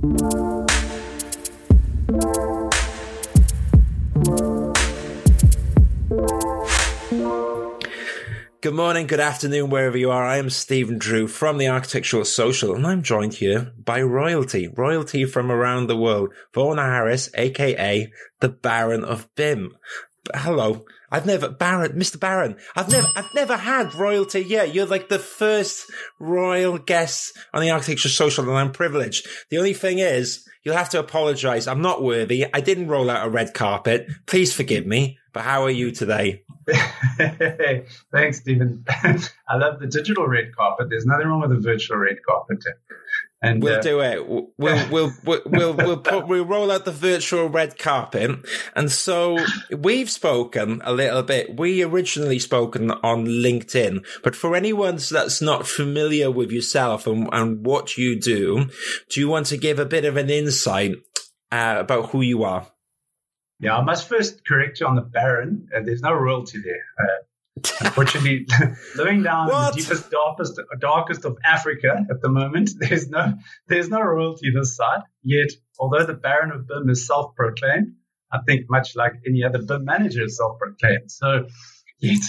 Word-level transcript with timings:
Good 0.00 0.14
morning, 8.72 9.06
good 9.06 9.20
afternoon, 9.20 9.68
wherever 9.68 9.98
you 9.98 10.10
are. 10.10 10.24
I 10.24 10.38
am 10.38 10.48
Stephen 10.48 10.96
Drew 10.96 11.26
from 11.26 11.58
the 11.58 11.68
Architectural 11.68 12.24
Social, 12.24 12.74
and 12.74 12.86
I'm 12.86 13.02
joined 13.02 13.34
here 13.34 13.74
by 13.76 14.00
royalty, 14.00 14.68
royalty 14.68 15.26
from 15.26 15.52
around 15.52 15.88
the 15.88 15.98
world. 15.98 16.32
Vaughan 16.54 16.78
Harris, 16.78 17.28
aka 17.34 18.10
the 18.40 18.48
Baron 18.48 19.04
of 19.04 19.28
BIM. 19.34 19.76
Hello. 20.34 20.86
I've 21.10 21.26
never, 21.26 21.48
Baron, 21.48 21.92
Mr. 21.92 22.18
Baron, 22.18 22.56
I've 22.76 22.90
never, 22.90 23.06
I've 23.16 23.34
never 23.34 23.56
had 23.56 23.94
royalty 23.94 24.40
yet. 24.40 24.74
You're 24.74 24.86
like 24.86 25.08
the 25.08 25.18
first 25.18 25.90
royal 26.18 26.78
guest 26.78 27.36
on 27.52 27.62
the 27.62 27.70
Architecture 27.70 28.08
Social, 28.08 28.48
and 28.48 28.56
I'm 28.56 28.72
privileged. 28.72 29.26
The 29.50 29.58
only 29.58 29.74
thing 29.74 29.98
is, 29.98 30.48
you'll 30.62 30.76
have 30.76 30.90
to 30.90 31.00
apologize. 31.00 31.66
I'm 31.66 31.82
not 31.82 32.02
worthy. 32.02 32.46
I 32.52 32.60
didn't 32.60 32.88
roll 32.88 33.10
out 33.10 33.26
a 33.26 33.30
red 33.30 33.54
carpet. 33.54 34.08
Please 34.26 34.52
forgive 34.52 34.86
me. 34.86 35.18
But 35.32 35.42
how 35.42 35.62
are 35.62 35.70
you 35.70 35.92
today? 35.92 36.42
Thanks, 38.12 38.38
Stephen. 38.38 38.84
I 38.88 39.56
love 39.56 39.78
the 39.78 39.86
digital 39.86 40.26
red 40.26 40.54
carpet. 40.56 40.88
There's 40.90 41.06
nothing 41.06 41.28
wrong 41.28 41.40
with 41.40 41.50
the 41.50 41.60
virtual 41.60 41.98
red 41.98 42.18
carpet. 42.26 42.64
And 43.42 43.62
we'll 43.62 43.78
uh, 43.78 43.82
do 43.82 44.00
it. 44.00 44.28
We'll 44.28 44.48
we'll 44.58 45.12
we'll 45.24 45.40
we'll 45.46 45.72
we'll, 45.74 45.96
put, 45.96 46.28
we'll 46.28 46.44
roll 46.44 46.70
out 46.70 46.84
the 46.84 46.92
virtual 46.92 47.48
red 47.48 47.78
carpet. 47.78 48.32
And 48.76 48.92
so 48.92 49.38
we've 49.70 50.10
spoken 50.10 50.82
a 50.84 50.92
little 50.92 51.22
bit. 51.22 51.58
We 51.58 51.82
originally 51.82 52.38
spoken 52.38 52.90
on 52.90 53.26
LinkedIn, 53.26 54.04
but 54.22 54.36
for 54.36 54.54
anyone 54.54 54.98
that's 55.10 55.40
not 55.40 55.66
familiar 55.66 56.30
with 56.30 56.50
yourself 56.50 57.06
and, 57.06 57.28
and 57.32 57.64
what 57.64 57.96
you 57.96 58.20
do, 58.20 58.66
do 59.08 59.20
you 59.20 59.28
want 59.28 59.46
to 59.46 59.56
give 59.56 59.78
a 59.78 59.86
bit 59.86 60.04
of 60.04 60.16
an 60.16 60.28
insight 60.28 60.96
uh, 61.50 61.76
about 61.78 62.10
who 62.10 62.20
you 62.20 62.44
are? 62.44 62.66
Yeah, 63.58 63.76
I 63.76 63.82
must 63.82 64.08
first 64.08 64.44
correct 64.46 64.80
you 64.80 64.86
on 64.86 64.96
the 64.96 65.02
Baron. 65.02 65.68
Uh, 65.74 65.80
there's 65.84 66.00
no 66.00 66.14
royalty 66.14 66.58
there. 66.62 66.84
Unfortunately, 67.80 68.46
living 68.96 69.22
down 69.22 69.48
what? 69.48 69.74
the 69.74 69.80
deepest, 69.80 70.10
darkest, 70.10 70.60
darkest 70.78 71.24
of 71.24 71.38
Africa 71.44 72.06
at 72.10 72.20
the 72.20 72.28
moment, 72.28 72.70
there's 72.78 73.08
no 73.08 73.34
there's 73.68 73.88
no 73.88 74.00
royalty 74.00 74.50
this 74.54 74.76
side. 74.76 75.02
Yet, 75.22 75.50
although 75.78 76.04
the 76.04 76.14
Baron 76.14 76.52
of 76.52 76.66
BIM 76.66 76.88
is 76.88 77.06
self-proclaimed, 77.06 77.94
I 78.32 78.38
think 78.46 78.66
much 78.70 78.96
like 78.96 79.12
any 79.26 79.44
other 79.44 79.62
BIM 79.62 79.84
manager 79.84 80.24
is 80.24 80.36
self-proclaimed. 80.36 81.10
So, 81.10 81.46
yet, 81.98 82.22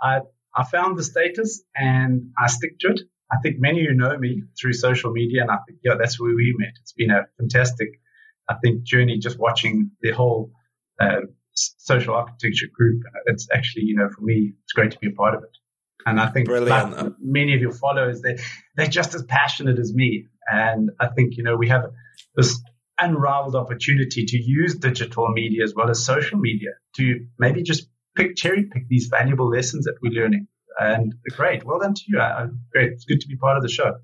I 0.00 0.20
I 0.54 0.64
found 0.64 0.98
the 0.98 1.04
status 1.04 1.62
and 1.74 2.30
I 2.38 2.48
stick 2.48 2.78
to 2.80 2.88
it. 2.88 3.00
I 3.32 3.36
think 3.42 3.56
many 3.58 3.80
of 3.80 3.84
you 3.84 3.94
know 3.94 4.16
me 4.18 4.42
through 4.60 4.72
social 4.72 5.12
media, 5.12 5.42
and 5.42 5.50
I 5.50 5.58
think 5.66 5.80
yeah, 5.84 5.94
that's 5.98 6.20
where 6.20 6.34
we 6.34 6.54
met. 6.58 6.72
It's 6.80 6.92
been 6.92 7.10
a 7.10 7.26
fantastic, 7.38 8.00
I 8.48 8.54
think, 8.62 8.82
journey 8.82 9.18
just 9.18 9.38
watching 9.38 9.92
the 10.02 10.10
whole 10.10 10.52
uh, 11.00 11.20
social 11.54 12.14
architecture 12.14 12.66
group. 12.72 13.02
It's 13.26 13.48
actually, 13.52 13.84
you 13.84 13.96
know, 13.96 14.08
for 14.08 14.22
me, 14.22 14.52
it's 14.64 14.72
great 14.72 14.92
to 14.92 14.98
be 14.98 15.08
a 15.08 15.12
part 15.12 15.34
of 15.34 15.42
it. 15.42 15.56
And 16.06 16.20
I 16.20 16.28
think 16.28 16.48
like 16.48 17.12
many 17.20 17.54
of 17.54 17.60
your 17.60 17.72
followers, 17.72 18.22
they 18.22 18.38
they're 18.76 18.86
just 18.86 19.14
as 19.14 19.22
passionate 19.22 19.78
as 19.78 19.92
me. 19.92 20.26
And 20.50 20.90
I 20.98 21.08
think 21.08 21.36
you 21.36 21.42
know 21.42 21.56
we 21.56 21.68
have 21.68 21.90
this 22.34 22.60
unrivaled 22.98 23.54
opportunity 23.54 24.24
to 24.26 24.38
use 24.38 24.74
digital 24.76 25.28
media 25.28 25.64
as 25.64 25.74
well 25.74 25.90
as 25.90 26.04
social 26.04 26.38
media 26.38 26.70
to 26.96 27.26
maybe 27.38 27.62
just 27.62 27.88
pick 28.16 28.36
cherry 28.36 28.64
pick 28.64 28.88
these 28.88 29.06
valuable 29.06 29.48
lessons 29.48 29.84
that 29.84 29.96
we're 30.02 30.12
learning. 30.12 30.46
And 30.78 31.14
great, 31.36 31.64
well 31.64 31.80
done 31.80 31.94
to 31.94 32.02
you. 32.06 32.18
Uh, 32.18 32.46
great, 32.72 32.92
it's 32.92 33.04
good 33.04 33.20
to 33.20 33.28
be 33.28 33.36
part 33.36 33.56
of 33.56 33.62
the 33.62 33.68
show. 33.68 33.96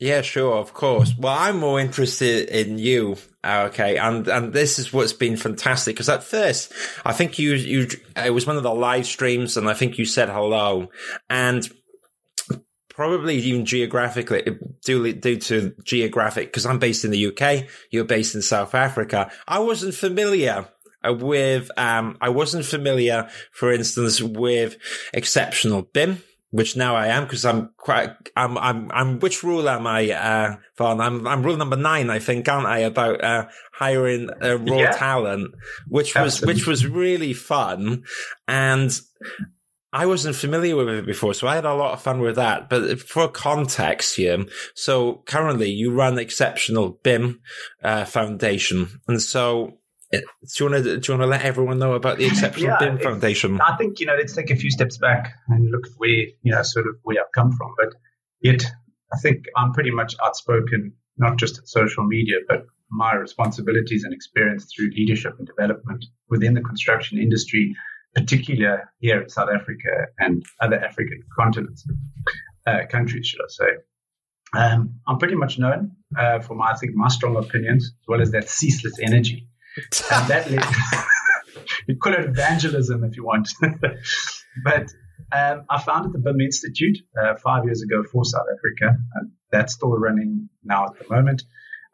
Yeah, 0.00 0.22
sure, 0.22 0.56
of 0.56 0.72
course. 0.72 1.12
Well, 1.16 1.36
I'm 1.36 1.58
more 1.58 1.78
interested 1.78 2.48
in 2.48 2.78
you. 2.78 3.18
Okay. 3.44 3.98
And, 3.98 4.26
and 4.28 4.52
this 4.54 4.78
is 4.78 4.94
what's 4.94 5.12
been 5.12 5.36
fantastic. 5.36 5.94
Cause 5.98 6.08
at 6.08 6.24
first, 6.24 6.72
I 7.04 7.12
think 7.12 7.38
you, 7.38 7.52
you, 7.52 7.86
it 8.16 8.32
was 8.32 8.46
one 8.46 8.56
of 8.56 8.62
the 8.62 8.74
live 8.74 9.04
streams 9.04 9.58
and 9.58 9.68
I 9.68 9.74
think 9.74 9.98
you 9.98 10.06
said 10.06 10.30
hello 10.30 10.88
and 11.28 11.70
probably 12.88 13.36
even 13.36 13.66
geographically 13.66 14.42
due, 14.82 15.12
due 15.12 15.36
to 15.36 15.74
geographic, 15.84 16.48
because 16.48 16.64
I'm 16.64 16.78
based 16.78 17.04
in 17.04 17.10
the 17.10 17.26
UK, 17.26 17.66
you're 17.90 18.04
based 18.04 18.34
in 18.34 18.40
South 18.40 18.74
Africa. 18.74 19.30
I 19.46 19.58
wasn't 19.58 19.94
familiar 19.94 20.66
with, 21.04 21.70
um, 21.76 22.16
I 22.22 22.30
wasn't 22.30 22.64
familiar, 22.64 23.28
for 23.52 23.70
instance, 23.70 24.22
with 24.22 24.78
exceptional 25.12 25.82
BIM 25.82 26.22
which 26.50 26.76
now 26.76 26.96
I 26.96 27.08
am 27.08 27.24
because 27.24 27.44
I'm 27.44 27.70
quite, 27.76 28.10
I'm, 28.36 28.58
I'm, 28.58 28.90
I'm, 28.92 29.18
which 29.20 29.42
rule 29.42 29.68
am 29.68 29.86
I, 29.86 30.10
uh, 30.10 30.56
Vaughan? 30.76 31.00
I'm, 31.00 31.26
I'm 31.26 31.42
rule 31.42 31.56
number 31.56 31.76
nine, 31.76 32.10
I 32.10 32.18
think, 32.18 32.48
aren't 32.48 32.66
I, 32.66 32.78
about, 32.78 33.22
uh, 33.22 33.46
hiring 33.72 34.30
uh, 34.42 34.58
raw 34.58 34.78
yeah. 34.78 34.90
talent, 34.92 35.54
which 35.88 36.14
was, 36.14 36.40
which 36.42 36.66
was 36.66 36.86
really 36.86 37.32
fun. 37.32 38.04
And 38.48 38.98
I 39.92 40.06
wasn't 40.06 40.36
familiar 40.36 40.76
with 40.76 40.88
it 40.88 41.06
before, 41.06 41.34
so 41.34 41.48
I 41.48 41.56
had 41.56 41.64
a 41.64 41.74
lot 41.74 41.94
of 41.94 42.02
fun 42.02 42.20
with 42.20 42.36
that. 42.36 42.68
But 42.68 43.00
for 43.00 43.28
context 43.28 44.16
here, 44.16 44.44
so 44.74 45.22
currently 45.26 45.70
you 45.70 45.92
run 45.92 46.18
Exceptional 46.18 47.00
BIM, 47.02 47.40
uh, 47.82 48.04
Foundation. 48.04 49.00
And 49.08 49.20
so 49.20 49.79
do 50.12 50.18
you 50.58 50.70
want 50.70 50.84
to 50.84 50.98
do 50.98 51.12
you 51.12 51.18
want 51.18 51.22
to 51.22 51.26
let 51.26 51.42
everyone 51.42 51.78
know 51.78 51.92
about 51.92 52.18
the 52.18 52.26
Exceptional 52.26 52.70
yeah, 52.70 52.78
BIM 52.78 52.98
Foundation? 52.98 53.60
I 53.60 53.76
think 53.76 54.00
you 54.00 54.06
know 54.06 54.16
let's 54.16 54.34
take 54.34 54.50
a 54.50 54.56
few 54.56 54.70
steps 54.70 54.98
back 54.98 55.34
and 55.48 55.70
look 55.70 55.86
at 55.86 55.92
where 55.98 56.10
you 56.42 56.52
know 56.52 56.62
sort 56.62 56.86
of 56.86 56.96
where 57.02 57.16
I've 57.20 57.32
come 57.32 57.52
from. 57.52 57.74
But 57.78 57.94
yet, 58.40 58.64
I 59.12 59.18
think 59.18 59.44
I'm 59.56 59.72
pretty 59.72 59.92
much 59.92 60.16
outspoken, 60.22 60.94
not 61.16 61.38
just 61.38 61.58
at 61.58 61.68
social 61.68 62.04
media, 62.04 62.36
but 62.48 62.66
my 62.90 63.14
responsibilities 63.14 64.02
and 64.02 64.12
experience 64.12 64.72
through 64.74 64.90
leadership 64.90 65.34
and 65.38 65.46
development 65.46 66.04
within 66.28 66.54
the 66.54 66.60
construction 66.60 67.18
industry, 67.18 67.76
particularly 68.16 68.82
here 68.98 69.22
in 69.22 69.28
South 69.28 69.48
Africa 69.48 70.06
and 70.18 70.44
other 70.60 70.76
African 70.76 71.22
continents, 71.38 71.86
uh, 72.66 72.80
countries, 72.90 73.26
should 73.26 73.40
I 73.40 73.48
say. 73.48 73.70
Um, 74.52 75.00
I'm 75.06 75.18
pretty 75.18 75.36
much 75.36 75.60
known 75.60 75.92
uh, 76.18 76.40
for 76.40 76.56
my, 76.56 76.72
I 76.72 76.76
think, 76.76 76.96
my 76.96 77.06
strong 77.06 77.36
opinions 77.36 77.84
as 77.84 78.08
well 78.08 78.20
as 78.20 78.32
that 78.32 78.48
ceaseless 78.48 78.98
energy 79.00 79.46
and 80.12 80.28
that 80.28 80.50
led, 80.50 80.64
you 81.86 81.96
call 81.96 82.12
it 82.14 82.24
evangelism 82.24 83.04
if 83.04 83.16
you 83.16 83.24
want. 83.24 83.48
but 84.64 84.92
um, 85.32 85.64
I 85.70 85.80
founded 85.80 86.12
the 86.12 86.18
BIM 86.18 86.40
Institute 86.40 86.98
uh, 87.20 87.34
five 87.36 87.64
years 87.64 87.82
ago 87.82 88.02
for 88.10 88.24
South 88.24 88.46
Africa, 88.52 88.98
and 89.14 89.30
that's 89.52 89.74
still 89.74 89.90
running 89.90 90.48
now 90.64 90.86
at 90.86 90.98
the 90.98 91.14
moment. 91.14 91.42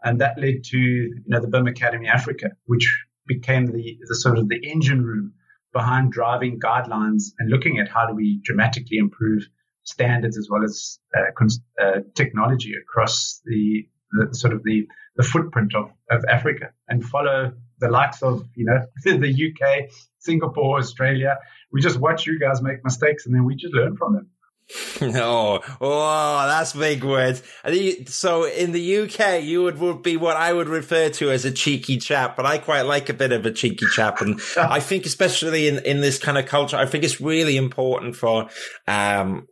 And 0.02 0.20
that 0.20 0.38
led 0.38 0.64
to 0.64 0.78
you 0.78 1.22
know 1.26 1.40
the 1.40 1.48
BIM 1.48 1.66
Academy 1.66 2.08
Africa, 2.08 2.50
which 2.66 2.88
became 3.26 3.66
the, 3.66 3.98
the 4.08 4.14
sort 4.14 4.38
of 4.38 4.48
the 4.48 4.60
engine 4.68 5.02
room 5.02 5.32
behind 5.72 6.12
driving 6.12 6.58
guidelines 6.58 7.32
and 7.38 7.50
looking 7.50 7.78
at 7.78 7.88
how 7.88 8.06
do 8.06 8.14
we 8.14 8.40
dramatically 8.42 8.96
improve 8.98 9.42
standards 9.82 10.38
as 10.38 10.48
well 10.50 10.64
as 10.64 10.98
uh, 11.16 11.44
uh, 11.82 12.00
technology 12.14 12.72
across 12.80 13.40
the, 13.44 13.86
the, 14.12 14.34
sort 14.34 14.52
of 14.52 14.62
the, 14.64 14.86
the 15.16 15.22
footprint 15.22 15.74
of, 15.74 15.90
of 16.10 16.24
Africa 16.28 16.70
and 16.88 17.04
follow 17.04 17.52
the 17.78 17.88
likes 17.88 18.22
of, 18.22 18.46
you 18.54 18.64
know, 18.64 18.86
the 19.04 19.52
UK, 19.52 19.90
Singapore, 20.18 20.78
Australia. 20.78 21.38
We 21.72 21.80
just 21.80 21.98
watch 21.98 22.26
you 22.26 22.38
guys 22.38 22.62
make 22.62 22.84
mistakes 22.84 23.26
and 23.26 23.34
then 23.34 23.44
we 23.44 23.56
just 23.56 23.74
learn 23.74 23.96
from 23.96 24.14
them. 24.14 24.30
oh, 25.00 25.60
oh, 25.80 26.46
that's 26.48 26.72
big 26.72 27.04
words. 27.04 27.40
So 28.06 28.44
in 28.44 28.72
the 28.72 28.98
UK, 28.98 29.44
you 29.44 29.62
would, 29.62 29.78
would 29.78 30.02
be 30.02 30.16
what 30.16 30.36
I 30.36 30.52
would 30.52 30.68
refer 30.68 31.08
to 31.10 31.30
as 31.30 31.44
a 31.44 31.52
cheeky 31.52 31.98
chap, 31.98 32.36
but 32.36 32.46
I 32.46 32.58
quite 32.58 32.82
like 32.82 33.08
a 33.08 33.14
bit 33.14 33.30
of 33.30 33.46
a 33.46 33.52
cheeky 33.52 33.86
chap. 33.94 34.20
And 34.20 34.40
I 34.56 34.80
think 34.80 35.06
especially 35.06 35.68
in, 35.68 35.78
in 35.84 36.00
this 36.00 36.18
kind 36.18 36.36
of 36.36 36.46
culture, 36.46 36.76
I 36.76 36.86
think 36.86 37.04
it's 37.04 37.20
really 37.20 37.56
important 37.56 38.16
for, 38.16 38.48
um, 38.88 39.46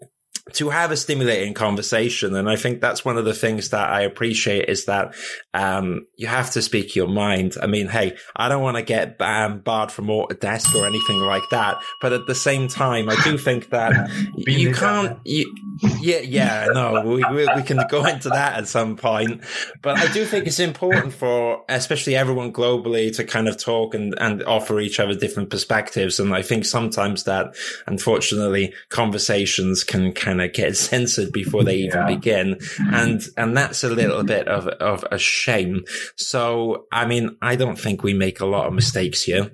to 0.52 0.68
have 0.68 0.90
a 0.90 0.96
stimulating 0.96 1.54
conversation. 1.54 2.36
And 2.36 2.50
I 2.50 2.56
think 2.56 2.82
that's 2.82 3.02
one 3.02 3.16
of 3.16 3.24
the 3.24 3.32
things 3.32 3.70
that 3.70 3.88
I 3.88 4.02
appreciate 4.02 4.68
is 4.68 4.84
that, 4.84 5.14
um, 5.54 6.06
you 6.16 6.26
have 6.26 6.50
to 6.50 6.60
speak 6.60 6.94
your 6.94 7.08
mind. 7.08 7.54
I 7.62 7.66
mean, 7.66 7.88
hey, 7.88 8.16
I 8.36 8.50
don't 8.50 8.62
want 8.62 8.76
to 8.76 8.82
get 8.82 9.18
um, 9.22 9.60
barred 9.60 9.90
from 9.90 10.08
Autodesk 10.08 10.74
or 10.74 10.86
anything 10.86 11.20
like 11.20 11.44
that. 11.50 11.78
But 12.02 12.12
at 12.12 12.26
the 12.26 12.34
same 12.34 12.68
time, 12.68 13.08
I 13.08 13.16
do 13.24 13.38
think 13.44 13.70
that 13.70 14.10
you 14.36 14.74
can't, 14.74 15.18
you, 15.24 15.54
yeah, 16.00 16.18
yeah, 16.18 16.68
no, 16.72 17.02
we, 17.06 17.24
we, 17.34 17.48
we 17.56 17.62
can 17.62 17.80
go 17.88 18.04
into 18.04 18.28
that 18.28 18.58
at 18.58 18.68
some 18.68 18.96
point. 18.96 19.42
But 19.80 19.98
I 19.98 20.12
do 20.12 20.26
think 20.26 20.46
it's 20.46 20.60
important 20.60 21.14
for, 21.14 21.64
especially 21.70 22.16
everyone 22.16 22.52
globally 22.52 23.14
to 23.16 23.24
kind 23.24 23.48
of 23.48 23.56
talk 23.56 23.94
and, 23.94 24.14
and 24.18 24.42
offer 24.42 24.78
each 24.78 25.00
other 25.00 25.14
different 25.14 25.48
perspectives. 25.48 26.20
And 26.20 26.34
I 26.34 26.42
think 26.42 26.66
sometimes 26.66 27.24
that, 27.24 27.56
unfortunately, 27.86 28.74
conversations 28.90 29.84
can 29.84 30.12
kind 30.12 30.33
of 30.40 30.52
get 30.52 30.76
censored 30.76 31.32
before 31.32 31.64
they 31.64 31.76
even 31.76 32.00
yeah. 32.00 32.06
begin. 32.06 32.54
Mm-hmm. 32.54 32.94
And, 32.94 33.22
and 33.36 33.56
that's 33.56 33.84
a 33.84 33.90
little 33.90 34.24
bit 34.24 34.48
of, 34.48 34.68
of 34.68 35.04
a 35.10 35.18
shame. 35.18 35.84
So, 36.16 36.86
I 36.92 37.06
mean, 37.06 37.36
I 37.42 37.56
don't 37.56 37.78
think 37.78 38.02
we 38.02 38.14
make 38.14 38.40
a 38.40 38.46
lot 38.46 38.66
of 38.66 38.72
mistakes 38.72 39.22
here. 39.22 39.50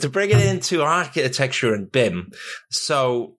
to 0.00 0.08
bring 0.08 0.30
it 0.30 0.44
into 0.44 0.82
architecture 0.82 1.74
and 1.74 1.90
BIM. 1.90 2.32
So 2.70 3.36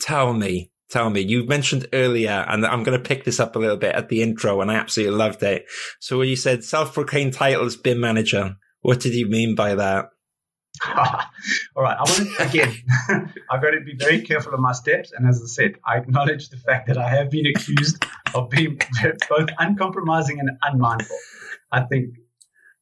tell 0.00 0.32
me, 0.32 0.70
tell 0.90 1.10
me. 1.10 1.20
You 1.20 1.46
mentioned 1.46 1.86
earlier, 1.92 2.44
and 2.48 2.64
I'm 2.66 2.82
going 2.82 3.00
to 3.00 3.08
pick 3.08 3.24
this 3.24 3.40
up 3.40 3.56
a 3.56 3.58
little 3.58 3.76
bit 3.76 3.94
at 3.94 4.08
the 4.08 4.22
intro, 4.22 4.60
and 4.60 4.70
I 4.70 4.74
absolutely 4.74 5.16
loved 5.16 5.42
it. 5.42 5.66
So 6.00 6.18
when 6.18 6.28
you 6.28 6.36
said 6.36 6.64
self-proclaimed 6.64 7.34
title 7.34 7.64
as 7.64 7.76
BIM 7.76 8.00
manager, 8.00 8.56
what 8.80 9.00
did 9.00 9.14
you 9.14 9.28
mean 9.28 9.54
by 9.54 9.74
that? 9.74 10.10
All 10.86 11.82
right. 11.82 11.96
I 11.96 12.02
want 12.02 12.36
to, 12.36 12.48
again, 12.48 12.74
I've 13.50 13.62
got 13.62 13.70
to 13.70 13.80
be 13.80 13.96
very 13.96 14.22
careful 14.22 14.54
of 14.54 14.60
my 14.60 14.72
steps. 14.72 15.12
And 15.12 15.28
as 15.28 15.42
I 15.42 15.46
said, 15.46 15.76
I 15.84 15.96
acknowledge 15.98 16.48
the 16.48 16.56
fact 16.56 16.88
that 16.88 16.98
I 16.98 17.08
have 17.08 17.30
been 17.30 17.46
accused 17.46 18.04
of 18.34 18.50
being 18.50 18.80
both 19.28 19.48
uncompromising 19.58 20.40
and 20.40 20.50
unmindful. 20.62 21.16
I 21.72 21.82
think 21.82 22.14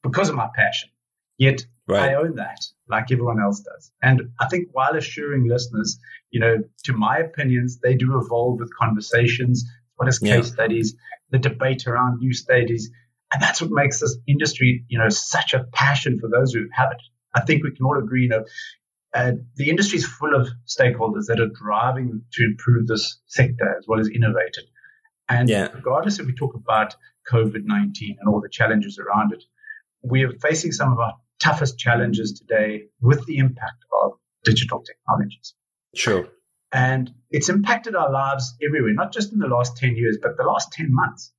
because 0.02 0.28
of 0.28 0.34
my 0.34 0.48
passion. 0.54 0.90
Yet 1.38 1.66
right. 1.86 2.10
I 2.10 2.14
own 2.14 2.36
that 2.36 2.60
like 2.88 3.10
everyone 3.12 3.40
else 3.40 3.60
does. 3.60 3.90
And 4.02 4.30
I 4.40 4.48
think 4.48 4.68
while 4.72 4.96
assuring 4.96 5.48
listeners, 5.48 5.98
you 6.30 6.40
know, 6.40 6.56
to 6.84 6.92
my 6.92 7.18
opinions, 7.18 7.78
they 7.78 7.94
do 7.94 8.18
evolve 8.18 8.60
with 8.60 8.74
conversations, 8.74 9.64
what 9.96 10.08
is 10.08 10.18
case 10.18 10.30
yeah. 10.30 10.42
studies, 10.42 10.94
the 11.30 11.38
debate 11.38 11.86
around 11.86 12.20
new 12.20 12.32
studies. 12.32 12.90
And 13.32 13.42
that's 13.42 13.60
what 13.60 13.70
makes 13.70 14.00
this 14.00 14.16
industry, 14.26 14.84
you 14.88 14.98
know, 14.98 15.08
such 15.08 15.52
a 15.52 15.64
passion 15.64 16.20
for 16.20 16.28
those 16.28 16.52
who 16.52 16.66
have 16.72 16.92
it. 16.92 17.02
I 17.36 17.42
think 17.42 17.62
we 17.62 17.70
can 17.70 17.84
all 17.84 17.98
agree, 17.98 18.22
you 18.22 18.28
know, 18.30 18.44
uh, 19.14 19.32
the 19.56 19.70
industry 19.70 19.98
is 19.98 20.06
full 20.06 20.34
of 20.34 20.48
stakeholders 20.66 21.26
that 21.26 21.40
are 21.40 21.48
driving 21.48 22.22
to 22.32 22.44
improve 22.44 22.86
this 22.86 23.18
sector 23.26 23.76
as 23.78 23.86
well 23.86 24.00
as 24.00 24.08
innovate 24.08 24.56
it. 24.56 24.64
And 25.28 25.48
yeah. 25.48 25.68
regardless 25.72 26.18
if 26.18 26.26
we 26.26 26.34
talk 26.34 26.54
about 26.54 26.94
COVID 27.32 27.64
19 27.64 28.16
and 28.20 28.28
all 28.28 28.40
the 28.40 28.48
challenges 28.48 28.98
around 28.98 29.32
it, 29.32 29.44
we 30.02 30.24
are 30.24 30.32
facing 30.40 30.72
some 30.72 30.92
of 30.92 30.98
our 30.98 31.14
toughest 31.38 31.78
challenges 31.78 32.40
today 32.40 32.84
with 33.00 33.24
the 33.26 33.38
impact 33.38 33.84
of 34.02 34.12
digital 34.44 34.82
technologies. 34.82 35.54
Sure. 35.94 36.28
And 36.72 37.12
it's 37.30 37.48
impacted 37.48 37.94
our 37.94 38.10
lives 38.10 38.54
everywhere, 38.64 38.92
not 38.92 39.12
just 39.12 39.32
in 39.32 39.38
the 39.38 39.46
last 39.46 39.76
10 39.76 39.96
years, 39.96 40.18
but 40.20 40.36
the 40.36 40.44
last 40.44 40.72
10 40.72 40.88
months. 40.92 41.32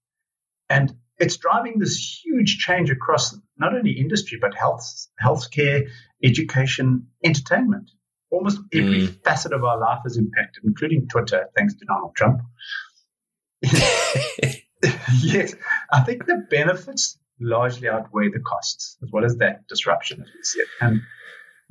And 0.70 0.96
it's 1.20 1.38
driving 1.38 1.80
this 1.80 2.22
huge 2.24 2.58
change 2.58 2.90
across 2.90 3.36
not 3.58 3.76
only 3.76 3.92
industry, 3.92 4.38
but 4.40 4.54
health, 4.54 5.08
healthcare, 5.22 5.90
education, 6.24 7.08
entertainment. 7.24 7.90
Almost 8.30 8.60
every 8.74 9.08
mm. 9.08 9.24
facet 9.24 9.54
of 9.54 9.64
our 9.64 9.80
life 9.80 10.02
is 10.06 10.18
impacted, 10.18 10.64
including 10.66 11.08
Twitter, 11.08 11.48
thanks 11.56 11.76
to 11.76 11.86
Donald 11.86 12.14
Trump. 12.16 12.42
yes, 13.62 15.56
I 15.92 16.02
think 16.02 16.26
the 16.26 16.46
benefits 16.50 17.18
largely 17.40 17.88
outweigh 17.88 18.30
the 18.30 18.40
costs, 18.40 18.98
as 19.02 19.10
well 19.12 19.26
as 19.26 19.38
that 19.38 19.68
disruption, 19.68 20.22
as 20.22 20.28
we 20.28 20.44
see 20.44 20.60
it. 20.60 20.68
And 20.82 21.02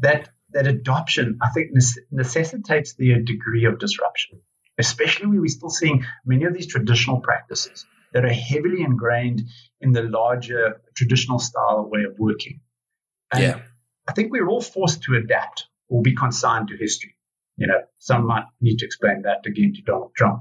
that 0.00 0.30
that 0.52 0.66
adoption, 0.66 1.38
I 1.42 1.50
think, 1.50 1.72
necessitates 2.10 2.94
the 2.94 3.20
degree 3.22 3.66
of 3.66 3.78
disruption, 3.78 4.40
especially 4.78 5.26
when 5.26 5.40
we're 5.40 5.48
still 5.48 5.70
seeing 5.70 6.04
many 6.24 6.44
of 6.44 6.54
these 6.54 6.68
traditional 6.68 7.20
practices 7.20 7.84
that 8.16 8.24
are 8.24 8.32
heavily 8.32 8.80
ingrained 8.80 9.42
in 9.82 9.92
the 9.92 10.02
larger 10.02 10.80
traditional 10.94 11.38
style 11.38 11.86
way 11.92 12.02
of 12.04 12.18
working. 12.18 12.60
And 13.30 13.42
yeah. 13.42 13.60
I 14.08 14.12
think 14.12 14.32
we're 14.32 14.48
all 14.48 14.62
forced 14.62 15.02
to 15.02 15.16
adapt 15.16 15.66
or 15.90 16.00
be 16.00 16.14
consigned 16.14 16.68
to 16.68 16.78
history. 16.78 17.14
You 17.58 17.66
know, 17.66 17.82
some 17.98 18.26
might 18.26 18.44
need 18.62 18.78
to 18.78 18.86
explain 18.86 19.20
that 19.22 19.44
again 19.44 19.74
to 19.74 19.82
Donald 19.82 20.12
Trump. 20.16 20.40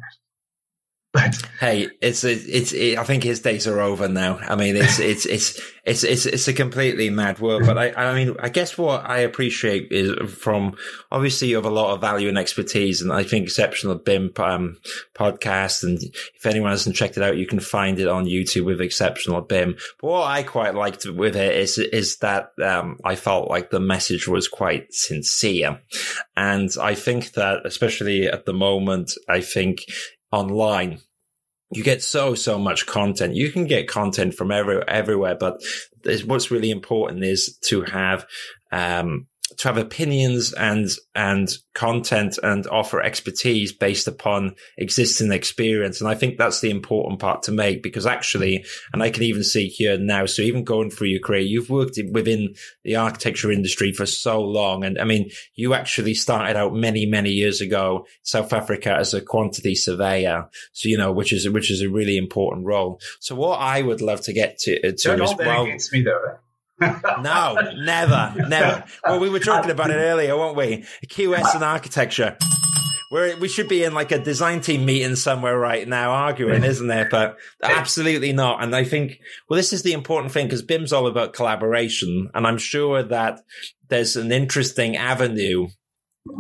But 1.15 1.49
hey, 1.61 1.87
it's 2.01 2.25
it's 2.25 2.73
it, 2.73 2.97
I 2.97 3.05
think 3.05 3.23
his 3.23 3.39
days 3.39 3.67
are 3.67 3.79
over 3.79 4.09
now. 4.09 4.37
I 4.37 4.55
mean, 4.55 4.75
it's 4.75 4.99
it's 4.99 5.25
it's 5.25 5.61
it's 5.85 6.03
it's 6.03 6.25
it's 6.25 6.47
a 6.49 6.53
completely 6.53 7.09
mad 7.09 7.39
world. 7.39 7.63
But 7.65 7.77
I 7.77 7.93
I 7.93 8.13
mean, 8.13 8.35
I 8.37 8.49
guess 8.49 8.77
what 8.77 9.09
I 9.09 9.19
appreciate 9.19 9.93
is 9.93 10.29
from 10.29 10.75
obviously 11.13 11.47
you 11.47 11.55
have 11.55 11.65
a 11.65 11.69
lot 11.69 11.93
of 11.93 12.01
value 12.01 12.27
and 12.27 12.37
expertise, 12.37 13.01
and 13.01 13.13
I 13.13 13.23
think 13.23 13.45
exceptional 13.45 13.95
BIM 13.95 14.33
um, 14.39 14.75
podcast. 15.13 15.83
And 15.83 16.03
if 16.03 16.45
anyone 16.45 16.71
hasn't 16.71 16.97
checked 16.97 17.15
it 17.15 17.23
out, 17.23 17.37
you 17.37 17.47
can 17.47 17.61
find 17.61 17.97
it 17.97 18.09
on 18.09 18.25
YouTube 18.25 18.65
with 18.65 18.81
exceptional 18.81 19.39
BIM. 19.39 19.77
But 20.01 20.07
what 20.09 20.27
I 20.27 20.43
quite 20.43 20.75
liked 20.75 21.05
with 21.05 21.37
it 21.37 21.55
is 21.55 21.77
is 21.77 22.17
that 22.17 22.51
um, 22.61 22.99
I 23.05 23.15
felt 23.15 23.49
like 23.49 23.69
the 23.69 23.79
message 23.79 24.27
was 24.27 24.49
quite 24.49 24.93
sincere, 24.93 25.79
and 26.35 26.69
I 26.81 26.93
think 26.93 27.31
that 27.35 27.65
especially 27.65 28.27
at 28.27 28.45
the 28.45 28.53
moment, 28.53 29.13
I 29.29 29.39
think 29.39 29.85
online. 30.35 30.99
You 31.71 31.83
get 31.83 32.03
so 32.03 32.35
so 32.35 32.59
much 32.59 32.85
content. 32.85 33.35
You 33.35 33.51
can 33.51 33.65
get 33.65 33.87
content 33.87 34.35
from 34.35 34.51
every, 34.51 34.83
everywhere 34.87 35.35
but 35.35 35.61
what's 36.25 36.51
really 36.51 36.69
important 36.69 37.23
is 37.23 37.57
to 37.65 37.81
have 37.81 38.25
um, 38.71 39.27
to 39.57 39.67
have 39.67 39.77
opinions 39.77 40.53
and 40.53 40.89
and 41.13 41.49
content 41.73 42.37
and 42.41 42.67
offer 42.67 43.01
expertise 43.01 43.71
based 43.71 44.07
upon 44.07 44.55
existing 44.77 45.31
experience. 45.31 46.01
And 46.01 46.09
i 46.09 46.15
think 46.15 46.37
that's 46.37 46.61
the 46.61 46.69
important 46.69 47.19
part 47.19 47.43
to 47.43 47.51
make 47.51 47.83
because 47.83 48.05
actually 48.05 48.65
and 48.93 49.03
i 49.03 49.09
can 49.09 49.23
even 49.23 49.43
see 49.43 49.67
here 49.67 49.97
now 49.97 50.25
so 50.25 50.41
even 50.41 50.63
going 50.63 50.89
through 50.89 51.09
your 51.09 51.19
career 51.19 51.41
you've 51.41 51.69
worked 51.69 51.99
within 52.11 52.55
the 52.83 52.95
architecture 52.95 53.51
industry 53.51 53.91
for 53.91 54.05
so 54.05 54.41
long. 54.41 54.83
And 54.83 54.99
i 54.99 55.03
mean 55.03 55.31
you 55.55 55.73
actually 55.73 56.13
started 56.13 56.55
out 56.57 56.73
many 56.73 57.05
many 57.05 57.31
years 57.31 57.61
ago 57.61 58.05
south 58.23 58.53
africa 58.53 58.93
as 58.93 59.13
a 59.13 59.21
quantity 59.21 59.75
surveyor 59.75 60.49
so 60.73 60.89
you 60.89 60.97
know 60.97 61.11
which 61.11 61.33
is 61.33 61.47
which 61.49 61.71
is 61.71 61.81
a 61.81 61.89
really 61.89 62.17
important 62.17 62.65
role. 62.65 62.99
So 63.19 63.35
what 63.35 63.59
i 63.59 63.81
would 63.81 64.01
love 64.01 64.21
to 64.21 64.33
get 64.33 64.59
to, 64.59 64.77
uh, 64.79 64.91
to 64.91 65.17
Don't 65.17 65.21
is 65.21 65.35
well 65.37 65.63
against 65.63 65.91
me 65.91 66.01
though 66.01 66.37
no, 66.81 67.57
never, 67.77 68.33
never. 68.47 68.83
Well, 69.05 69.19
we 69.19 69.29
were 69.29 69.39
talking 69.39 69.71
about 69.71 69.91
it 69.91 69.95
earlier, 69.95 70.37
weren't 70.37 70.57
we? 70.57 70.85
QS 71.07 71.55
and 71.55 71.63
architecture. 71.63 72.37
We're, 73.11 73.37
we 73.37 73.47
should 73.47 73.69
be 73.69 73.83
in 73.83 73.93
like 73.93 74.11
a 74.11 74.19
design 74.19 74.61
team 74.61 74.83
meeting 74.85 75.15
somewhere 75.15 75.57
right 75.57 75.87
now 75.87 76.11
arguing, 76.11 76.63
isn't 76.63 76.87
there? 76.87 77.07
But 77.09 77.37
absolutely 77.63 78.33
not. 78.33 78.63
And 78.63 78.75
I 78.75 78.83
think, 78.83 79.19
well, 79.47 79.57
this 79.57 79.73
is 79.73 79.83
the 79.83 79.93
important 79.93 80.33
thing 80.33 80.47
because 80.47 80.63
BIM's 80.63 80.91
all 80.91 81.07
about 81.07 81.33
collaboration. 81.33 82.29
And 82.33 82.47
I'm 82.47 82.57
sure 82.57 83.03
that 83.03 83.39
there's 83.89 84.15
an 84.15 84.31
interesting 84.31 84.97
avenue 84.97 85.67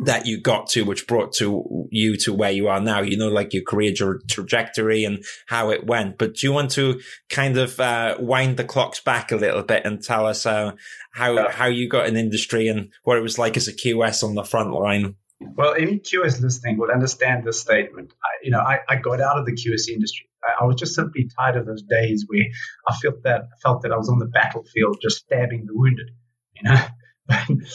that 0.03 0.25
you 0.25 0.41
got 0.41 0.67
to, 0.69 0.83
which 0.83 1.07
brought 1.07 1.33
to 1.33 1.87
you 1.91 2.17
to 2.17 2.33
where 2.33 2.51
you 2.51 2.67
are 2.67 2.79
now, 2.79 3.01
you 3.01 3.17
know, 3.17 3.27
like 3.27 3.53
your 3.53 3.63
career 3.63 3.93
tra- 3.95 4.21
trajectory 4.27 5.05
and 5.05 5.23
how 5.47 5.69
it 5.69 5.85
went. 5.85 6.17
But 6.17 6.35
do 6.35 6.47
you 6.47 6.53
want 6.53 6.71
to 6.71 6.99
kind 7.29 7.57
of 7.57 7.79
uh, 7.79 8.17
wind 8.19 8.57
the 8.57 8.63
clocks 8.63 8.99
back 8.99 9.31
a 9.31 9.35
little 9.35 9.63
bit 9.63 9.85
and 9.85 10.03
tell 10.03 10.25
us 10.25 10.45
uh, 10.45 10.71
how 11.11 11.33
yeah. 11.33 11.51
how 11.51 11.67
you 11.67 11.87
got 11.87 12.07
in 12.07 12.17
industry 12.17 12.67
and 12.67 12.91
what 13.03 13.17
it 13.17 13.21
was 13.21 13.37
like 13.37 13.57
as 13.57 13.67
a 13.67 13.73
QS 13.73 14.23
on 14.23 14.35
the 14.35 14.43
front 14.43 14.73
line? 14.73 15.15
Well, 15.39 15.75
any 15.75 15.99
QS 15.99 16.41
listening 16.41 16.77
will 16.77 16.91
understand 16.91 17.43
this 17.43 17.59
statement. 17.59 18.13
I, 18.23 18.27
you 18.43 18.51
know, 18.51 18.59
I, 18.59 18.79
I 18.87 18.95
got 18.95 19.21
out 19.21 19.37
of 19.37 19.45
the 19.45 19.51
QS 19.51 19.89
industry. 19.89 20.27
I, 20.43 20.63
I 20.63 20.65
was 20.65 20.77
just 20.77 20.95
simply 20.95 21.29
tired 21.37 21.57
of 21.57 21.65
those 21.65 21.83
days 21.83 22.25
where 22.27 22.45
I 22.87 22.95
felt 22.95 23.23
that 23.23 23.41
I 23.41 23.57
felt 23.61 23.83
that 23.83 23.91
I 23.91 23.97
was 23.97 24.09
on 24.09 24.17
the 24.17 24.25
battlefield, 24.25 24.97
just 25.01 25.17
stabbing 25.17 25.65
the 25.65 25.75
wounded. 25.75 26.09
You 26.55 26.71
know, 26.71 26.85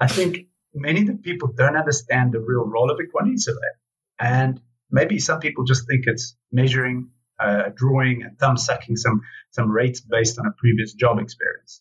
I 0.00 0.08
think 0.08 0.48
many 0.74 1.02
of 1.02 1.06
the 1.06 1.14
people 1.14 1.48
don't 1.56 1.76
understand 1.76 2.32
the 2.32 2.40
real 2.40 2.64
role 2.64 2.90
of 2.90 2.98
a 2.98 3.06
quantity 3.06 3.38
survey. 3.38 3.60
And 4.18 4.60
maybe 4.90 5.18
some 5.18 5.40
people 5.40 5.64
just 5.64 5.86
think 5.86 6.06
it's 6.06 6.36
measuring, 6.52 7.10
uh, 7.38 7.70
drawing, 7.74 8.22
and 8.22 8.38
thumb 8.38 8.56
sucking 8.56 8.96
some, 8.96 9.22
some 9.50 9.70
rates 9.70 10.00
based 10.00 10.38
on 10.38 10.46
a 10.46 10.52
previous 10.52 10.92
job 10.94 11.18
experience. 11.18 11.80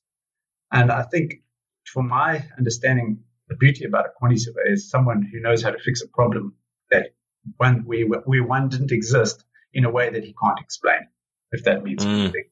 And 0.72 0.92
I 0.92 1.04
think, 1.04 1.42
for 1.86 2.04
my 2.04 2.46
understanding, 2.58 3.24
the 3.50 3.56
beauty 3.56 3.86
about 3.86 4.06
a 4.06 4.10
quantity 4.16 4.42
survey 4.42 4.72
is 4.72 4.90
someone 4.90 5.22
who 5.22 5.40
knows 5.40 5.62
how 5.62 5.72
to 5.72 5.80
fix 5.80 6.02
a 6.02 6.08
problem 6.08 6.56
that 6.90 7.14
one 7.58 7.84
we, 7.86 8.02
where 8.02 8.44
one 8.44 8.70
didn't 8.70 8.92
exist 8.92 9.44
in 9.74 9.86
a 9.86 9.92
way 9.92 10.10
that 10.10 10.24
he 10.24 10.34
can't 10.42 10.60
explain, 10.60 11.08
if 11.52 11.64
that 11.66 11.84
means 11.84 12.06
mm. 12.06 12.10
anything. 12.10 12.46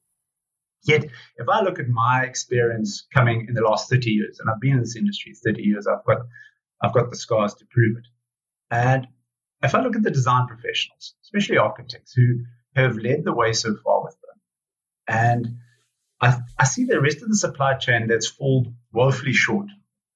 Yet, 0.83 1.05
if 1.38 1.47
I 1.47 1.61
look 1.61 1.79
at 1.79 1.88
my 1.88 2.23
experience 2.23 3.05
coming 3.13 3.45
in 3.47 3.53
the 3.53 3.61
last 3.61 3.89
30 3.89 4.09
years, 4.09 4.39
and 4.39 4.50
I've 4.50 4.59
been 4.59 4.73
in 4.73 4.79
this 4.79 4.95
industry 4.95 5.33
30 5.33 5.61
years, 5.61 5.88
I've 5.88 6.03
got, 6.05 6.25
I've 6.81 6.93
got 6.93 7.09
the 7.09 7.15
scars 7.15 7.53
to 7.55 7.65
prove 7.69 7.97
it. 7.97 8.07
And 8.71 9.07
if 9.61 9.75
I 9.75 9.81
look 9.81 9.95
at 9.95 10.03
the 10.03 10.11
design 10.11 10.47
professionals, 10.47 11.13
especially 11.23 11.57
architects 11.57 12.13
who 12.13 12.45
have 12.75 12.97
led 12.97 13.23
the 13.23 13.33
way 13.33 13.53
so 13.53 13.75
far 13.83 14.03
with 14.03 14.15
them, 14.21 14.39
and 15.07 15.57
I, 16.19 16.38
I 16.57 16.65
see 16.65 16.85
the 16.85 17.01
rest 17.01 17.21
of 17.21 17.29
the 17.29 17.35
supply 17.35 17.75
chain 17.75 18.07
that's 18.07 18.27
fallen 18.27 18.77
woefully 18.91 19.33
short 19.33 19.67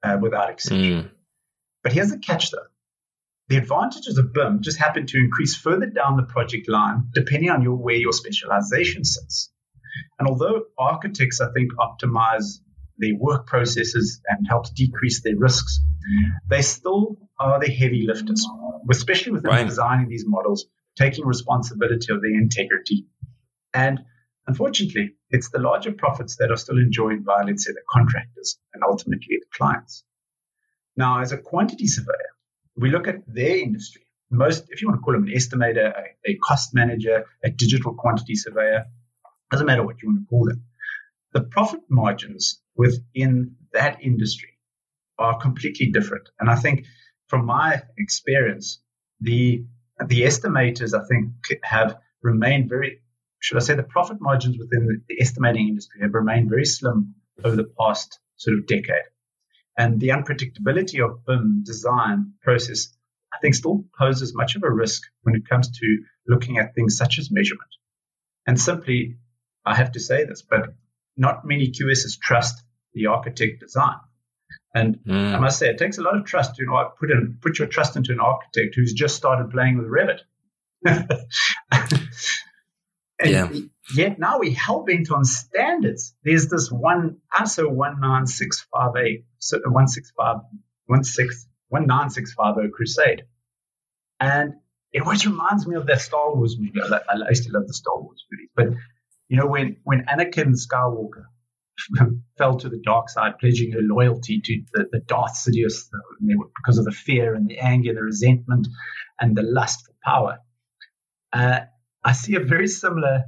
uh, 0.03 0.17
without 0.19 0.49
exception. 0.49 1.03
Mm. 1.03 1.11
But 1.83 1.93
here's 1.93 2.11
the 2.11 2.17
catch 2.17 2.51
though. 2.51 2.67
The 3.47 3.57
advantages 3.57 4.17
of 4.17 4.33
BIM 4.33 4.61
just 4.61 4.79
happen 4.79 5.05
to 5.05 5.19
increase 5.19 5.55
further 5.55 5.85
down 5.85 6.17
the 6.17 6.23
project 6.23 6.67
line, 6.67 7.09
depending 7.13 7.51
on 7.51 7.61
your, 7.61 7.75
where 7.75 7.95
your 7.95 8.11
specialization 8.11 9.03
sits. 9.03 9.51
And 10.19 10.27
although 10.27 10.63
architects, 10.77 11.41
I 11.41 11.51
think, 11.51 11.71
optimize 11.73 12.59
their 12.97 13.15
work 13.15 13.47
processes 13.47 14.21
and 14.27 14.47
helps 14.47 14.69
decrease 14.69 15.21
their 15.21 15.37
risks, 15.37 15.79
they 16.49 16.61
still 16.61 17.17
are 17.39 17.59
the 17.59 17.69
heavy 17.69 18.05
lifters, 18.07 18.47
especially 18.89 19.33
with 19.33 19.45
right. 19.45 19.67
designing 19.67 20.07
these 20.07 20.25
models, 20.25 20.65
taking 20.97 21.25
responsibility 21.25 22.13
of 22.13 22.21
their 22.21 22.33
integrity. 22.33 23.07
And 23.73 24.05
unfortunately, 24.47 25.15
it's 25.29 25.49
the 25.49 25.59
larger 25.59 25.91
profits 25.91 26.37
that 26.37 26.51
are 26.51 26.57
still 26.57 26.77
enjoyed 26.77 27.25
by, 27.25 27.43
let's 27.43 27.65
say, 27.65 27.73
the 27.73 27.81
contractors 27.89 28.57
and 28.73 28.83
ultimately 28.83 29.37
the 29.39 29.47
clients. 29.53 30.03
Now, 30.95 31.19
as 31.19 31.33
a 31.33 31.37
quantity 31.37 31.87
surveyor, 31.87 32.31
we 32.77 32.89
look 32.89 33.07
at 33.07 33.23
their 33.27 33.57
industry 33.57 34.05
most, 34.31 34.65
if 34.69 34.81
you 34.81 34.87
want 34.87 34.99
to 34.99 35.03
call 35.03 35.13
them 35.13 35.23
an 35.23 35.33
estimator, 35.33 35.93
a, 35.93 36.31
a 36.31 36.35
cost 36.37 36.73
manager, 36.73 37.25
a 37.43 37.49
digital 37.49 37.93
quantity 37.93 38.35
surveyor, 38.35 38.85
doesn't 39.55 39.67
matter 39.67 39.85
what 39.85 40.01
you 40.01 40.09
want 40.09 40.19
to 40.19 40.25
call 40.29 40.45
them. 40.45 40.65
The 41.31 41.41
profit 41.41 41.79
margins 41.89 42.61
within 42.75 43.55
that 43.71 44.03
industry 44.03 44.49
are 45.17 45.39
completely 45.39 45.91
different. 45.91 46.29
And 46.39 46.49
I 46.49 46.55
think 46.55 46.85
from 47.27 47.45
my 47.45 47.81
experience, 47.97 48.81
the 49.21 49.65
the 50.07 50.23
estimators, 50.23 50.93
I 50.93 51.07
think, 51.07 51.29
have 51.63 51.95
remained 52.21 52.67
very, 52.67 52.99
should 53.39 53.55
I 53.55 53.61
say, 53.61 53.75
the 53.75 53.83
profit 53.83 54.17
margins 54.19 54.57
within 54.57 54.87
the, 54.87 55.01
the 55.07 55.21
estimating 55.21 55.69
industry 55.69 56.01
have 56.01 56.13
remained 56.13 56.49
very 56.49 56.65
slim 56.65 57.15
over 57.45 57.55
the 57.55 57.71
past 57.79 58.19
sort 58.35 58.57
of 58.57 58.67
decade. 58.67 59.07
And 59.77 60.01
the 60.01 60.09
unpredictability 60.09 60.99
of 61.03 61.25
BIM 61.25 61.63
design 61.65 62.33
process, 62.41 62.89
I 63.33 63.37
think, 63.39 63.55
still 63.55 63.85
poses 63.97 64.35
much 64.35 64.57
of 64.57 64.63
a 64.63 64.69
risk 64.69 65.03
when 65.21 65.35
it 65.35 65.47
comes 65.47 65.69
to 65.79 66.03
looking 66.27 66.57
at 66.57 66.75
things 66.75 66.97
such 66.97 67.17
as 67.17 67.31
measurement. 67.31 67.71
And 68.45 68.59
simply, 68.59 69.17
I 69.65 69.75
have 69.75 69.93
to 69.93 69.99
say 69.99 70.25
this, 70.25 70.41
but 70.41 70.73
not 71.17 71.45
many 71.45 71.71
QSs 71.71 72.19
trust 72.19 72.63
the 72.93 73.07
architect 73.07 73.61
design. 73.61 73.97
And 74.73 74.99
mm. 75.07 75.33
I 75.33 75.39
must 75.39 75.57
say, 75.57 75.69
it 75.69 75.77
takes 75.77 75.97
a 75.97 76.01
lot 76.01 76.17
of 76.17 76.25
trust 76.25 76.55
to 76.55 76.63
you 76.63 76.67
know, 76.67 76.91
put 76.99 77.09
in, 77.09 77.37
put 77.41 77.59
your 77.59 77.67
trust 77.67 77.95
into 77.95 78.11
an 78.11 78.19
architect 78.19 78.75
who's 78.75 78.93
just 78.93 79.15
started 79.15 79.51
playing 79.51 79.77
with 79.77 79.87
Revit. 79.87 80.19
yeah. 83.23 83.49
Yet 83.95 84.19
now 84.19 84.39
we're 84.39 84.53
hell 84.53 84.83
bent 84.83 85.11
on 85.11 85.23
standards. 85.23 86.13
There's 86.23 86.47
this 86.47 86.71
one 86.71 87.17
ISO 87.33 87.73
19658, 87.73 89.25
so 89.39 89.59
165, 89.59 90.37
19650 90.89 92.71
crusade. 92.73 93.23
And 94.19 94.55
it 94.91 95.03
always 95.03 95.25
reminds 95.25 95.65
me 95.67 95.75
of 95.75 95.87
that 95.87 96.01
Star 96.01 96.35
Wars 96.35 96.57
movie. 96.59 96.81
I, 96.81 96.99
I 97.13 97.29
used 97.29 97.45
to 97.45 97.51
love 97.51 97.67
the 97.67 97.73
Star 97.73 97.99
Wars 97.99 98.25
movies. 98.31 98.49
But, 98.55 98.67
you 99.27 99.37
know, 99.37 99.47
when, 99.47 99.77
when 99.83 100.05
Anakin 100.05 100.53
Skywalker 100.55 101.25
fell 102.37 102.57
to 102.57 102.69
the 102.69 102.81
dark 102.83 103.09
side, 103.09 103.39
pledging 103.39 103.71
her 103.71 103.81
loyalty 103.81 104.41
to 104.43 104.61
the, 104.73 104.85
the 104.91 104.99
Darth 104.99 105.33
Sidious 105.35 105.85
because 106.57 106.77
of 106.77 106.85
the 106.85 106.91
fear 106.91 107.35
and 107.35 107.47
the 107.47 107.59
anger, 107.59 107.93
the 107.93 108.03
resentment, 108.03 108.67
and 109.19 109.35
the 109.35 109.43
lust 109.43 109.85
for 109.85 109.93
power. 110.03 110.39
Uh, 111.33 111.61
I 112.03 112.13
see 112.13 112.35
a 112.35 112.39
very 112.39 112.67
similar 112.67 113.25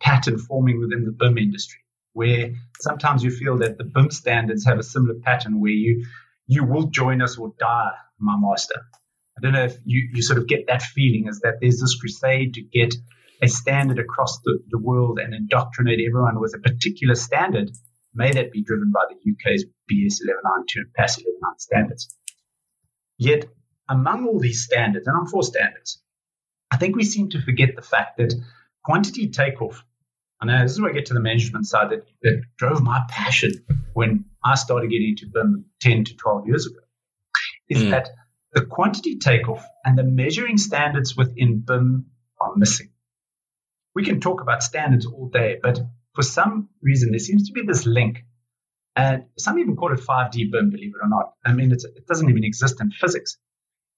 pattern 0.00 0.38
forming 0.38 0.80
within 0.80 1.04
the 1.04 1.12
BIM 1.12 1.38
industry, 1.38 1.80
where 2.12 2.54
sometimes 2.80 3.22
you 3.22 3.30
feel 3.30 3.58
that 3.58 3.78
the 3.78 3.84
BIM 3.84 4.10
standards 4.10 4.64
have 4.64 4.78
a 4.78 4.82
similar 4.82 5.14
pattern 5.20 5.60
where 5.60 5.72
you 5.72 6.06
you 6.48 6.64
will 6.64 6.84
join 6.84 7.20
us 7.20 7.36
or 7.36 7.52
die, 7.58 7.92
my 8.18 8.34
master. 8.38 8.80
I 9.36 9.40
don't 9.42 9.52
know 9.52 9.64
if 9.64 9.76
you, 9.84 10.08
you 10.14 10.22
sort 10.22 10.38
of 10.38 10.48
get 10.48 10.66
that 10.68 10.82
feeling 10.82 11.28
is 11.28 11.40
that 11.40 11.58
there's 11.60 11.78
this 11.78 11.94
crusade 11.96 12.54
to 12.54 12.62
get 12.62 12.94
a 13.42 13.48
standard 13.48 13.98
across 13.98 14.40
the, 14.40 14.58
the 14.68 14.78
world 14.78 15.18
and 15.18 15.34
indoctrinate 15.34 16.00
everyone 16.06 16.40
with 16.40 16.54
a 16.54 16.58
particular 16.58 17.14
standard, 17.14 17.70
may 18.14 18.32
that 18.32 18.52
be 18.52 18.62
driven 18.62 18.90
by 18.92 19.04
the 19.08 19.14
UK's 19.14 19.64
BS 19.90 20.20
1192 20.24 20.80
and 20.80 20.94
PAS 20.94 21.18
119 21.18 21.58
standards. 21.58 22.16
Yet, 23.16 23.46
among 23.88 24.26
all 24.26 24.38
these 24.38 24.64
standards, 24.64 25.06
and 25.06 25.16
I'm 25.16 25.26
for 25.26 25.42
standards, 25.42 26.02
I 26.70 26.76
think 26.76 26.96
we 26.96 27.04
seem 27.04 27.30
to 27.30 27.40
forget 27.40 27.76
the 27.76 27.82
fact 27.82 28.18
that 28.18 28.34
quantity 28.84 29.30
takeoff, 29.30 29.84
and 30.40 30.50
this 30.50 30.72
is 30.72 30.80
where 30.80 30.90
I 30.90 30.94
get 30.94 31.06
to 31.06 31.14
the 31.14 31.20
management 31.20 31.66
side 31.66 31.90
that, 31.90 32.06
that 32.22 32.42
drove 32.56 32.82
my 32.82 33.04
passion 33.08 33.52
when 33.94 34.24
I 34.44 34.54
started 34.54 34.90
getting 34.90 35.10
into 35.10 35.26
BIM 35.26 35.64
10 35.80 36.04
to 36.04 36.16
12 36.16 36.46
years 36.46 36.66
ago, 36.66 36.80
is 37.68 37.82
mm. 37.82 37.90
that 37.90 38.10
the 38.52 38.64
quantity 38.64 39.18
takeoff 39.18 39.64
and 39.84 39.98
the 39.98 40.04
measuring 40.04 40.58
standards 40.58 41.16
within 41.16 41.60
BIM 41.60 42.06
are 42.40 42.54
missing 42.56 42.90
we 43.94 44.04
can 44.04 44.20
talk 44.20 44.40
about 44.40 44.62
standards 44.62 45.06
all 45.06 45.28
day, 45.28 45.58
but 45.62 45.80
for 46.14 46.22
some 46.22 46.68
reason, 46.82 47.10
there 47.10 47.18
seems 47.18 47.46
to 47.48 47.52
be 47.52 47.62
this 47.62 47.86
link. 47.86 48.24
And 48.96 49.24
some 49.38 49.58
even 49.58 49.76
call 49.76 49.92
it 49.92 50.00
5D 50.00 50.50
BIM, 50.50 50.70
believe 50.70 50.92
it 50.94 51.04
or 51.04 51.08
not. 51.08 51.34
I 51.44 51.52
mean, 51.52 51.70
it 51.70 52.06
doesn't 52.06 52.28
even 52.28 52.44
exist 52.44 52.80
in 52.80 52.90
physics. 52.90 53.36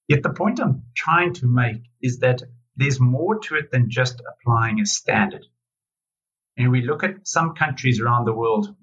Yet 0.07 0.23
the 0.23 0.29
point 0.29 0.59
I'm 0.59 0.83
trying 0.95 1.33
to 1.35 1.47
make 1.47 1.83
is 2.01 2.19
that 2.19 2.43
there's 2.75 2.99
more 2.99 3.39
to 3.39 3.55
it 3.55 3.71
than 3.71 3.89
just 3.89 4.21
applying 4.21 4.79
a 4.79 4.85
standard. 4.85 5.45
And 6.57 6.71
we 6.71 6.81
look 6.81 7.03
at 7.03 7.27
some 7.27 7.55
countries 7.55 7.99
around 7.99 8.25
the 8.25 8.33
world, 8.33 8.75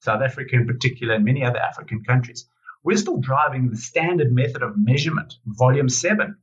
South 0.00 0.22
Africa 0.22 0.56
in 0.56 0.66
particular, 0.66 1.14
and 1.14 1.24
many 1.24 1.44
other 1.44 1.58
African 1.58 2.04
countries, 2.04 2.48
we're 2.82 2.96
still 2.96 3.18
driving 3.18 3.70
the 3.70 3.76
standard 3.76 4.32
method 4.32 4.62
of 4.62 4.76
measurement, 4.76 5.34
volume 5.46 5.88
seven. 5.88 6.36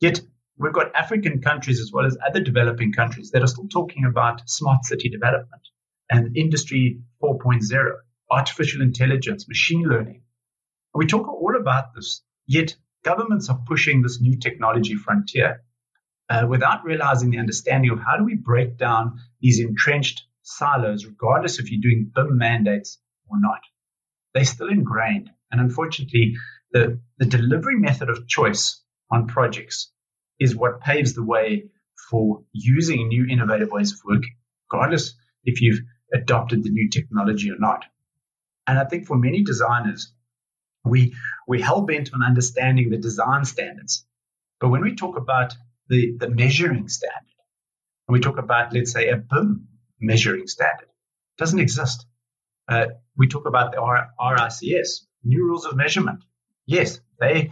Yet 0.00 0.20
we've 0.60 0.74
got 0.74 0.94
African 0.94 1.40
countries 1.40 1.80
as 1.80 1.90
well 1.92 2.04
as 2.04 2.18
other 2.24 2.40
developing 2.40 2.92
countries 2.92 3.30
that 3.30 3.42
are 3.42 3.46
still 3.46 3.68
talking 3.68 4.04
about 4.04 4.48
smart 4.48 4.84
city 4.84 5.08
development 5.08 5.62
and 6.10 6.36
industry 6.36 7.00
4.0, 7.22 7.92
artificial 8.30 8.82
intelligence, 8.82 9.48
machine 9.48 9.82
learning. 9.82 10.22
We 10.94 11.06
talk 11.06 11.28
all 11.28 11.56
about 11.58 11.94
this, 11.94 12.22
yet 12.46 12.76
governments 13.04 13.48
are 13.48 13.60
pushing 13.66 14.02
this 14.02 14.20
new 14.20 14.38
technology 14.38 14.96
frontier 14.96 15.62
uh, 16.28 16.46
without 16.46 16.84
realizing 16.84 17.30
the 17.30 17.38
understanding 17.38 17.90
of 17.90 17.98
how 17.98 18.18
do 18.18 18.24
we 18.24 18.34
break 18.34 18.76
down 18.76 19.20
these 19.40 19.60
entrenched 19.60 20.24
silos, 20.42 21.06
regardless 21.06 21.58
if 21.58 21.70
you're 21.70 21.80
doing 21.80 22.10
BIM 22.14 22.36
mandates 22.36 22.98
or 23.30 23.40
not. 23.40 23.60
They're 24.34 24.44
still 24.44 24.68
ingrained. 24.68 25.30
And 25.50 25.60
unfortunately, 25.60 26.34
the, 26.72 27.00
the 27.18 27.26
delivery 27.26 27.78
method 27.78 28.10
of 28.10 28.28
choice 28.28 28.82
on 29.10 29.26
projects 29.26 29.90
is 30.40 30.56
what 30.56 30.80
paves 30.80 31.14
the 31.14 31.22
way 31.24 31.66
for 32.10 32.42
using 32.52 33.08
new 33.08 33.26
innovative 33.26 33.70
ways 33.70 33.92
of 33.92 34.00
working, 34.04 34.34
regardless 34.72 35.14
if 35.44 35.60
you've 35.60 35.80
adopted 36.12 36.64
the 36.64 36.70
new 36.70 36.88
technology 36.88 37.50
or 37.50 37.58
not. 37.58 37.84
And 38.66 38.78
I 38.78 38.84
think 38.84 39.06
for 39.06 39.16
many 39.16 39.42
designers, 39.44 40.12
we 40.84 41.14
we 41.46 41.60
hell 41.60 41.82
bent 41.82 42.12
on 42.14 42.22
understanding 42.22 42.90
the 42.90 42.96
design 42.96 43.44
standards. 43.44 44.06
But 44.60 44.70
when 44.70 44.82
we 44.82 44.94
talk 44.94 45.16
about 45.16 45.54
the, 45.88 46.16
the 46.18 46.28
measuring 46.28 46.88
standard, 46.88 47.34
and 48.06 48.12
we 48.12 48.20
talk 48.20 48.38
about, 48.38 48.72
let's 48.72 48.92
say, 48.92 49.08
a 49.08 49.16
BIM 49.16 49.68
measuring 50.00 50.46
standard, 50.46 50.84
it 50.84 51.38
doesn't 51.38 51.58
exist. 51.58 52.06
Uh, 52.68 52.86
we 53.16 53.26
talk 53.26 53.46
about 53.46 53.72
the 53.72 53.78
RICS, 53.78 55.06
new 55.24 55.44
rules 55.44 55.66
of 55.66 55.76
measurement. 55.76 56.22
Yes, 56.66 57.00
they 57.18 57.50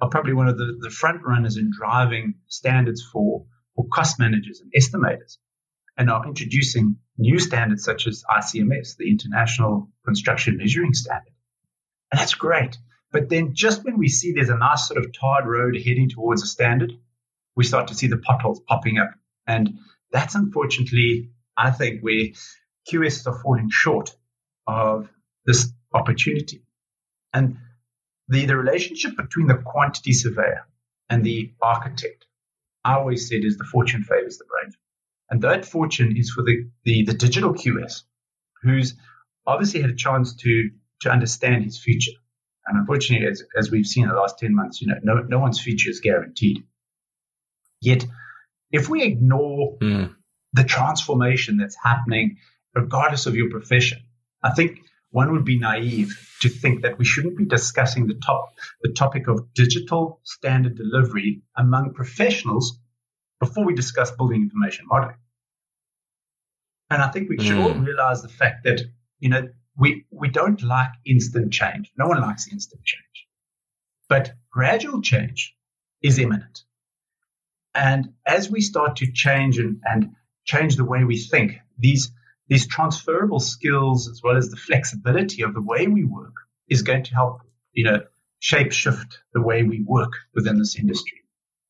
are 0.00 0.08
probably 0.08 0.32
one 0.32 0.48
of 0.48 0.58
the, 0.58 0.76
the 0.80 0.90
front 0.90 1.22
runners 1.24 1.56
in 1.56 1.70
driving 1.76 2.34
standards 2.46 3.02
for, 3.02 3.46
for 3.74 3.86
cost 3.92 4.18
managers 4.18 4.60
and 4.60 4.72
estimators 4.72 5.38
and 5.96 6.10
are 6.10 6.26
introducing 6.26 6.96
new 7.16 7.38
standards 7.38 7.84
such 7.84 8.06
as 8.06 8.24
ICMS, 8.28 8.96
the 8.96 9.10
International 9.10 9.88
Construction 10.04 10.56
Measuring 10.56 10.94
Standard. 10.94 11.32
And 12.10 12.20
that's 12.20 12.34
great. 12.34 12.76
But 13.12 13.28
then 13.28 13.54
just 13.54 13.84
when 13.84 13.98
we 13.98 14.08
see 14.08 14.32
there's 14.32 14.48
a 14.48 14.56
nice 14.56 14.88
sort 14.88 15.04
of 15.04 15.12
tarred 15.12 15.46
road 15.46 15.76
heading 15.76 16.08
towards 16.08 16.42
a 16.42 16.46
standard, 16.46 16.92
we 17.54 17.64
start 17.64 17.88
to 17.88 17.94
see 17.94 18.08
the 18.08 18.18
potholes 18.18 18.60
popping 18.66 18.98
up. 18.98 19.10
And 19.46 19.78
that's 20.10 20.34
unfortunately, 20.34 21.30
I 21.56 21.70
think, 21.70 22.00
where 22.00 22.28
QS 22.90 23.26
are 23.26 23.38
falling 23.40 23.68
short 23.70 24.16
of 24.66 25.08
this 25.46 25.72
opportunity. 25.92 26.64
And 27.32 27.58
the, 28.28 28.46
the 28.46 28.56
relationship 28.56 29.16
between 29.16 29.46
the 29.46 29.56
quantity 29.56 30.12
surveyor 30.12 30.66
and 31.08 31.24
the 31.24 31.52
architect, 31.60 32.26
I 32.84 32.94
always 32.94 33.28
said, 33.28 33.44
is 33.44 33.58
the 33.58 33.64
fortune 33.64 34.02
favors 34.02 34.38
the 34.38 34.44
brave. 34.44 34.76
And 35.30 35.42
that 35.42 35.64
fortune 35.64 36.16
is 36.16 36.30
for 36.30 36.42
the, 36.42 36.68
the, 36.84 37.04
the 37.04 37.14
digital 37.14 37.54
QS, 37.54 38.02
who's 38.62 38.94
obviously 39.46 39.80
had 39.80 39.90
a 39.90 39.94
chance 39.94 40.36
to, 40.36 40.70
to 41.00 41.10
understand 41.10 41.64
his 41.64 41.78
future. 41.78 42.12
And 42.66 42.78
unfortunately, 42.78 43.26
as, 43.26 43.42
as 43.56 43.70
we've 43.70 43.86
seen 43.86 44.04
in 44.04 44.10
the 44.10 44.16
last 44.16 44.38
10 44.38 44.54
months, 44.54 44.80
you 44.80 44.88
know, 44.88 44.98
no, 45.02 45.20
no 45.20 45.38
one's 45.38 45.60
future 45.60 45.90
is 45.90 46.00
guaranteed. 46.00 46.64
Yet, 47.80 48.06
if 48.70 48.88
we 48.88 49.02
ignore 49.02 49.76
mm. 49.78 50.14
the 50.54 50.64
transformation 50.64 51.58
that's 51.58 51.76
happening, 51.82 52.38
regardless 52.74 53.26
of 53.26 53.36
your 53.36 53.50
profession, 53.50 53.98
I 54.42 54.50
think 54.52 54.80
one 55.14 55.30
would 55.30 55.44
be 55.44 55.60
naive 55.60 56.12
to 56.40 56.48
think 56.48 56.82
that 56.82 56.98
we 56.98 57.04
shouldn't 57.04 57.38
be 57.38 57.44
discussing 57.44 58.08
the 58.08 58.14
top 58.26 58.52
the 58.82 58.92
topic 58.92 59.28
of 59.28 59.54
digital 59.54 60.18
standard 60.24 60.76
delivery 60.76 61.42
among 61.56 61.94
professionals 61.94 62.80
before 63.38 63.64
we 63.64 63.74
discuss 63.76 64.10
building 64.10 64.42
information 64.42 64.86
modeling. 64.88 65.20
And 66.90 67.00
I 67.00 67.12
think 67.12 67.28
we 67.28 67.38
should 67.38 67.58
mm. 67.58 67.62
all 67.62 67.74
realize 67.74 68.22
the 68.22 68.28
fact 68.28 68.64
that, 68.64 68.80
you 69.20 69.28
know, 69.28 69.48
we, 69.78 70.04
we 70.10 70.30
don't 70.30 70.60
like 70.62 70.90
instant 71.06 71.52
change. 71.52 71.92
No 71.96 72.08
one 72.08 72.20
likes 72.20 72.50
instant 72.50 72.82
change. 72.84 73.28
But 74.08 74.34
gradual 74.50 75.00
change 75.00 75.54
is 76.02 76.18
imminent. 76.18 76.64
And 77.72 78.14
as 78.26 78.50
we 78.50 78.60
start 78.60 78.96
to 78.96 79.12
change 79.12 79.58
and, 79.58 79.80
and 79.84 80.16
change 80.44 80.74
the 80.74 80.84
way 80.84 81.04
we 81.04 81.18
think, 81.18 81.60
these 81.78 82.10
these 82.48 82.66
transferable 82.66 83.40
skills 83.40 84.08
as 84.08 84.20
well 84.22 84.36
as 84.36 84.50
the 84.50 84.56
flexibility 84.56 85.42
of 85.42 85.54
the 85.54 85.62
way 85.62 85.86
we 85.86 86.04
work 86.04 86.34
is 86.68 86.82
going 86.82 87.04
to 87.04 87.14
help, 87.14 87.40
you 87.72 87.84
know, 87.84 88.00
shape 88.38 88.72
shift 88.72 89.20
the 89.32 89.40
way 89.40 89.62
we 89.62 89.82
work 89.82 90.12
within 90.34 90.58
this 90.58 90.76
industry. 90.78 91.22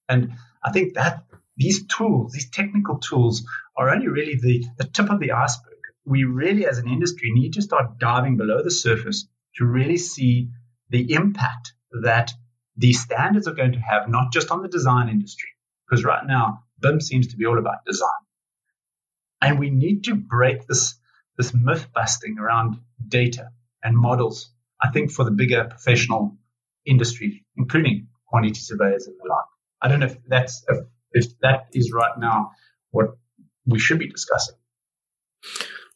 And 0.08 0.32
I 0.64 0.72
think 0.72 0.94
that 0.94 1.24
these 1.56 1.86
tools, 1.86 2.32
these 2.32 2.50
technical 2.50 2.98
tools, 2.98 3.46
are 3.76 3.90
only 3.90 4.08
really 4.08 4.36
the, 4.36 4.64
the 4.78 4.84
tip 4.84 5.10
of 5.10 5.20
the 5.20 5.32
iceberg. 5.32 5.72
We 6.04 6.24
really, 6.24 6.66
as 6.66 6.78
an 6.78 6.88
industry, 6.88 7.30
need 7.32 7.54
to 7.54 7.62
start 7.62 7.98
diving 7.98 8.36
below 8.36 8.62
the 8.62 8.70
surface 8.70 9.28
to 9.56 9.64
really 9.64 9.96
see 9.96 10.48
the 10.90 11.12
impact 11.12 11.74
that 12.02 12.32
these 12.76 13.00
standards 13.00 13.46
are 13.46 13.54
going 13.54 13.72
to 13.72 13.78
have, 13.78 14.08
not 14.08 14.32
just 14.32 14.50
on 14.50 14.62
the 14.62 14.68
design 14.68 15.08
industry, 15.08 15.50
because 15.88 16.04
right 16.04 16.26
now, 16.26 16.64
BIM 16.80 17.00
seems 17.00 17.28
to 17.28 17.36
be 17.36 17.46
all 17.46 17.58
about 17.58 17.84
design. 17.86 18.10
And 19.40 19.58
we 19.58 19.70
need 19.70 20.04
to 20.04 20.14
break 20.14 20.66
this, 20.66 20.94
this 21.36 21.52
myth 21.54 21.88
busting 21.94 22.38
around 22.38 22.78
data 23.06 23.50
and 23.82 23.96
models, 23.96 24.50
I 24.82 24.90
think, 24.90 25.10
for 25.12 25.24
the 25.24 25.30
bigger 25.30 25.64
professional 25.64 26.36
industry, 26.86 27.44
including 27.56 28.08
quantity 28.26 28.60
surveyors 28.60 29.06
and 29.06 29.16
the 29.22 29.28
like. 29.28 29.44
I 29.82 29.88
don't 29.88 30.00
know 30.00 30.06
if 30.06 30.16
that's 30.26 30.64
if, 30.68 30.78
if 31.12 31.38
that 31.40 31.66
is 31.72 31.92
right 31.92 32.18
now 32.18 32.52
what 32.90 33.16
we 33.66 33.78
should 33.78 33.98
be 33.98 34.08
discussing. 34.08 34.56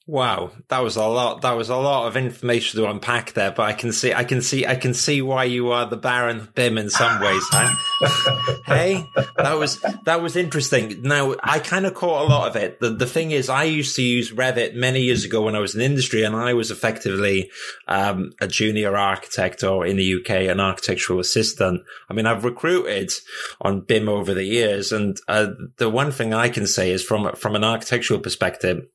Wow, 0.08 0.52
that 0.68 0.82
was 0.82 0.96
a 0.96 1.06
lot. 1.06 1.42
That 1.42 1.52
was 1.52 1.68
a 1.68 1.76
lot 1.76 2.06
of 2.06 2.16
information 2.16 2.80
to 2.80 2.88
unpack 2.88 3.34
there. 3.34 3.50
But 3.50 3.64
I 3.64 3.74
can 3.74 3.92
see, 3.92 4.14
I 4.14 4.24
can 4.24 4.40
see, 4.40 4.64
I 4.64 4.74
can 4.74 4.94
see 4.94 5.20
why 5.20 5.44
you 5.44 5.70
are 5.70 5.84
the 5.84 5.98
Baron 5.98 6.48
BIM 6.54 6.78
in 6.78 6.88
some 6.88 7.20
ways, 7.20 7.42
huh? 7.50 8.56
hey, 8.66 9.04
that 9.36 9.58
was 9.58 9.78
that 10.06 10.22
was 10.22 10.34
interesting. 10.34 11.02
Now 11.02 11.34
I 11.42 11.58
kind 11.58 11.84
of 11.84 11.92
caught 11.92 12.24
a 12.24 12.32
lot 12.32 12.48
of 12.48 12.56
it. 12.56 12.80
The 12.80 12.88
the 12.88 13.04
thing 13.04 13.32
is, 13.32 13.50
I 13.50 13.64
used 13.64 13.96
to 13.96 14.02
use 14.02 14.32
Revit 14.32 14.74
many 14.74 15.02
years 15.02 15.26
ago 15.26 15.42
when 15.42 15.54
I 15.54 15.58
was 15.58 15.74
in 15.74 15.82
industry, 15.82 16.22
and 16.22 16.34
I 16.34 16.54
was 16.54 16.70
effectively 16.70 17.50
um, 17.86 18.32
a 18.40 18.48
junior 18.48 18.96
architect, 18.96 19.62
or 19.62 19.84
in 19.84 19.98
the 19.98 20.14
UK, 20.20 20.48
an 20.48 20.58
architectural 20.58 21.20
assistant. 21.20 21.82
I 22.08 22.14
mean, 22.14 22.24
I've 22.24 22.46
recruited 22.46 23.12
on 23.60 23.82
BIM 23.82 24.08
over 24.08 24.32
the 24.32 24.44
years, 24.44 24.90
and 24.90 25.18
uh, 25.28 25.48
the 25.76 25.90
one 25.90 26.12
thing 26.12 26.32
I 26.32 26.48
can 26.48 26.66
say 26.66 26.92
is 26.92 27.04
from 27.04 27.34
from 27.34 27.54
an 27.54 27.62
architectural 27.62 28.20
perspective 28.20 28.86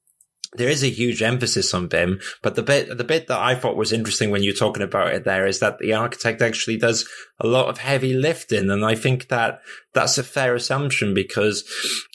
there 0.55 0.69
is 0.69 0.83
a 0.83 0.89
huge 0.89 1.21
emphasis 1.21 1.73
on 1.73 1.87
BIM, 1.87 2.19
but 2.41 2.55
the 2.55 2.63
bit, 2.63 2.97
the 2.97 3.03
bit 3.03 3.27
that 3.27 3.39
I 3.39 3.55
thought 3.55 3.75
was 3.75 3.93
interesting 3.93 4.29
when 4.29 4.43
you're 4.43 4.53
talking 4.53 4.83
about 4.83 5.13
it 5.13 5.23
there 5.23 5.47
is 5.47 5.59
that 5.59 5.79
the 5.79 5.93
architect 5.93 6.41
actually 6.41 6.77
does 6.77 7.07
a 7.39 7.47
lot 7.47 7.67
of 7.67 7.79
heavy 7.79 8.13
lifting. 8.13 8.69
And 8.69 8.85
I 8.85 8.95
think 8.95 9.29
that 9.29 9.61
that's 9.93 10.17
a 10.17 10.23
fair 10.23 10.55
assumption 10.55 11.13
because, 11.13 11.63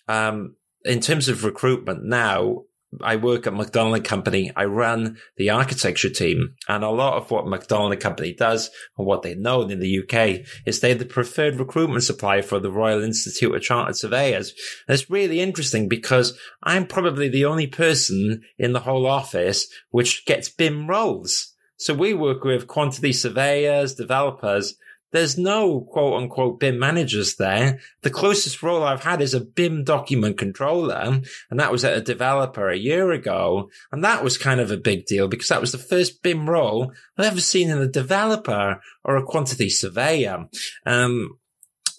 um, 0.08 0.56
in 0.84 1.00
terms 1.00 1.28
of 1.28 1.44
recruitment 1.44 2.04
now, 2.04 2.64
I 3.02 3.16
work 3.16 3.46
at 3.46 3.54
Macdonald 3.54 4.04
Company. 4.04 4.50
I 4.56 4.64
run 4.64 5.18
the 5.36 5.50
architecture 5.50 6.08
team 6.08 6.54
and 6.68 6.82
a 6.82 6.90
lot 6.90 7.14
of 7.14 7.30
what 7.30 7.46
Macdonald 7.46 8.00
Company 8.00 8.32
does 8.32 8.70
and 8.96 9.06
what 9.06 9.22
they're 9.22 9.36
known 9.36 9.70
in 9.70 9.80
the 9.80 10.00
UK 10.00 10.46
is 10.66 10.80
they're 10.80 10.94
the 10.94 11.04
preferred 11.04 11.56
recruitment 11.56 12.04
supplier 12.04 12.42
for 12.42 12.58
the 12.58 12.72
Royal 12.72 13.02
Institute 13.02 13.54
of 13.54 13.62
Chartered 13.62 13.96
Surveyors. 13.96 14.54
And 14.86 14.94
it's 14.94 15.10
really 15.10 15.40
interesting 15.40 15.88
because 15.88 16.38
I'm 16.62 16.86
probably 16.86 17.28
the 17.28 17.44
only 17.44 17.66
person 17.66 18.42
in 18.58 18.72
the 18.72 18.80
whole 18.80 19.06
office 19.06 19.68
which 19.90 20.24
gets 20.24 20.48
BIM 20.48 20.88
roles. 20.88 21.54
So 21.76 21.94
we 21.94 22.14
work 22.14 22.42
with 22.42 22.66
quantity 22.66 23.12
surveyors, 23.12 23.94
developers, 23.94 24.74
there's 25.10 25.38
no 25.38 25.80
quote 25.80 26.22
unquote 26.22 26.60
BIM 26.60 26.78
managers 26.78 27.36
there. 27.36 27.80
The 28.02 28.10
closest 28.10 28.62
role 28.62 28.82
I've 28.82 29.04
had 29.04 29.20
is 29.20 29.34
a 29.34 29.40
BIM 29.40 29.84
document 29.84 30.38
controller. 30.38 31.20
And 31.50 31.60
that 31.60 31.72
was 31.72 31.84
at 31.84 31.96
a 31.96 32.02
developer 32.02 32.68
a 32.68 32.76
year 32.76 33.10
ago. 33.12 33.70
And 33.90 34.04
that 34.04 34.22
was 34.22 34.36
kind 34.38 34.60
of 34.60 34.70
a 34.70 34.76
big 34.76 35.06
deal 35.06 35.28
because 35.28 35.48
that 35.48 35.60
was 35.60 35.72
the 35.72 35.78
first 35.78 36.22
BIM 36.22 36.48
role 36.48 36.92
I've 37.16 37.26
ever 37.26 37.40
seen 37.40 37.70
in 37.70 37.78
a 37.78 37.88
developer 37.88 38.80
or 39.04 39.16
a 39.16 39.24
quantity 39.24 39.70
surveyor. 39.70 40.48
Um, 40.84 41.38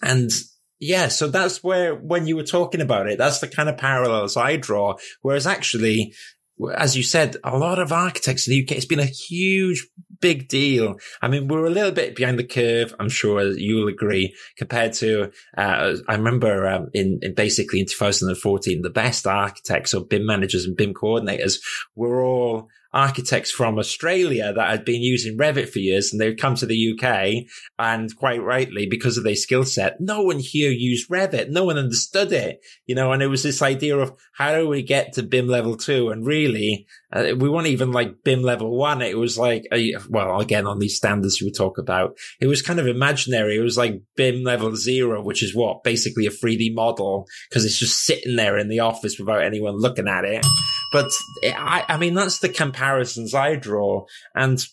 and 0.01 0.31
yeah, 0.79 1.09
so 1.09 1.27
that's 1.27 1.61
where, 1.61 1.93
when 1.93 2.25
you 2.25 2.37
were 2.37 2.43
talking 2.43 2.79
about 2.79 3.07
it, 3.07 3.17
that's 3.17 3.39
the 3.39 3.49
kind 3.49 3.67
of 3.67 3.77
parallels 3.77 4.37
I 4.37 4.55
draw. 4.55 4.95
Whereas 5.21 5.45
actually, 5.45 6.13
as 6.75 6.95
you 6.97 7.03
said, 7.03 7.37
a 7.43 7.57
lot 7.57 7.79
of 7.79 7.91
architects 7.91 8.47
in 8.47 8.51
the 8.51 8.63
UK, 8.63 8.71
it's 8.73 8.85
been 8.85 8.99
a 8.99 9.05
huge, 9.05 9.87
big 10.19 10.47
deal. 10.47 10.95
I 11.21 11.27
mean, 11.27 11.47
we're 11.47 11.65
a 11.65 11.69
little 11.69 11.91
bit 11.91 12.15
behind 12.15 12.37
the 12.37 12.43
curve. 12.43 12.93
I'm 12.99 13.09
sure 13.09 13.41
you'll 13.51 13.87
agree 13.87 14.35
compared 14.57 14.93
to, 14.93 15.31
uh, 15.57 15.95
I 16.07 16.15
remember, 16.15 16.67
um, 16.67 16.89
in, 16.93 17.19
in 17.21 17.33
basically 17.33 17.79
in 17.79 17.85
2014, 17.85 18.81
the 18.81 18.89
best 18.89 19.25
architects 19.25 19.93
or 19.93 20.05
BIM 20.05 20.25
managers 20.25 20.65
and 20.65 20.75
BIM 20.75 20.93
coordinators 20.93 21.59
were 21.95 22.21
all 22.21 22.69
architects 22.93 23.51
from 23.51 23.77
Australia 23.77 24.51
that 24.53 24.69
had 24.69 24.85
been 24.85 25.01
using 25.01 25.37
Revit 25.37 25.69
for 25.69 25.79
years 25.79 26.11
and 26.11 26.19
they'd 26.19 26.39
come 26.39 26.55
to 26.55 26.65
the 26.65 26.93
UK 26.93 27.45
and 27.77 28.15
quite 28.15 28.41
rightly 28.41 28.87
because 28.87 29.17
of 29.17 29.23
their 29.23 29.35
skill 29.35 29.63
set, 29.63 29.99
no 29.99 30.23
one 30.23 30.39
here 30.39 30.71
used 30.71 31.09
Revit. 31.09 31.49
No 31.49 31.65
one 31.65 31.77
understood 31.77 32.31
it, 32.31 32.59
you 32.85 32.95
know, 32.95 33.11
and 33.11 33.21
it 33.21 33.27
was 33.27 33.43
this 33.43 33.61
idea 33.61 33.97
of 33.97 34.13
how 34.33 34.55
do 34.55 34.67
we 34.67 34.81
get 34.81 35.13
to 35.13 35.23
BIM 35.23 35.47
level 35.47 35.77
two? 35.77 36.09
And 36.09 36.25
really, 36.25 36.87
uh, 37.11 37.33
we 37.37 37.49
weren't 37.49 37.67
even 37.67 37.91
like 37.91 38.23
BIM 38.23 38.41
level 38.41 38.75
one. 38.75 39.01
It 39.01 39.17
was 39.17 39.37
like, 39.37 39.65
a, 39.71 39.95
well, 40.09 40.39
again, 40.39 40.65
on 40.65 40.79
these 40.79 40.97
standards 40.97 41.41
you 41.41 41.51
talk 41.51 41.77
about, 41.77 42.17
it 42.39 42.47
was 42.47 42.61
kind 42.61 42.79
of 42.79 42.87
imaginary. 42.87 43.57
It 43.57 43.63
was 43.63 43.77
like 43.77 44.01
BIM 44.15 44.43
level 44.43 44.75
zero, 44.75 45.23
which 45.23 45.43
is 45.43 45.55
what 45.55 45.83
basically 45.83 46.25
a 46.25 46.31
3D 46.31 46.73
model 46.73 47.27
because 47.49 47.65
it's 47.65 47.79
just 47.79 48.03
sitting 48.03 48.35
there 48.35 48.57
in 48.57 48.69
the 48.69 48.79
office 48.79 49.17
without 49.19 49.43
anyone 49.43 49.77
looking 49.77 50.07
at 50.07 50.25
it. 50.25 50.45
But 50.91 51.11
I, 51.43 51.85
I 51.87 51.97
mean, 51.97 52.13
that's 52.13 52.39
the 52.39 52.49
comparisons 52.49 53.33
I 53.33 53.55
draw. 53.55 54.05
And 54.35 54.63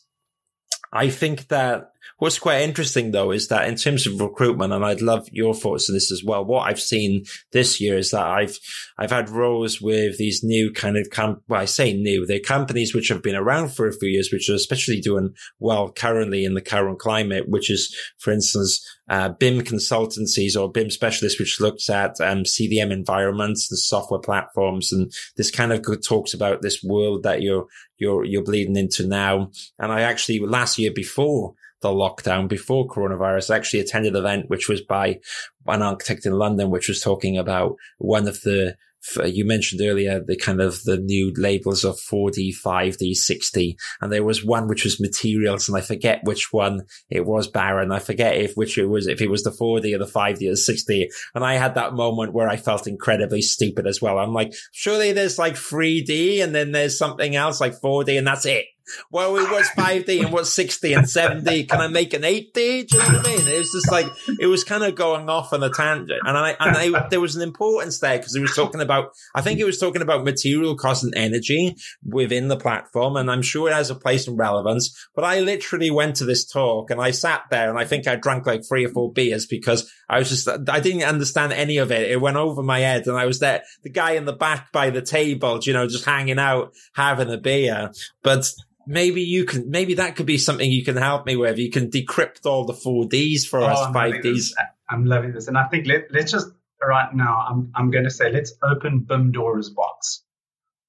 I 0.92 1.10
think 1.10 1.48
that 1.48 1.90
what's 2.18 2.38
quite 2.38 2.62
interesting 2.62 3.10
though 3.10 3.30
is 3.30 3.48
that 3.48 3.68
in 3.68 3.76
terms 3.76 4.06
of 4.06 4.20
recruitment, 4.20 4.72
and 4.72 4.84
I'd 4.84 5.02
love 5.02 5.28
your 5.32 5.54
thoughts 5.54 5.88
on 5.88 5.94
this 5.94 6.10
as 6.10 6.22
well. 6.24 6.44
What 6.44 6.68
I've 6.68 6.80
seen 6.80 7.24
this 7.52 7.80
year 7.80 7.96
is 7.96 8.10
that 8.10 8.26
I've, 8.26 8.58
I've 8.98 9.10
had 9.10 9.30
roles 9.30 9.80
with 9.80 10.18
these 10.18 10.42
new 10.42 10.72
kind 10.72 10.96
of, 10.96 11.08
com- 11.10 11.42
well, 11.48 11.60
I 11.60 11.64
say 11.64 11.92
new, 11.92 12.26
they're 12.26 12.40
companies 12.40 12.94
which 12.94 13.08
have 13.08 13.22
been 13.22 13.36
around 13.36 13.70
for 13.74 13.86
a 13.86 13.92
few 13.92 14.08
years, 14.08 14.32
which 14.32 14.48
are 14.48 14.54
especially 14.54 15.00
doing 15.00 15.34
well 15.58 15.90
currently 15.90 16.44
in 16.44 16.54
the 16.54 16.60
current 16.60 16.98
climate, 16.98 17.48
which 17.48 17.70
is, 17.70 17.94
for 18.18 18.32
instance, 18.32 18.84
uh, 19.08 19.28
BIM 19.28 19.60
consultancies 19.60 20.60
or 20.60 20.70
BIM 20.70 20.90
specialists, 20.90 21.38
which 21.38 21.60
looks 21.60 21.88
at 21.88 22.20
um, 22.20 22.42
CDM 22.42 22.90
environments, 22.90 23.68
the 23.68 23.76
software 23.76 24.20
platforms, 24.20 24.92
and 24.92 25.12
this 25.36 25.50
kind 25.50 25.72
of 25.72 25.84
talks 26.02 26.34
about 26.34 26.62
this 26.62 26.82
world 26.82 27.22
that 27.22 27.42
you're 27.42 27.66
you're 27.98 28.24
you're 28.24 28.42
bleeding 28.42 28.76
into 28.76 29.06
now. 29.06 29.50
And 29.78 29.92
I 29.92 30.02
actually 30.02 30.40
last 30.40 30.78
year 30.78 30.90
before 30.92 31.54
the 31.86 31.98
lockdown, 31.98 32.48
before 32.48 32.88
coronavirus, 32.88 33.50
I 33.50 33.56
actually 33.56 33.80
attended 33.80 34.14
an 34.14 34.20
event 34.20 34.50
which 34.50 34.68
was 34.68 34.80
by 34.80 35.20
an 35.66 35.82
architect 35.82 36.26
in 36.26 36.32
London, 36.32 36.70
which 36.70 36.88
was 36.88 37.00
talking 37.00 37.38
about 37.38 37.76
one 37.98 38.26
of 38.26 38.40
the 38.42 38.76
you 39.24 39.46
mentioned 39.46 39.80
earlier 39.80 40.20
the 40.20 40.36
kind 40.36 40.60
of 40.60 40.82
the 40.82 40.96
new 40.96 41.32
labels 41.36 41.84
of 41.84 41.96
4D, 41.96 42.52
5D, 42.64 43.12
6D, 43.12 43.76
and 44.00 44.12
there 44.12 44.24
was 44.24 44.44
one 44.44 44.66
which 44.68 44.84
was 44.84 45.00
materials, 45.00 45.68
and 45.68 45.76
I 45.76 45.80
forget 45.80 46.24
which 46.24 46.52
one 46.52 46.82
it 47.08 47.24
was, 47.24 47.46
Baron. 47.46 47.92
I 47.92 47.98
forget 47.98 48.36
if 48.36 48.54
which 48.54 48.78
it 48.78 48.86
was, 48.86 49.06
if 49.06 49.20
it 49.20 49.30
was 49.30 49.44
the 49.44 49.50
4D 49.50 49.94
or 49.94 49.98
the 49.98 50.06
5D 50.06 50.48
or 50.48 50.56
the 50.56 50.72
6D. 50.90 51.06
And 51.34 51.44
I 51.44 51.54
had 51.54 51.74
that 51.74 51.94
moment 51.94 52.32
where 52.32 52.48
I 52.48 52.56
felt 52.56 52.86
incredibly 52.86 53.42
stupid 53.42 53.86
as 53.86 54.02
well. 54.02 54.18
I'm 54.18 54.32
like, 54.32 54.54
surely 54.72 55.12
there's 55.12 55.38
like 55.38 55.54
3D 55.54 56.42
and 56.42 56.54
then 56.54 56.72
there's 56.72 56.98
something 56.98 57.36
else 57.36 57.60
like 57.60 57.80
4D 57.80 58.18
and 58.18 58.26
that's 58.26 58.46
it. 58.46 58.66
Well, 59.10 59.36
it 59.36 59.50
was 59.50 59.68
5D 59.76 60.22
and 60.22 60.32
what's 60.32 60.56
6D 60.56 60.96
and 60.96 61.06
7D. 61.06 61.68
Can 61.68 61.80
I 61.80 61.88
make 61.88 62.14
an 62.14 62.22
8D? 62.22 62.52
Do 62.54 62.86
you 62.90 62.98
know 62.98 63.18
what 63.18 63.26
I 63.26 63.36
mean? 63.36 63.48
It 63.48 63.58
was 63.58 63.72
just 63.72 63.90
like, 63.90 64.06
it 64.40 64.46
was 64.46 64.64
kind 64.64 64.84
of 64.84 64.94
going 64.94 65.28
off 65.28 65.52
on 65.52 65.62
a 65.62 65.70
tangent. 65.70 66.20
And 66.24 66.36
I, 66.36 66.56
and 66.60 66.96
I, 66.96 67.08
there 67.08 67.20
was 67.20 67.36
an 67.36 67.42
importance 67.42 67.98
there 67.98 68.18
because 68.18 68.34
he 68.34 68.40
was 68.40 68.54
talking 68.54 68.80
about, 68.80 69.12
I 69.34 69.42
think 69.42 69.58
he 69.58 69.64
was 69.64 69.78
talking 69.78 70.02
about 70.02 70.24
material 70.24 70.76
cost 70.76 71.04
and 71.04 71.14
energy 71.16 71.76
within 72.04 72.48
the 72.48 72.56
platform. 72.56 73.16
And 73.16 73.30
I'm 73.30 73.42
sure 73.42 73.68
it 73.68 73.74
has 73.74 73.90
a 73.90 73.94
place 73.94 74.26
and 74.26 74.38
relevance. 74.38 75.08
But 75.14 75.24
I 75.24 75.40
literally 75.40 75.90
went 75.90 76.16
to 76.16 76.24
this 76.24 76.44
talk 76.44 76.90
and 76.90 77.00
I 77.00 77.10
sat 77.10 77.42
there 77.50 77.70
and 77.70 77.78
I 77.78 77.84
think 77.84 78.06
I 78.06 78.16
drank 78.16 78.46
like 78.46 78.62
three 78.66 78.84
or 78.84 78.90
four 78.90 79.12
beers 79.12 79.46
because 79.46 79.90
I 80.08 80.18
was 80.18 80.28
just, 80.28 80.48
I 80.48 80.80
didn't 80.80 81.02
understand 81.02 81.52
any 81.52 81.78
of 81.78 81.90
it. 81.90 82.10
It 82.10 82.20
went 82.20 82.36
over 82.36 82.62
my 82.62 82.80
head 82.80 83.06
and 83.06 83.16
I 83.16 83.26
was 83.26 83.40
there, 83.40 83.62
the 83.82 83.90
guy 83.90 84.12
in 84.12 84.24
the 84.24 84.32
back 84.32 84.72
by 84.72 84.90
the 84.90 85.02
table, 85.02 85.58
you 85.62 85.72
know, 85.72 85.86
just 85.86 86.04
hanging 86.04 86.38
out, 86.38 86.72
having 86.94 87.30
a 87.30 87.38
beer. 87.38 87.90
But 88.22 88.48
maybe 88.86 89.22
you 89.22 89.44
can, 89.44 89.70
maybe 89.70 89.94
that 89.94 90.16
could 90.16 90.26
be 90.26 90.38
something 90.38 90.70
you 90.70 90.84
can 90.84 90.96
help 90.96 91.26
me 91.26 91.36
with. 91.36 91.58
You 91.58 91.70
can 91.70 91.90
decrypt 91.90 92.46
all 92.46 92.64
the 92.64 92.72
4Ds 92.72 93.46
for 93.46 93.60
oh, 93.60 93.66
us, 93.66 93.94
5Ds. 93.94 94.52
I'm 94.88 95.04
loving 95.04 95.32
this. 95.32 95.48
And 95.48 95.58
I 95.58 95.66
think 95.66 95.86
let, 95.86 96.12
let's 96.12 96.32
just, 96.32 96.48
right 96.82 97.12
now, 97.14 97.44
I'm, 97.48 97.72
I'm 97.74 97.90
going 97.90 98.04
to 98.04 98.10
say, 98.10 98.30
let's 98.30 98.54
open 98.62 99.00
BIM 99.00 99.32
Dora's 99.32 99.70
box. 99.70 100.22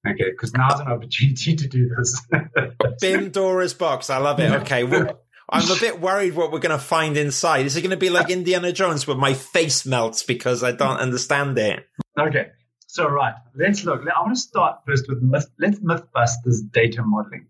Okay, 0.07 0.29
because 0.29 0.53
now's 0.53 0.79
an 0.79 0.87
opportunity 0.87 1.55
to 1.55 1.67
do 1.67 1.89
this. 1.97 2.21
BIM 3.01 3.31
Dora's 3.31 3.73
box. 3.73 4.09
I 4.09 4.17
love 4.17 4.39
it. 4.39 4.51
Okay. 4.61 4.83
Well, 4.83 5.19
I'm 5.49 5.69
a 5.69 5.79
bit 5.79 5.99
worried 5.99 6.35
what 6.35 6.51
we're 6.51 6.59
going 6.59 6.77
to 6.77 6.83
find 6.83 7.17
inside. 7.17 7.65
Is 7.65 7.75
it 7.75 7.81
going 7.81 7.91
to 7.91 7.97
be 7.97 8.09
like 8.09 8.29
Indiana 8.29 8.71
Jones 8.71 9.07
where 9.07 9.17
my 9.17 9.33
face 9.33 9.85
melts 9.85 10.23
because 10.23 10.63
I 10.63 10.71
don't 10.71 10.99
understand 10.99 11.57
it? 11.57 11.85
Okay. 12.17 12.51
So, 12.85 13.09
right. 13.09 13.33
Let's 13.55 13.83
look. 13.83 14.01
I 14.01 14.21
want 14.21 14.35
to 14.35 14.41
start 14.41 14.81
first 14.85 15.09
with 15.09 15.21
myth. 15.21 15.49
Let's 15.59 15.79
myth 15.81 16.03
bust 16.13 16.39
this 16.45 16.61
data 16.61 17.03
modeling 17.03 17.47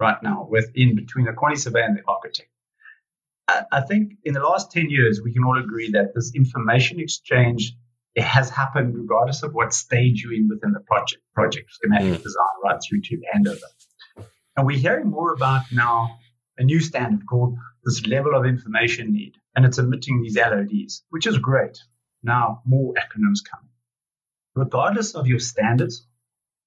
right 0.00 0.22
now 0.22 0.46
within 0.48 0.96
between 0.96 1.26
the 1.26 1.32
quantity 1.32 1.70
and 1.80 1.96
the 1.96 2.02
architect. 2.08 2.48
I, 3.48 3.62
I 3.72 3.80
think 3.82 4.14
in 4.24 4.34
the 4.34 4.40
last 4.40 4.72
10 4.72 4.90
years, 4.90 5.20
we 5.22 5.32
can 5.32 5.44
all 5.44 5.58
agree 5.58 5.90
that 5.92 6.14
this 6.14 6.32
information 6.34 7.00
exchange 7.00 7.74
it 8.14 8.24
has 8.24 8.50
happened 8.50 8.96
regardless 8.96 9.42
of 9.42 9.54
what 9.54 9.72
stage 9.72 10.22
you're 10.22 10.32
in 10.32 10.48
within 10.48 10.72
the 10.72 10.80
project, 10.80 11.22
project 11.32 11.72
schematic 11.72 12.14
mm. 12.14 12.22
design, 12.22 12.56
right 12.64 12.80
through 12.82 13.02
to 13.02 13.22
handover. 13.32 14.26
And 14.56 14.66
we're 14.66 14.78
hearing 14.78 15.08
more 15.08 15.32
about 15.32 15.62
now 15.72 16.18
a 16.58 16.64
new 16.64 16.80
standard 16.80 17.26
called 17.26 17.56
this 17.84 18.06
level 18.06 18.34
of 18.34 18.44
information 18.44 19.12
need, 19.12 19.36
and 19.54 19.64
it's 19.64 19.78
emitting 19.78 20.22
these 20.22 20.36
LODs, 20.36 21.04
which 21.10 21.26
is 21.26 21.38
great. 21.38 21.78
Now 22.22 22.62
more 22.66 22.94
acronyms 22.94 23.48
coming. 23.48 23.70
Regardless 24.56 25.14
of 25.14 25.28
your 25.28 25.38
standards, 25.38 26.04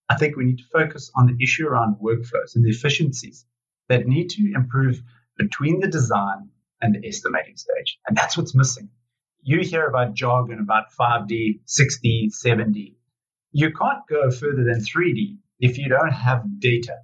I 0.10 0.16
think 0.16 0.36
we 0.36 0.46
need 0.46 0.58
to 0.58 0.66
focus 0.72 1.12
on 1.16 1.28
the 1.28 1.44
issue 1.44 1.68
around 1.68 1.98
workflows 2.02 2.56
and 2.56 2.66
the 2.66 2.70
efficiencies 2.70 3.46
that 3.90 4.06
need 4.08 4.30
to 4.32 4.52
improve 4.54 5.02
between 5.38 5.80
the 5.80 5.88
design 5.88 6.50
and 6.82 6.96
the 6.96 7.08
estimating 7.08 7.56
stage. 7.56 8.00
And 8.08 8.16
that's 8.16 8.38
what's 8.38 8.54
missing. 8.54 8.90
You 9.42 9.60
hear 9.62 9.86
about 9.86 10.14
jargon 10.14 10.60
about 10.60 10.92
5D, 11.00 11.62
6D, 11.66 12.32
7D. 12.46 12.96
You 13.52 13.72
can't 13.72 14.08
go 14.10 14.32
further 14.32 14.64
than 14.64 14.82
3D 14.82 15.38
if 15.60 15.78
you 15.78 15.90
don't 15.90 16.12
have 16.12 16.44
data. 16.60 16.98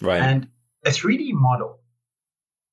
Right. 0.00 0.20
And 0.20 0.48
a 0.84 0.90
3D 0.90 1.32
model 1.32 1.80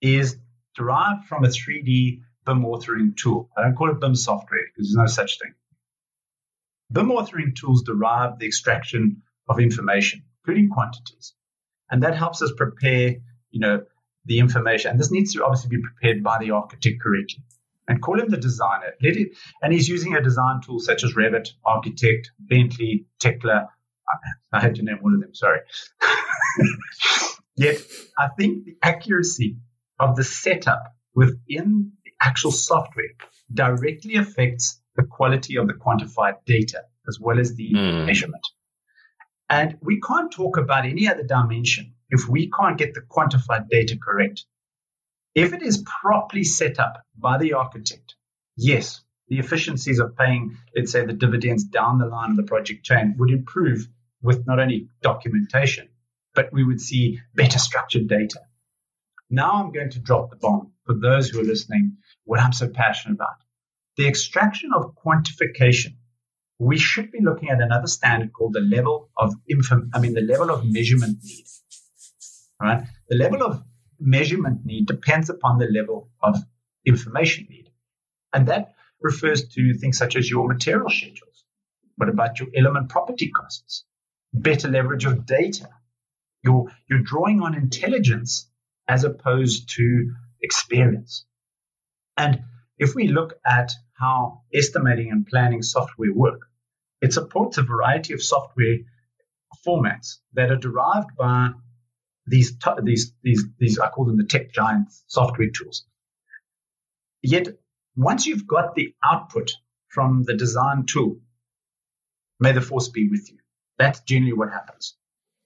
is 0.02 0.38
derived 0.76 1.26
from 1.26 1.46
a 1.46 1.48
3D 1.48 2.22
BIM 2.46 2.64
authoring 2.64 3.16
tool. 3.16 3.50
I 3.58 3.64
don't 3.64 3.76
call 3.76 3.92
it 3.92 4.00
BIM 4.00 4.16
software 4.16 4.62
because 4.68 4.90
there's 4.90 4.96
no 4.96 5.08
such 5.08 5.40
thing. 5.40 5.54
BIM 6.94 7.08
authoring 7.08 7.56
tools 7.56 7.82
derive 7.82 8.38
the 8.38 8.46
extraction 8.46 9.24
of 9.50 9.60
information, 9.60 10.24
including 10.42 10.70
quantities. 10.70 11.34
And 11.90 12.04
that 12.04 12.16
helps 12.16 12.42
us 12.42 12.52
prepare, 12.56 13.16
you 13.50 13.60
know, 13.60 13.84
the 14.26 14.40
information. 14.40 14.92
And 14.92 15.00
this 15.00 15.12
needs 15.12 15.34
to 15.34 15.44
obviously 15.44 15.76
be 15.76 15.82
prepared 15.82 16.24
by 16.24 16.38
the 16.38 16.52
architect 16.52 17.02
correctly. 17.02 17.44
And 17.88 18.02
call 18.02 18.20
him 18.20 18.30
the 18.30 18.38
designer. 18.38 18.94
Let 19.02 19.18
it, 19.18 19.30
and 19.62 19.74
he's 19.74 19.90
using 19.90 20.16
a 20.16 20.22
design 20.22 20.62
tool 20.66 20.80
such 20.80 21.04
as 21.04 21.16
Revit, 21.16 21.50
ArchiCAD, 21.66 22.28
Bentley, 22.40 23.08
Tekla. 23.20 23.68
I 24.54 24.60
had 24.60 24.76
to 24.76 24.84
name 24.84 25.00
one 25.02 25.16
of 25.16 25.22
them, 25.22 25.34
sorry. 25.34 25.60
Yet 27.56 27.78
I 28.18 28.30
think 28.38 28.66
the 28.66 28.78
accuracy 28.82 29.58
of 30.00 30.16
the 30.16 30.24
setup 30.24 30.96
within 31.16 31.94
the 32.06 32.12
actual 32.22 32.52
software 32.52 33.12
directly 33.54 34.16
affects 34.16 34.80
the 34.96 35.04
quality 35.04 35.58
of 35.58 35.68
the 35.68 35.74
quantified 35.74 36.36
data 36.46 36.84
as 37.08 37.20
well 37.20 37.40
as 37.40 37.56
the 37.56 37.72
mm. 37.72 38.06
measurement. 38.06 38.46
And 39.50 39.78
we 39.82 40.00
can't 40.00 40.32
talk 40.32 40.58
about 40.58 40.86
any 40.86 41.08
other 41.08 41.24
dimension 41.24 41.94
if 42.10 42.28
we 42.28 42.50
can't 42.50 42.78
get 42.78 42.94
the 42.94 43.02
quantified 43.02 43.70
data 43.70 43.98
correct. 44.02 44.46
If 45.36 45.54
it 45.54 45.62
is 45.62 45.84
properly 46.02 46.44
set 46.44 46.80
up 46.80 47.04
by 47.18 47.38
the 47.38 47.54
architect, 47.54 48.16
yes, 48.56 49.02
the 49.28 49.40
efficiencies 49.40 50.00
of 50.00 50.16
paying, 50.16 50.58
let's 50.76 50.92
say, 50.92 51.06
the 51.06 51.14
dividends 51.14 51.64
down 51.64 51.98
the 51.98 52.06
line 52.06 52.32
of 52.32 52.38
the 52.38 52.44
project 52.44 52.86
chain 52.86 53.16
would 53.18 53.32
improve 53.32 53.88
with 54.22 54.46
not 54.48 54.60
only 54.60 54.90
documentation, 55.02 55.90
but 56.36 56.54
we 56.54 56.64
would 56.64 56.82
see 56.82 57.20
better 57.34 57.60
structured 57.60 58.08
data. 58.08 58.40
Now 59.30 59.54
I'm 59.54 59.72
going 59.72 59.90
to 59.92 60.00
drop 60.00 60.30
the 60.30 60.36
bomb 60.36 60.72
for 60.86 60.94
those 60.94 61.30
who 61.30 61.40
are 61.40 61.44
listening, 61.44 61.98
what 62.26 62.40
I'm 62.40 62.54
so 62.54 62.70
passionate 62.70 63.16
about. 63.16 63.43
The 63.98 64.08
extraction 64.08 64.72
of 64.76 64.96
quantification. 64.96 65.96
We 66.60 66.78
should 66.78 67.12
be 67.12 67.20
looking 67.22 67.50
at 67.50 67.62
another 67.62 67.88
standard 67.88 68.32
called 68.34 68.54
the 68.54 68.62
level 68.62 69.10
of 69.18 69.34
inform, 69.48 69.92
I 69.94 70.00
mean, 70.00 70.14
the 70.14 70.22
level 70.22 70.50
of 70.50 70.66
measurement 70.66 71.18
need. 71.24 71.46
Right? 72.62 72.84
The 73.10 73.18
level 73.18 73.44
of 73.44 73.64
measurement 74.00 74.66
need 74.66 74.88
depends 74.88 75.30
upon 75.30 75.60
the 75.60 75.68
level 75.68 76.10
of 76.22 76.38
information 76.86 77.48
need. 77.50 77.70
And 78.34 78.48
that 78.48 78.74
refers 79.02 79.48
to 79.50 79.74
things 79.76 79.98
such 79.98 80.16
as 80.16 80.30
your 80.30 80.48
material 80.48 80.90
schedules. 80.90 81.44
What 81.98 82.10
about 82.10 82.40
your 82.40 82.50
element 82.56 82.90
property 82.90 83.30
costs? 83.30 83.84
Better 84.34 84.70
leverage 84.70 85.06
of 85.06 85.26
data. 85.26 85.70
You're, 86.44 86.72
you're 86.90 87.04
drawing 87.04 87.42
on 87.42 87.56
intelligence 87.56 88.50
as 88.88 89.04
opposed 89.04 89.70
to 89.76 90.12
experience. 90.42 91.26
And 92.18 92.44
if 92.84 92.96
we 92.96 93.08
look 93.08 93.40
at 93.46 93.72
how 93.94 94.42
estimating 94.54 95.12
and 95.12 95.26
planning 95.26 95.62
software 95.62 96.14
work, 96.14 96.42
it 97.02 97.14
supports 97.14 97.58
a 97.58 97.64
variety 97.64 98.14
of 98.14 98.22
software 98.22 98.78
formats 99.66 100.18
that 100.34 100.52
are 100.52 100.58
derived 100.58 101.16
by 101.18 101.52
these, 102.28 102.58
these, 102.84 103.14
these, 103.24 103.46
these, 103.58 103.80
I 103.80 103.90
call 103.90 104.06
them 104.06 104.18
the 104.18 104.26
tech 104.26 104.54
giants 104.54 105.04
software 105.08 105.50
tools. 105.50 105.86
Yet, 107.22 107.48
once 107.96 108.26
you've 108.26 108.48
got 108.48 108.76
the 108.76 108.94
output 109.04 109.52
from 109.88 110.24
the 110.24 110.36
design 110.36 110.86
tool, 110.86 111.20
may 112.40 112.52
the 112.52 112.62
force 112.62 112.90
be 112.90 113.10
with 113.10 113.32
you. 113.32 113.38
That's 113.78 114.02
generally 114.02 114.34
what 114.34 114.52
happens. 114.52 114.96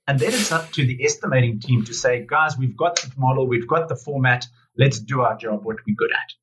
And 0.07 0.19
then 0.19 0.33
it's 0.33 0.51
up 0.51 0.71
to 0.71 0.85
the 0.85 1.03
estimating 1.03 1.59
team 1.59 1.83
to 1.85 1.93
say, 1.93 2.25
guys, 2.25 2.57
we've 2.57 2.77
got 2.77 2.95
the 2.95 3.11
model, 3.17 3.45
we've 3.45 3.67
got 3.67 3.89
the 3.89 3.95
format, 3.95 4.47
let's 4.77 4.99
do 4.99 5.21
our 5.21 5.37
job, 5.37 5.65
what 5.65 5.77
we're 5.85 5.95
good 5.95 6.11
at. 6.11 6.33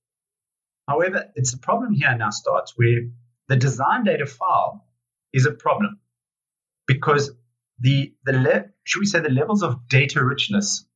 However, 0.86 1.30
it's 1.34 1.52
the 1.52 1.58
problem 1.58 1.92
here 1.92 2.16
now 2.16 2.30
starts 2.30 2.72
where 2.76 3.08
the 3.48 3.56
design 3.56 4.04
data 4.04 4.26
file 4.26 4.86
is 5.32 5.46
a 5.46 5.52
problem 5.52 6.00
because 6.86 7.30
the, 7.80 8.14
the 8.24 8.32
le- 8.32 8.64
should 8.84 9.00
we 9.00 9.06
say 9.06 9.20
the 9.20 9.30
levels 9.30 9.62
of 9.62 9.88
data 9.88 10.24
richness 10.24 10.86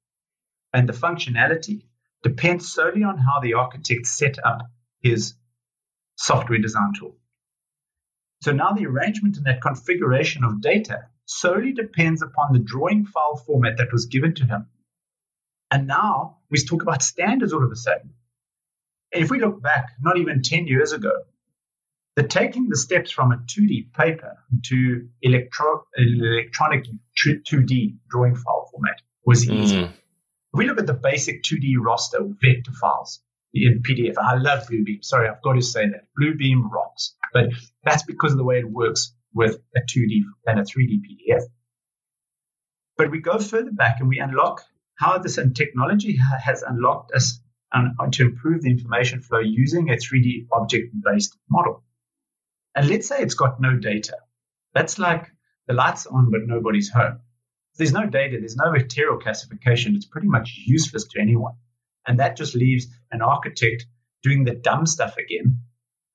and 0.72 0.88
the 0.88 0.92
functionality 0.92 1.84
depends 2.22 2.72
solely 2.72 3.02
on 3.02 3.18
how 3.18 3.40
the 3.40 3.54
architect 3.54 4.06
set 4.06 4.38
up 4.44 4.60
his 5.00 5.34
software 6.16 6.58
design 6.58 6.92
tool. 6.98 7.16
So 8.42 8.52
now 8.52 8.72
the 8.72 8.86
arrangement 8.86 9.36
and 9.36 9.46
that 9.46 9.62
configuration 9.62 10.44
of 10.44 10.60
data 10.60 11.06
solely 11.24 11.72
depends 11.72 12.22
upon 12.22 12.52
the 12.52 12.58
drawing 12.58 13.04
file 13.04 13.36
format 13.36 13.78
that 13.78 13.92
was 13.92 14.06
given 14.06 14.34
to 14.36 14.44
him. 14.44 14.66
And 15.70 15.86
now 15.86 16.38
we 16.50 16.58
talk 16.58 16.82
about 16.82 17.02
standards 17.02 17.52
all 17.52 17.64
of 17.64 17.72
a 17.72 17.76
sudden. 17.76 18.14
If 19.12 19.30
we 19.30 19.40
look 19.40 19.62
back, 19.62 19.90
not 20.00 20.18
even 20.18 20.42
10 20.42 20.66
years 20.66 20.92
ago, 20.92 21.12
the 22.16 22.24
taking 22.24 22.68
the 22.68 22.76
steps 22.76 23.10
from 23.10 23.32
a 23.32 23.36
2D 23.36 23.92
paper 23.92 24.36
to 24.64 25.08
electro- 25.22 25.84
electronic 25.96 26.84
2D 27.16 27.98
drawing 28.10 28.34
file 28.34 28.68
format 28.72 29.00
was 29.24 29.48
easy. 29.48 29.76
Mm. 29.76 29.90
If 29.90 30.54
we 30.54 30.66
look 30.66 30.78
at 30.78 30.86
the 30.86 30.94
basic 30.94 31.42
2D 31.42 31.76
raster 31.76 32.34
vector 32.42 32.72
files 32.72 33.20
in 33.54 33.82
PDF, 33.82 34.18
I 34.18 34.34
love 34.36 34.66
Bluebeam. 34.66 35.04
Sorry, 35.04 35.28
I've 35.28 35.42
got 35.42 35.52
to 35.54 35.62
say 35.62 35.86
that. 35.86 36.06
Bluebeam 36.20 36.70
rocks. 36.70 37.14
But 37.32 37.50
that's 37.84 38.02
because 38.02 38.32
of 38.32 38.38
the 38.38 38.44
way 38.44 38.58
it 38.58 38.68
works 38.68 39.14
with 39.32 39.58
a 39.76 39.80
2D 39.80 40.22
and 40.46 40.58
a 40.58 40.62
3D 40.62 41.00
PDF. 41.00 41.42
But 42.96 43.10
we 43.12 43.20
go 43.20 43.38
further 43.38 43.70
back 43.70 44.00
and 44.00 44.08
we 44.08 44.18
unlock 44.18 44.62
how 44.96 45.18
this 45.18 45.38
and 45.38 45.54
technology 45.54 46.18
has 46.44 46.62
unlocked 46.62 47.12
us 47.12 47.40
um, 47.72 47.96
to 48.12 48.22
improve 48.22 48.62
the 48.62 48.70
information 48.70 49.20
flow 49.20 49.40
using 49.40 49.90
a 49.90 49.94
3D 49.94 50.46
object 50.52 50.94
based 51.04 51.36
model. 51.50 51.82
And 52.74 52.88
let's 52.88 53.08
say 53.08 53.20
it's 53.20 53.34
got 53.34 53.60
no 53.60 53.76
data. 53.76 54.16
That's 54.74 54.98
like 54.98 55.26
the 55.66 55.74
lights 55.74 56.06
on, 56.06 56.30
but 56.30 56.46
nobody's 56.46 56.90
home. 56.90 57.20
There's 57.76 57.92
no 57.92 58.06
data, 58.06 58.38
there's 58.38 58.56
no 58.56 58.72
material 58.72 59.18
classification. 59.18 59.94
It's 59.94 60.06
pretty 60.06 60.28
much 60.28 60.54
useless 60.66 61.06
to 61.08 61.20
anyone. 61.20 61.54
And 62.06 62.20
that 62.20 62.36
just 62.36 62.54
leaves 62.54 62.86
an 63.10 63.22
architect 63.22 63.86
doing 64.22 64.44
the 64.44 64.54
dumb 64.54 64.86
stuff 64.86 65.16
again 65.16 65.60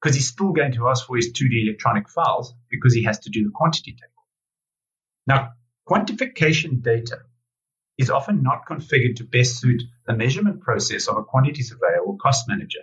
because 0.01 0.15
he's 0.15 0.27
still 0.27 0.51
going 0.51 0.73
to 0.73 0.89
ask 0.89 1.05
for 1.05 1.15
his 1.15 1.31
2D 1.31 1.63
electronic 1.63 2.09
files 2.09 2.53
because 2.69 2.93
he 2.93 3.03
has 3.03 3.19
to 3.19 3.29
do 3.29 3.43
the 3.43 3.51
quantity 3.53 3.91
table. 3.91 4.09
Now, 5.25 5.51
quantification 5.87 6.81
data 6.81 7.19
is 7.97 8.09
often 8.09 8.41
not 8.41 8.65
configured 8.67 9.17
to 9.17 9.23
best 9.23 9.59
suit 9.59 9.83
the 10.07 10.13
measurement 10.13 10.61
process 10.61 11.07
of 11.07 11.17
a 11.17 11.23
quantity 11.23 11.61
surveyor 11.61 11.99
or 11.99 12.17
cost 12.17 12.47
manager 12.47 12.79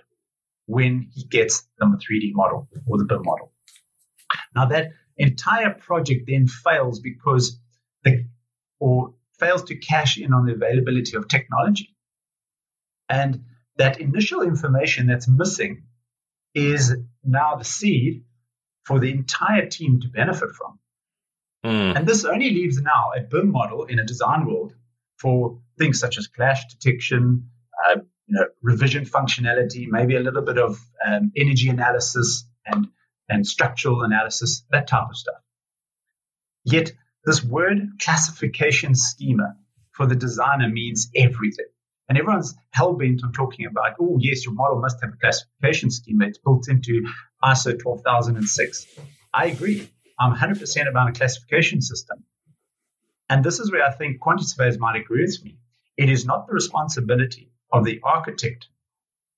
when 0.67 1.09
he 1.13 1.25
gets 1.25 1.67
the 1.79 1.87
3D 1.87 2.33
model 2.33 2.69
or 2.87 2.99
the 2.99 3.05
BIM 3.05 3.23
model. 3.23 3.53
Now, 4.55 4.67
that 4.67 4.93
entire 5.17 5.75
project 5.75 6.29
then 6.29 6.47
fails 6.47 7.01
because 7.01 7.59
the, 8.05 8.25
or 8.79 9.15
fails 9.39 9.65
to 9.65 9.77
cash 9.77 10.19
in 10.19 10.33
on 10.33 10.47
the 10.47 10.53
availability 10.53 11.17
of 11.17 11.27
technology. 11.27 11.97
And 13.09 13.45
that 13.77 14.01
initial 14.01 14.43
information 14.43 15.07
that's 15.09 15.27
missing 15.27 15.85
is 16.55 16.95
now 17.25 17.57
the 17.57 17.65
seed 17.65 18.25
for 18.85 19.01
the 19.01 19.11
entire 19.11 19.67
team 19.67 20.01
to 20.01 20.09
benefit 20.09 20.51
from. 20.51 20.79
Mm. 21.65 21.97
And 21.97 22.07
this 22.07 22.25
only 22.25 22.51
leaves 22.51 22.81
now 22.81 23.13
a 23.17 23.21
BIM 23.21 23.51
model 23.51 23.85
in 23.85 23.99
a 23.99 24.05
design 24.05 24.47
world 24.47 24.75
for 25.21 25.59
things 25.79 26.01
such 26.01 26.19
as 26.19 26.27
clash 26.27 26.65
detection, 26.73 27.51
uh, 27.87 28.01
you 28.27 28.39
know, 28.39 28.47
revision 28.63 29.05
functionality, 29.05 29.87
maybe 29.89 30.17
a 30.17 30.21
little 30.21 30.43
bit 30.43 30.59
of 30.59 30.79
um, 31.07 31.33
energy 31.37 31.69
analysis 31.69 32.45
and, 32.65 32.89
and 33.29 33.47
structural 33.47 34.03
analysis, 34.03 34.65
that 34.71 34.87
type 34.87 35.09
of 35.11 35.17
stuff. 35.17 35.43
Yet 36.65 36.93
this 37.25 37.45
word 37.45 37.79
classification 38.01 38.95
schema 38.95 39.57
for 39.93 40.07
the 40.07 40.17
designer 40.17 40.69
means 40.69 41.11
everything. 41.15 41.67
And 42.09 42.19
everyone's 42.19 42.55
hell 42.71 42.95
bent 42.95 43.23
on 43.23 43.33
talking 43.33 43.67
about, 43.67 43.97
oh, 44.01 44.19
yes, 44.21 44.45
your 44.45 44.55
model 44.55 44.81
must 44.81 45.01
have 45.03 45.13
a 45.13 45.17
classification 45.17 45.91
schema. 45.91 46.27
It's 46.27 46.39
built 46.39 46.69
into 46.69 47.07
ISO 47.45 47.79
12006. 47.79 48.99
I 49.33 49.47
agree. 49.47 49.89
I'm 50.19 50.35
100% 50.35 50.89
about 50.89 51.09
a 51.09 51.13
classification 51.13 51.81
system. 51.81 52.25
And 53.31 53.45
this 53.45 53.61
is 53.61 53.71
where 53.71 53.85
I 53.85 53.93
think 53.93 54.19
quantity 54.19 54.49
surveyors 54.49 54.79
might 54.79 54.97
agree 54.97 55.23
with 55.23 55.43
me. 55.45 55.57
It 55.97 56.11
is 56.11 56.27
not 56.27 56.49
the 56.49 56.53
responsibility 56.53 57.53
of 57.73 57.85
the 57.85 58.01
architect 58.03 58.67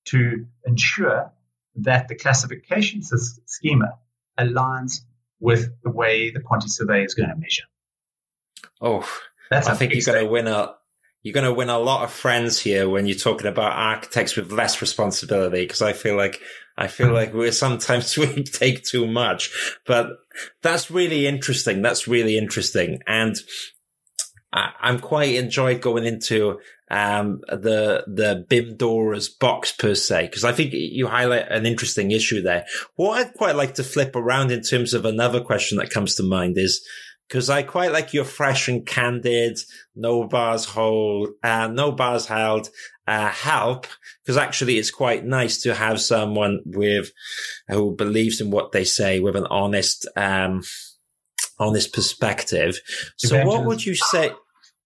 to 0.07 0.47
ensure 0.67 1.31
that 1.77 2.09
the 2.09 2.15
classification 2.15 3.03
schema 3.03 3.99
aligns 4.41 5.03
with 5.41 5.71
the 5.83 5.91
way 5.91 6.31
the 6.31 6.41
quantity 6.41 6.71
survey 6.71 7.05
is 7.05 7.15
going 7.15 7.29
to 7.29 7.37
measure. 7.37 7.65
Oh, 8.81 9.07
That's 9.51 9.67
I 9.67 9.75
think 9.75 9.93
you're 9.93 10.05
going 10.05 10.25
to 10.25 10.31
win 10.31 10.47
a 10.47 10.75
you're 11.23 11.35
going 11.35 11.47
to 11.47 11.53
win 11.53 11.69
a 11.69 11.79
lot 11.79 12.03
of 12.03 12.11
friends 12.11 12.59
here 12.61 12.89
when 12.89 13.07
you're 13.07 13.17
talking 13.17 13.47
about 13.47 13.73
architects 13.73 14.35
with 14.35 14.51
less 14.51 14.81
responsibility 14.81 15.63
because 15.63 15.81
I 15.81 15.93
feel 15.93 16.17
like 16.17 16.41
I 16.77 16.89
feel 16.89 17.09
hmm. 17.09 17.15
like 17.15 17.35
we're 17.35 17.53
sometimes 17.53 18.17
we 18.19 18.43
take 18.43 18.85
too 18.85 19.07
much, 19.07 19.51
but 19.87 20.09
that's 20.63 20.91
really 20.91 21.27
interesting. 21.27 21.83
That's 21.83 22.09
really 22.09 22.39
interesting. 22.39 23.01
And 23.07 23.37
I, 24.53 24.73
am 24.83 24.99
quite 24.99 25.35
enjoyed 25.35 25.81
going 25.81 26.05
into 26.05 26.61
um, 26.91 27.41
the 27.49 28.05
the 28.07 28.45
BIM 28.49 28.77
DORA's 28.77 29.29
box 29.29 29.73
per 29.73 29.95
se 29.95 30.27
because 30.27 30.45
I 30.45 30.53
think 30.53 30.73
you 30.75 31.07
highlight 31.07 31.51
an 31.51 31.65
interesting 31.65 32.11
issue 32.11 32.43
there. 32.43 32.67
What 32.97 33.19
I'd 33.19 33.35
quite 33.35 33.57
like 33.57 33.75
to 33.75 33.85
flip 33.85 34.15
around 34.15 34.51
in 34.51 34.63
terms 34.63 34.93
of 34.93 35.05
another 35.05 35.41
question 35.41 35.79
that 35.79 35.91
comes 35.91 36.17
to 36.17 36.23
mind 36.23 36.59
is 36.59 36.87
because 37.33 37.49
I 37.49 37.63
quite 37.63 37.93
like 37.93 38.13
your 38.13 38.27
fresh 38.27 38.69
and 38.69 38.85
candid, 38.85 39.59
no 39.97 40.25
bars 40.25 40.67
hold, 40.67 41.31
uh, 41.43 41.67
no 41.69 41.91
bars 41.91 42.27
held, 42.27 42.69
uh, 43.07 43.31
help. 43.31 43.87
Because 44.23 44.37
actually, 44.37 44.77
it's 44.77 44.91
quite 44.91 45.25
nice 45.25 45.63
to 45.63 45.75
have 45.75 45.99
someone 45.99 46.61
with 46.67 47.11
who 47.69 47.97
believes 47.97 48.43
in 48.43 48.51
what 48.51 48.73
they 48.73 48.85
say 48.85 49.19
with 49.19 49.35
an 49.35 49.47
honest, 49.47 50.07
um, 50.15 50.63
honest 51.59 51.95
perspective. 51.95 52.79
So, 53.17 53.47
what 53.47 53.65
would 53.65 53.87
you 53.87 53.95
say? 53.95 54.33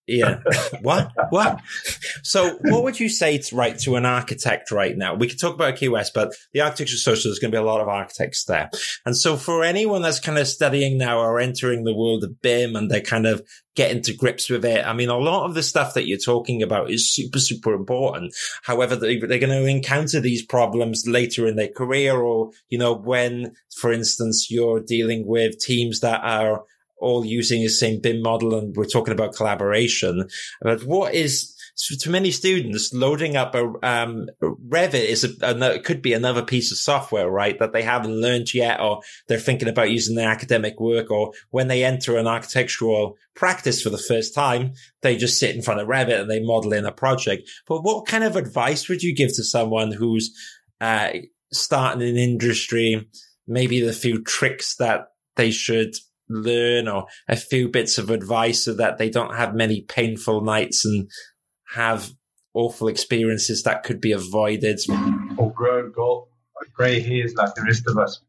Yeah. 0.07 0.39
what? 0.83 1.13
What? 1.31 1.61
So, 2.23 2.59
what 2.63 2.85
would 2.85 3.01
you 3.01 3.09
say 3.09 3.39
to 3.39 3.57
right 3.57 3.77
to 3.81 3.97
an 3.97 4.07
architect 4.07 4.71
right 4.71 4.97
now? 4.97 5.15
We 5.15 5.29
could 5.29 5.41
talk 5.41 5.55
about 5.55 5.77
QS, 5.77 6.11
but 6.15 6.33
the 6.53 6.61
architecture 6.61 6.97
social, 6.97 7.31
there's 7.31 7.41
going 7.41 7.51
to 7.51 7.57
be 7.57 7.63
a 7.63 7.67
lot 7.67 7.81
of 7.81 7.89
architects 7.89 8.45
there. 8.45 8.71
And 9.05 9.17
so, 9.17 9.37
for 9.37 9.65
anyone 9.65 10.03
that's 10.03 10.21
kind 10.21 10.39
of 10.39 10.47
studying 10.47 10.97
now 10.97 11.19
or 11.19 11.41
entering 11.41 11.85
the 11.85 11.95
world 11.95 12.23
of 12.23 12.41
BIM 12.41 12.77
and 12.77 12.89
they're 12.91 13.01
kind 13.01 13.27
of 13.27 13.43
getting 13.75 14.01
to 14.03 14.15
grips 14.15 14.49
with 14.49 14.65
it, 14.65 14.87
I 14.87 14.93
mean, 14.93 15.09
a 15.09 15.19
lot 15.19 15.45
of 15.45 15.55
the 15.55 15.63
stuff 15.63 15.95
that 15.95 16.07
you're 16.07 16.19
talking 16.19 16.63
about 16.63 16.91
is 16.91 17.13
super, 17.13 17.41
super 17.41 17.75
important. 17.75 18.35
However, 18.63 18.95
they, 18.95 19.19
they're 19.19 19.41
going 19.41 19.51
to 19.51 19.67
encounter 19.67 20.21
these 20.21 20.45
problems 20.45 21.05
later 21.07 21.47
in 21.49 21.57
their 21.57 21.69
career 21.69 22.17
or, 22.17 22.51
you 22.69 22.79
know, 22.79 22.95
when, 22.95 23.55
for 23.75 23.93
instance, 23.93 24.51
you're 24.51 24.81
dealing 24.81 25.27
with 25.27 25.59
teams 25.59 26.01
that 26.01 26.23
are 26.23 26.63
all 26.99 27.25
using 27.25 27.63
the 27.63 27.69
same 27.69 28.01
BIM 28.01 28.23
model 28.23 28.55
and 28.55 28.75
we're 28.75 28.85
talking 28.85 29.13
about 29.13 29.35
collaboration. 29.35 30.29
But 30.63 30.85
what 30.85 31.15
is, 31.15 31.55
to 32.01 32.11
many 32.11 32.31
students, 32.31 32.93
loading 32.93 33.37
up 33.37 33.55
a 33.55 33.65
um, 33.83 34.29
Revit 34.43 34.95
is 34.95 35.25
a, 35.25 35.79
could 35.81 36.01
be 36.01 36.15
another 36.15 36.43
piece 36.43 36.73
of 36.73 36.79
software, 36.79 37.29
right? 37.29 37.59
That 37.59 37.73
they 37.73 37.83
haven't 37.83 38.19
learned 38.19 38.55
yet, 38.55 38.81
or 38.81 39.03
they're 39.29 39.39
thinking 39.39 39.69
about 39.69 39.91
using 39.91 40.17
their 40.17 40.31
academic 40.31 40.81
work, 40.81 41.11
or 41.11 41.33
when 41.51 41.69
they 41.69 41.85
enter 41.85 42.17
an 42.17 42.27
architectural 42.27 43.17
practice 43.35 43.83
for 43.83 43.91
the 43.91 43.99
first 43.99 44.35
time, 44.35 44.73
they 45.03 45.17
just 45.17 45.39
sit 45.39 45.55
in 45.55 45.63
front 45.63 45.81
of 45.81 45.89
Revit 45.89 46.21
and 46.21 46.31
they 46.31 46.41
model 46.41 46.73
in 46.73 46.87
a 46.87 46.93
project. 46.93 47.49
But 47.69 47.83
what 47.83 48.07
kind 48.07 48.25
of 48.25 48.37
advice 48.37 48.89
would 48.89 49.03
you 49.03 49.15
give 49.15 49.35
to 49.37 49.45
someone 49.45 49.93
who's 49.93 50.35
uh, 50.81 51.11
starting 51.53 52.09
an 52.09 52.17
industry? 52.17 53.07
Maybe 53.47 53.81
the 53.81 53.93
few 53.93 54.25
tricks 54.25 54.77
that 54.77 55.09
they 55.37 55.51
should 55.51 55.95
learn 56.29 56.89
or 56.89 57.07
a 57.29 57.37
few 57.37 57.69
bits 57.69 57.99
of 57.99 58.11
advice 58.11 58.65
so 58.65 58.75
that 58.75 58.99
they 58.99 59.11
don't 59.11 59.35
have 59.35 59.55
many 59.55 59.83
painful 59.83 60.41
nights 60.41 60.85
and 60.85 61.09
have 61.75 62.11
awful 62.55 62.89
experiences 62.89 63.63
that 63.63 63.83
could 63.83 64.01
be 64.01 64.13
avoided. 64.13 64.79
Or 65.37 65.53
grow 65.53 65.91
grey 66.73 67.01
hairs 67.01 67.35
like 67.35 67.55
the 67.55 67.63
rest 67.63 67.85
of 67.87 67.97
us. 67.99 68.21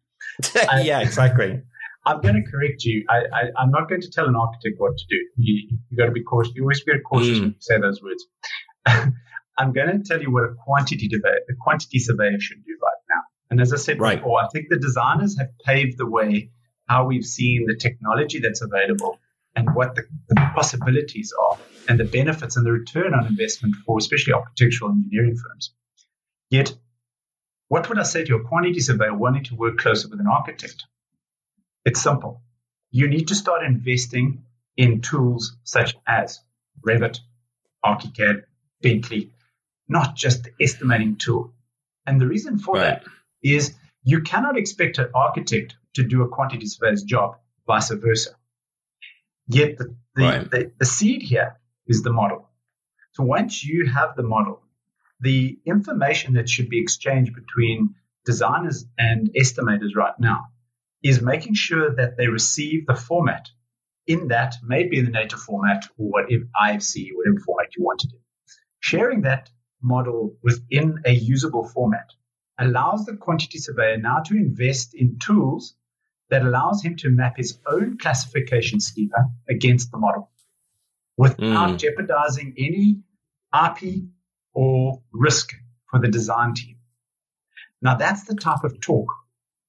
yeah, 0.84 1.02
exactly. 1.02 1.62
I'm 2.06 2.22
going 2.22 2.36
to 2.36 2.50
correct 2.50 2.84
you. 2.86 3.06
I, 3.10 3.50
am 3.58 3.72
not 3.72 3.90
going 3.90 4.02
to 4.02 4.10
tell 4.10 4.28
an 4.28 4.36
architect 4.36 4.76
what 4.78 4.98
to 4.98 5.06
do. 5.10 5.18
You, 5.36 5.78
you 5.90 5.98
got 5.98 6.06
to 6.06 6.12
be 6.12 6.24
cautious. 6.24 6.54
You 6.56 6.64
always 6.64 6.82
be 6.82 6.94
cautious 7.00 7.38
mm. 7.38 7.42
when 7.42 7.50
you 7.50 7.56
say 7.60 7.80
those 7.80 8.02
words. 8.02 8.26
I'm 9.58 9.74
going 9.74 9.90
to 9.90 10.04
tell 10.04 10.22
you 10.22 10.32
what 10.32 10.44
a 10.44 10.54
quantity 10.64 11.10
surveyor, 11.10 11.42
a 11.50 11.54
quantity 11.60 12.00
surveyor 12.00 12.40
should 12.40 12.64
do 12.64 12.78
right 12.82 13.02
now. 13.10 13.22
And 13.50 13.60
as 13.60 13.74
I 13.74 13.78
said 13.78 14.00
right. 14.00 14.20
before, 14.20 14.42
I 14.42 14.48
think 14.54 14.68
the 14.70 14.78
designers 14.78 15.38
have 15.38 15.50
paved 15.66 15.98
the 15.98 16.06
way 16.06 16.52
how 16.88 17.06
we've 17.06 17.26
seen 17.26 17.66
the 17.68 17.76
technology 17.76 18.40
that's 18.40 18.62
available 18.62 19.20
and 19.56 19.74
what 19.76 19.96
the, 19.96 20.04
the, 20.30 20.36
possibilities 20.56 21.34
are 21.50 21.58
and 21.88 22.00
the 22.00 22.06
benefits 22.06 22.58
and 22.58 22.66
the 22.66 22.72
return 22.72 23.14
on 23.14 23.28
investment 23.28 23.76
for 23.86 23.98
especially 23.98 24.34
architectural 24.34 24.92
engineering 24.92 25.36
firms. 25.36 25.74
Yet, 26.50 26.74
what 27.68 27.90
would 27.90 28.00
I 28.00 28.04
say 28.04 28.24
to 28.24 28.36
a 28.36 28.44
quantity 28.44 28.80
surveyor 28.80 29.14
wanting 29.14 29.44
to 29.46 29.56
work 29.56 29.78
closer 29.78 30.08
with 30.08 30.20
an 30.20 30.28
architect? 30.28 30.86
It's 31.86 32.02
simple. 32.02 32.42
You 32.92 33.08
need 33.08 33.28
to 33.30 33.36
start 33.36 33.64
investing 33.64 34.44
in 34.78 35.02
tools 35.02 35.56
such 35.64 35.96
as 36.08 36.40
Revit, 36.86 37.20
ArchiCAD, 37.84 38.44
Bentley, 38.82 39.32
not 39.88 40.16
just 40.16 40.44
the 40.44 40.52
estimating 40.62 41.18
tool. 41.18 41.54
And 42.06 42.22
the 42.22 42.28
reason 42.28 42.60
for 42.60 42.76
right. 42.76 43.02
that 43.02 43.04
is 43.44 43.74
you 44.08 44.22
cannot 44.22 44.58
expect 44.58 45.00
an 45.00 45.10
architect 45.14 45.76
to 45.96 46.02
do 46.02 46.22
a 46.22 46.30
quantity 46.30 46.66
surveyor's 46.66 47.04
job, 47.04 47.36
vice 47.66 47.92
versa. 47.92 48.30
Yet 49.50 49.78
the, 49.78 49.96
the, 50.16 50.24
right. 50.24 50.50
the, 50.50 50.72
the 50.80 50.86
seed 50.86 51.22
here 51.22 51.60
is 51.88 52.04
the 52.04 52.14
model. 52.14 52.50
So 53.12 53.24
once 53.24 53.66
you 53.66 53.86
have 53.86 54.16
the 54.16 54.24
model, 54.24 54.62
the 55.20 55.60
information 55.66 56.36
that 56.36 56.48
should 56.48 56.70
be 56.70 56.80
exchanged 56.80 57.34
between 57.36 57.96
designers 58.24 58.86
and 58.98 59.30
estimators 59.34 59.94
right 59.94 60.18
now 60.18 60.46
is 61.04 61.22
making 61.22 61.56
sure 61.56 61.94
that 61.94 62.16
they 62.16 62.28
receive 62.28 62.86
the 62.86 62.96
format 62.96 63.50
in 64.06 64.30
that, 64.30 64.56
maybe 64.64 65.00
in 65.00 65.04
the 65.04 65.12
native 65.12 65.42
format 65.42 65.86
or 65.98 66.12
whatever 66.12 66.46
IFC, 66.56 67.10
whatever 67.14 67.42
format 67.46 67.76
you 67.76 67.84
want 67.84 68.00
to 68.00 68.08
do. 68.08 68.18
Sharing 68.80 69.24
that 69.24 69.50
model 69.82 70.38
within 70.42 71.02
a 71.04 71.12
usable 71.12 71.68
format 71.68 72.10
allows 72.60 73.06
the 73.06 73.16
quantity 73.16 73.60
surveyor 73.60 73.98
now 73.98 74.20
to 74.20 74.36
invest 74.36 74.94
in 74.94 75.20
tools 75.20 75.76
that 76.30 76.42
allows 76.42 76.84
him 76.84 76.96
to 76.98 77.10
map 77.10 77.38
his 77.38 77.58
own 77.66 77.98
classification 77.98 78.80
schema 78.80 79.30
against 79.50 79.92
the 79.92 79.98
model 79.98 80.30
without 81.18 81.70
mm. 81.72 81.78
jeopardizing 81.78 82.54
any 82.58 83.00
IP 83.54 84.04
or 84.54 85.02
risk 85.12 85.54
for 85.90 86.00
the 86.00 86.08
design 86.08 86.54
team. 86.54 86.78
Now, 87.82 87.96
that's 87.96 88.24
the 88.26 88.36
type 88.36 88.64
of 88.64 88.80
talk 88.82 89.08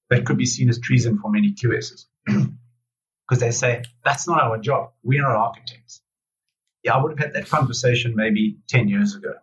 that 0.09 0.25
could 0.25 0.37
be 0.37 0.45
seen 0.45 0.69
as 0.69 0.79
treason 0.79 1.19
for 1.19 1.29
many 1.31 1.53
QSs 1.53 2.05
because 2.25 3.39
they 3.39 3.51
say, 3.51 3.83
that's 4.03 4.27
not 4.27 4.41
our 4.41 4.57
job. 4.57 4.91
We're 5.03 5.21
not 5.21 5.35
architects. 5.35 6.01
Yeah, 6.83 6.95
I 6.95 7.01
would 7.01 7.11
have 7.11 7.19
had 7.19 7.33
that 7.33 7.49
conversation 7.49 8.15
maybe 8.15 8.57
10 8.67 8.87
years 8.87 9.15
ago. 9.15 9.33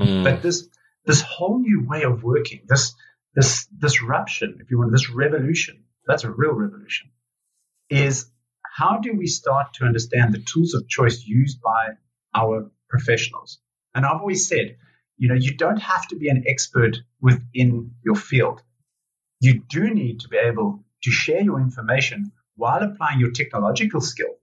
Mm. 0.00 0.24
But 0.24 0.42
this, 0.42 0.68
this 1.04 1.20
whole 1.20 1.58
new 1.58 1.84
way 1.86 2.02
of 2.02 2.22
working, 2.22 2.62
this, 2.66 2.94
this 3.34 3.66
disruption, 3.66 4.58
if 4.60 4.70
you 4.70 4.78
want, 4.78 4.92
this 4.92 5.10
revolution 5.10 5.84
that's 6.06 6.24
a 6.24 6.30
real 6.30 6.52
revolution, 6.52 7.10
is 7.90 8.30
how 8.62 8.98
do 8.98 9.12
we 9.16 9.26
start 9.26 9.74
to 9.74 9.84
understand 9.84 10.32
the 10.32 10.40
tools 10.40 10.74
of 10.74 10.88
choice 10.88 11.24
used 11.24 11.60
by 11.60 11.90
our 12.34 12.70
professionals? 12.88 13.58
And 13.94 14.04
I've 14.04 14.20
always 14.20 14.48
said, 14.48 14.76
you 15.16 15.28
know, 15.28 15.34
you 15.34 15.56
don't 15.56 15.80
have 15.80 16.08
to 16.08 16.16
be 16.16 16.28
an 16.28 16.44
expert 16.46 16.98
within 17.20 17.92
your 18.04 18.16
field. 18.16 18.62
You 19.40 19.62
do 19.68 19.90
need 19.90 20.20
to 20.20 20.28
be 20.28 20.36
able 20.36 20.84
to 21.04 21.10
share 21.10 21.42
your 21.42 21.60
information 21.60 22.32
while 22.56 22.82
applying 22.82 23.20
your 23.20 23.30
technological 23.30 24.00
skill 24.00 24.34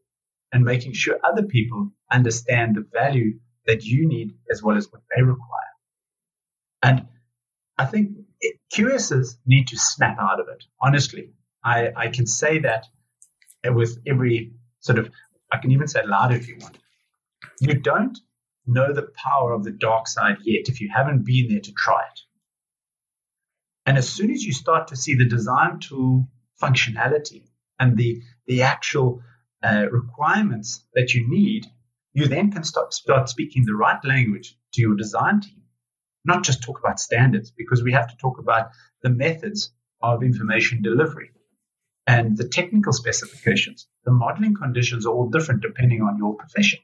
and 0.52 0.64
making 0.64 0.94
sure 0.94 1.20
other 1.24 1.44
people 1.44 1.92
understand 2.12 2.76
the 2.76 2.86
value 2.94 3.40
that 3.66 3.84
you 3.84 4.08
need 4.08 4.36
as 4.50 4.62
well 4.64 4.78
as 4.78 4.92
what 4.92 5.02
they 5.16 5.22
require. 5.22 5.71
And 6.84 7.08
I 7.78 7.86
think 7.86 8.18
QSs 8.74 9.36
need 9.46 9.68
to 9.68 9.78
snap 9.78 10.18
out 10.20 10.40
of 10.40 10.48
it, 10.48 10.64
honestly. 10.82 11.32
I, 11.64 11.90
I 11.96 12.08
can 12.08 12.26
say 12.26 12.60
that 12.60 12.86
with 13.66 14.00
every 14.08 14.54
sort 14.80 14.98
of, 15.00 15.10
I 15.52 15.58
can 15.58 15.72
even 15.72 15.88
say 15.88 16.02
louder 16.06 16.36
if 16.36 16.48
you 16.48 16.58
want. 16.60 16.78
You 17.60 17.76
don't 17.76 18.18
know 18.66 18.94
the 18.94 19.10
power 19.16 19.54
of 19.54 19.64
the 19.64 19.72
dark 19.72 20.08
side 20.08 20.38
yet 20.44 20.70
if 20.70 20.82
you 20.82 20.90
haven't 20.94 21.26
been 21.26 21.50
there 21.50 21.60
to 21.60 21.72
try 21.74 22.02
it. 22.02 22.20
And 23.86 23.98
as 23.98 24.10
soon 24.10 24.32
as 24.32 24.44
you 24.44 24.54
start 24.54 24.88
to 24.88 24.96
see 24.96 25.16
the 25.16 25.26
design 25.26 25.80
tool 25.80 26.28
functionality 26.62 27.44
and 27.80 27.98
the, 27.98 28.22
the 28.48 28.62
actual 28.62 29.22
uh, 29.64 29.86
requirements 29.92 30.86
that 30.94 31.14
you 31.14 31.30
need, 31.30 31.66
you 32.14 32.28
then 32.28 32.52
can 32.52 32.64
start, 32.64 32.94
start 32.94 33.30
speaking 33.30 33.66
the 33.66 33.76
right 33.76 34.04
language 34.04 34.56
to 34.74 34.82
your 34.82 34.96
design 34.96 35.42
team, 35.42 35.61
not 36.26 36.44
just 36.44 36.64
talk 36.64 36.80
about 36.80 37.00
standards, 37.00 37.52
because 37.52 37.84
we 37.84 37.92
have 37.94 38.10
to 38.10 38.18
talk 38.18 38.40
about 38.40 38.70
the 39.04 39.10
methods 39.10 39.74
of 40.02 40.24
information 40.24 40.82
delivery 40.82 41.32
and 42.08 42.38
the 42.38 42.48
technical 42.48 42.94
specifications. 42.94 43.88
The 44.06 44.12
modeling 44.12 44.56
conditions 44.56 45.06
are 45.06 45.14
all 45.14 45.30
different 45.30 45.62
depending 45.62 46.02
on 46.02 46.18
your 46.18 46.36
profession. 46.36 46.80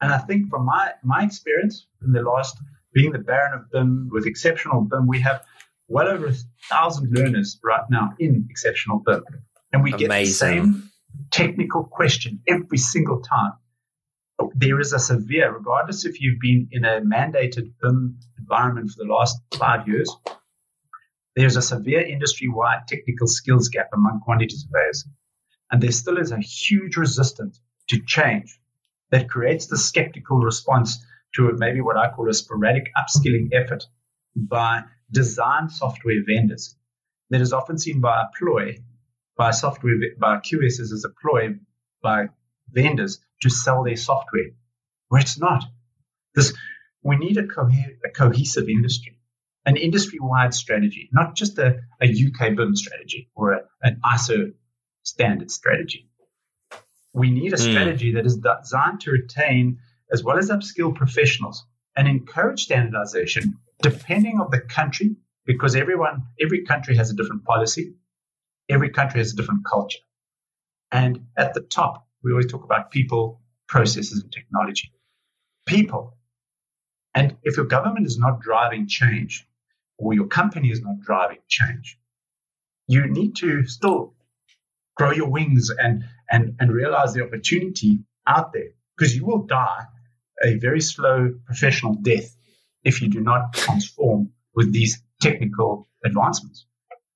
And 0.00 0.12
I 0.12 0.18
think 0.18 0.48
from 0.48 0.64
my, 0.64 0.92
my 1.02 1.24
experience 1.24 1.86
in 2.04 2.12
the 2.12 2.22
last, 2.22 2.56
being 2.92 3.12
the 3.12 3.18
Baron 3.18 3.58
of 3.58 3.70
BIM 3.70 4.08
with 4.10 4.26
exceptional 4.26 4.82
BIM, 4.82 5.06
we 5.06 5.20
have 5.20 5.42
well 5.88 6.08
over 6.08 6.28
a 6.28 6.34
thousand 6.68 7.12
learners 7.12 7.58
right 7.62 7.84
now 7.90 8.14
in 8.18 8.46
exceptional 8.50 9.02
BIM. 9.04 9.24
And 9.72 9.82
we 9.82 9.92
Amazing. 9.92 10.08
get 10.08 10.24
the 10.24 10.26
same 10.26 10.90
technical 11.30 11.84
question 11.84 12.40
every 12.48 12.78
single 12.78 13.20
time. 13.20 13.52
There 14.54 14.80
is 14.80 14.92
a 14.92 14.98
severe, 14.98 15.52
regardless 15.52 16.04
if 16.04 16.20
you've 16.20 16.40
been 16.40 16.68
in 16.72 16.84
a 16.84 17.00
mandated 17.00 17.72
BIM 17.80 18.18
environment 18.38 18.90
for 18.90 19.04
the 19.04 19.12
last 19.12 19.38
five 19.54 19.86
years, 19.86 20.14
there's 21.36 21.56
a 21.56 21.62
severe 21.62 22.00
industry 22.00 22.48
wide 22.48 22.86
technical 22.88 23.26
skills 23.26 23.68
gap 23.68 23.88
among 23.92 24.20
quantity 24.20 24.56
surveyors. 24.56 25.06
And 25.70 25.82
there 25.82 25.92
still 25.92 26.18
is 26.18 26.32
a 26.32 26.38
huge 26.38 26.96
resistance 26.96 27.60
to 27.88 28.00
change 28.04 28.58
that 29.10 29.28
creates 29.28 29.66
the 29.66 29.78
skeptical 29.78 30.38
response 30.38 31.04
to 31.36 31.52
maybe 31.56 31.80
what 31.80 31.96
I 31.96 32.10
call 32.10 32.28
a 32.28 32.34
sporadic 32.34 32.90
upskilling 32.96 33.50
effort 33.52 33.84
by 34.34 34.82
design 35.10 35.68
software 35.68 36.22
vendors 36.26 36.76
that 37.30 37.40
is 37.40 37.52
often 37.52 37.78
seen 37.78 38.00
by 38.00 38.22
a 38.22 38.26
ploy, 38.38 38.78
by 39.36 39.50
software, 39.52 39.96
by 40.18 40.36
QSs 40.38 40.92
as 40.92 41.04
a 41.04 41.10
ploy 41.20 41.56
by 42.02 42.28
vendors 42.70 43.20
to 43.40 43.50
sell 43.50 43.84
their 43.84 43.96
software, 43.96 44.50
where 45.08 45.20
it's 45.20 45.38
not. 45.38 45.64
This, 46.34 46.52
we 47.02 47.16
need 47.16 47.36
a, 47.38 47.46
co- 47.46 47.68
a 48.04 48.10
cohesive 48.10 48.68
industry, 48.68 49.18
an 49.66 49.76
industry-wide 49.76 50.54
strategy, 50.54 51.08
not 51.12 51.34
just 51.34 51.58
a, 51.58 51.80
a 52.00 52.06
UK 52.06 52.56
BIM 52.56 52.76
strategy 52.76 53.30
or 53.34 53.52
a, 53.52 53.60
an 53.82 54.00
ISO 54.04 54.52
standard 55.02 55.50
strategy. 55.50 56.08
We 57.12 57.30
need 57.30 57.52
a 57.52 57.56
mm. 57.56 57.70
strategy 57.70 58.12
that 58.12 58.26
is 58.26 58.36
designed 58.36 59.00
to 59.00 59.10
retain 59.10 59.78
as 60.12 60.22
well 60.22 60.38
as 60.38 60.50
upskill 60.50 60.94
professionals 60.94 61.64
and 61.96 62.06
encourage 62.06 62.62
standardization 62.64 63.58
depending 63.82 64.40
on 64.40 64.50
the 64.50 64.60
country, 64.60 65.16
because 65.46 65.74
everyone, 65.74 66.24
every 66.40 66.64
country 66.64 66.96
has 66.96 67.10
a 67.10 67.14
different 67.14 67.44
policy, 67.44 67.94
every 68.68 68.90
country 68.90 69.20
has 69.20 69.32
a 69.32 69.36
different 69.36 69.64
culture. 69.64 69.98
And 70.92 71.26
at 71.36 71.54
the 71.54 71.60
top, 71.60 72.06
we 72.22 72.32
always 72.32 72.46
talk 72.46 72.64
about 72.64 72.90
people, 72.90 73.40
processes, 73.68 74.22
and 74.22 74.32
technology. 74.32 74.92
People. 75.66 76.16
And 77.14 77.36
if 77.42 77.56
your 77.56 77.66
government 77.66 78.06
is 78.06 78.18
not 78.18 78.40
driving 78.40 78.86
change, 78.86 79.46
or 79.98 80.14
your 80.14 80.26
company 80.26 80.70
is 80.70 80.80
not 80.80 81.00
driving 81.00 81.38
change, 81.48 81.98
you 82.86 83.06
need 83.06 83.36
to 83.36 83.66
still 83.66 84.14
grow 84.96 85.12
your 85.12 85.28
wings 85.28 85.70
and 85.70 86.04
and 86.30 86.56
and 86.60 86.72
realize 86.72 87.12
the 87.14 87.22
opportunity 87.22 88.00
out 88.26 88.52
there 88.52 88.70
because 88.96 89.14
you 89.16 89.24
will 89.24 89.44
die 89.46 89.84
a 90.42 90.56
very 90.56 90.80
slow 90.80 91.32
professional 91.46 91.94
death 91.94 92.36
if 92.84 93.02
you 93.02 93.08
do 93.08 93.20
not 93.20 93.52
transform 93.52 94.30
with 94.54 94.72
these 94.72 95.02
technical 95.20 95.88
advancements. 96.04 96.66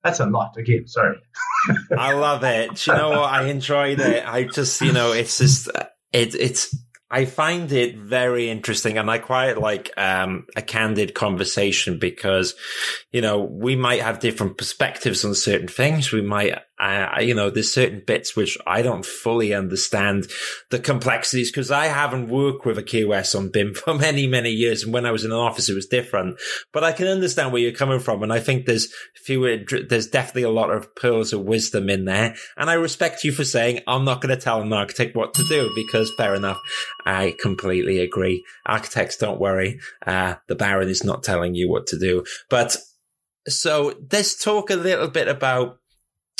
That's 0.04 0.20
a 0.20 0.26
lot 0.26 0.56
again. 0.58 0.86
Sorry. 0.86 1.16
I 1.98 2.12
love 2.12 2.44
it. 2.44 2.86
You 2.86 2.92
know 2.92 3.10
what? 3.10 3.32
I 3.32 3.46
enjoyed 3.46 3.98
it. 3.98 4.22
I 4.26 4.44
just, 4.44 4.82
you 4.82 4.92
know, 4.92 5.12
it's 5.12 5.38
just, 5.38 5.68
it, 6.12 6.34
it's, 6.34 6.76
I 7.10 7.24
find 7.24 7.70
it 7.72 7.96
very 7.96 8.50
interesting 8.50 8.98
and 8.98 9.10
I 9.10 9.18
quite 9.18 9.56
like 9.56 9.90
um, 9.96 10.46
a 10.56 10.62
candid 10.62 11.14
conversation 11.14 11.98
because, 11.98 12.54
you 13.12 13.22
know, 13.22 13.40
we 13.40 13.76
might 13.76 14.02
have 14.02 14.20
different 14.20 14.58
perspectives 14.58 15.24
on 15.24 15.34
certain 15.34 15.68
things. 15.68 16.12
We 16.12 16.22
might 16.22 16.58
You 17.20 17.34
know, 17.34 17.50
there's 17.50 17.72
certain 17.72 18.02
bits 18.06 18.36
which 18.36 18.58
I 18.66 18.82
don't 18.82 19.04
fully 19.04 19.54
understand 19.54 20.26
the 20.70 20.78
complexities 20.78 21.50
because 21.50 21.70
I 21.70 21.86
haven't 21.86 22.28
worked 22.28 22.66
with 22.66 22.78
a 22.78 22.82
QS 22.82 23.34
on 23.34 23.48
BIM 23.48 23.74
for 23.74 23.94
many, 23.98 24.26
many 24.26 24.50
years. 24.50 24.84
And 24.84 24.92
when 24.92 25.06
I 25.06 25.10
was 25.10 25.24
in 25.24 25.32
an 25.32 25.38
office, 25.38 25.68
it 25.68 25.74
was 25.74 25.86
different, 25.86 26.38
but 26.72 26.84
I 26.84 26.92
can 26.92 27.06
understand 27.06 27.52
where 27.52 27.62
you're 27.62 27.72
coming 27.72 28.00
from. 28.00 28.22
And 28.22 28.32
I 28.32 28.40
think 28.40 28.66
there's 28.66 28.92
fewer, 29.14 29.58
there's 29.88 30.08
definitely 30.08 30.42
a 30.42 30.50
lot 30.50 30.70
of 30.70 30.94
pearls 30.94 31.32
of 31.32 31.42
wisdom 31.42 31.88
in 31.88 32.04
there. 32.04 32.34
And 32.56 32.68
I 32.68 32.74
respect 32.74 33.24
you 33.24 33.32
for 33.32 33.44
saying, 33.44 33.80
I'm 33.86 34.04
not 34.04 34.20
going 34.20 34.34
to 34.34 34.40
tell 34.40 34.60
an 34.60 34.72
architect 34.72 35.16
what 35.16 35.34
to 35.34 35.44
do 35.48 35.70
because 35.74 36.12
fair 36.16 36.34
enough. 36.34 36.60
I 37.06 37.34
completely 37.40 37.98
agree. 38.00 38.44
Architects, 38.66 39.16
don't 39.16 39.40
worry. 39.40 39.80
Uh, 40.06 40.34
the 40.48 40.54
Baron 40.54 40.88
is 40.88 41.04
not 41.04 41.22
telling 41.22 41.54
you 41.54 41.70
what 41.70 41.86
to 41.88 41.98
do, 41.98 42.24
but 42.50 42.76
so 43.46 43.94
let's 44.10 44.42
talk 44.42 44.70
a 44.70 44.76
little 44.76 45.08
bit 45.08 45.28
about 45.28 45.78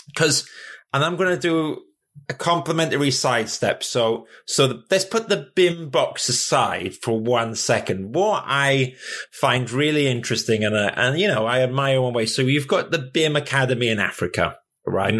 because, 0.06 0.48
and 0.92 1.04
I'm 1.04 1.16
going 1.16 1.34
to 1.34 1.40
do 1.40 1.82
a 2.28 2.34
complimentary 2.34 3.10
sidestep. 3.10 3.82
So, 3.82 4.26
so 4.46 4.82
let's 4.90 5.04
put 5.04 5.28
the 5.28 5.48
BIM 5.54 5.90
box 5.90 6.28
aside 6.28 6.94
for 6.94 7.18
one 7.18 7.54
second. 7.54 8.14
What 8.14 8.44
I 8.46 8.94
find 9.32 9.70
really 9.70 10.06
interesting 10.06 10.64
and, 10.64 10.76
uh, 10.76 10.92
and, 10.94 11.18
you 11.18 11.28
know, 11.28 11.46
I 11.46 11.60
admire 11.60 12.00
one 12.00 12.14
way. 12.14 12.26
So 12.26 12.42
you've 12.42 12.68
got 12.68 12.90
the 12.90 13.10
BIM 13.12 13.36
Academy 13.36 13.88
in 13.88 13.98
Africa, 13.98 14.56
right? 14.86 15.14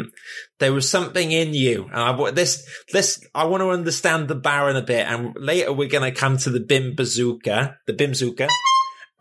There 0.60 0.72
was 0.72 0.88
something 0.88 1.32
in 1.32 1.52
you. 1.52 1.90
And 1.92 2.22
I, 2.22 2.30
this, 2.30 2.66
this, 2.92 3.26
I 3.34 3.44
want 3.44 3.62
to 3.62 3.70
understand 3.70 4.28
the 4.28 4.36
Baron 4.36 4.76
a 4.76 4.82
bit. 4.82 5.06
And 5.06 5.34
later 5.36 5.72
we're 5.72 5.88
going 5.88 6.10
to 6.10 6.18
come 6.18 6.38
to 6.38 6.50
the 6.50 6.60
BIM 6.60 6.94
bazooka, 6.94 7.76
the 7.86 7.92
BIM 7.92 8.10
bazooka. 8.10 8.48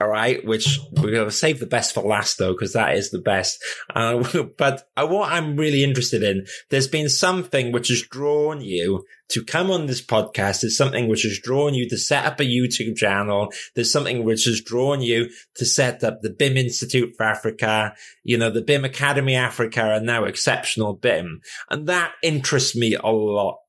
All 0.04 0.10
right, 0.10 0.44
which 0.44 0.82
we're 0.92 1.12
going 1.12 1.30
to 1.30 1.32
save 1.32 1.62
the 1.62 1.66
best 1.66 1.94
for 1.94 2.04
last 2.04 2.38
though, 2.38 2.52
because 2.52 2.74
that 2.74 2.96
is 2.96 3.12
the 3.12 3.22
best. 3.22 3.64
Uh, 3.96 4.24
but 4.58 4.88
what 4.98 5.32
I'm 5.32 5.56
really 5.56 5.84
interested 5.84 6.24
in, 6.24 6.48
there's 6.70 6.88
been 6.88 7.10
something 7.10 7.72
which 7.72 7.90
has 7.90 8.02
drawn 8.02 8.60
you 8.60 9.06
to 9.30 9.44
come 9.44 9.70
on 9.70 9.86
this 9.86 10.02
podcast. 10.02 10.62
There's 10.62 10.78
something 10.78 11.08
which 11.08 11.24
has 11.24 11.40
drawn 11.40 11.76
you 11.76 11.88
to 11.90 11.98
set 11.98 12.26
up 12.26 12.40
a 12.40 12.44
YouTube 12.44 12.96
channel. 12.96 13.52
There's 13.76 13.92
something 13.92 14.24
which 14.24 14.46
has 14.46 14.62
drawn 14.62 15.02
you 15.02 15.30
to 15.56 15.66
set 15.66 16.04
up 16.04 16.22
the 16.22 16.32
BIM 16.32 16.58
Institute 16.58 17.14
for 17.16 17.24
Africa, 17.24 17.94
you 18.24 18.38
know, 18.38 18.50
the 18.50 18.64
BIM 18.64 18.84
Academy 18.84 19.36
Africa 19.36 19.94
and 19.96 20.06
now 20.06 20.24
Exceptional 20.24 20.94
BIM. 20.94 21.42
And 21.70 21.88
that 21.88 22.14
interests 22.24 22.76
me 22.76 22.96
a 22.96 23.12
lot 23.12 23.60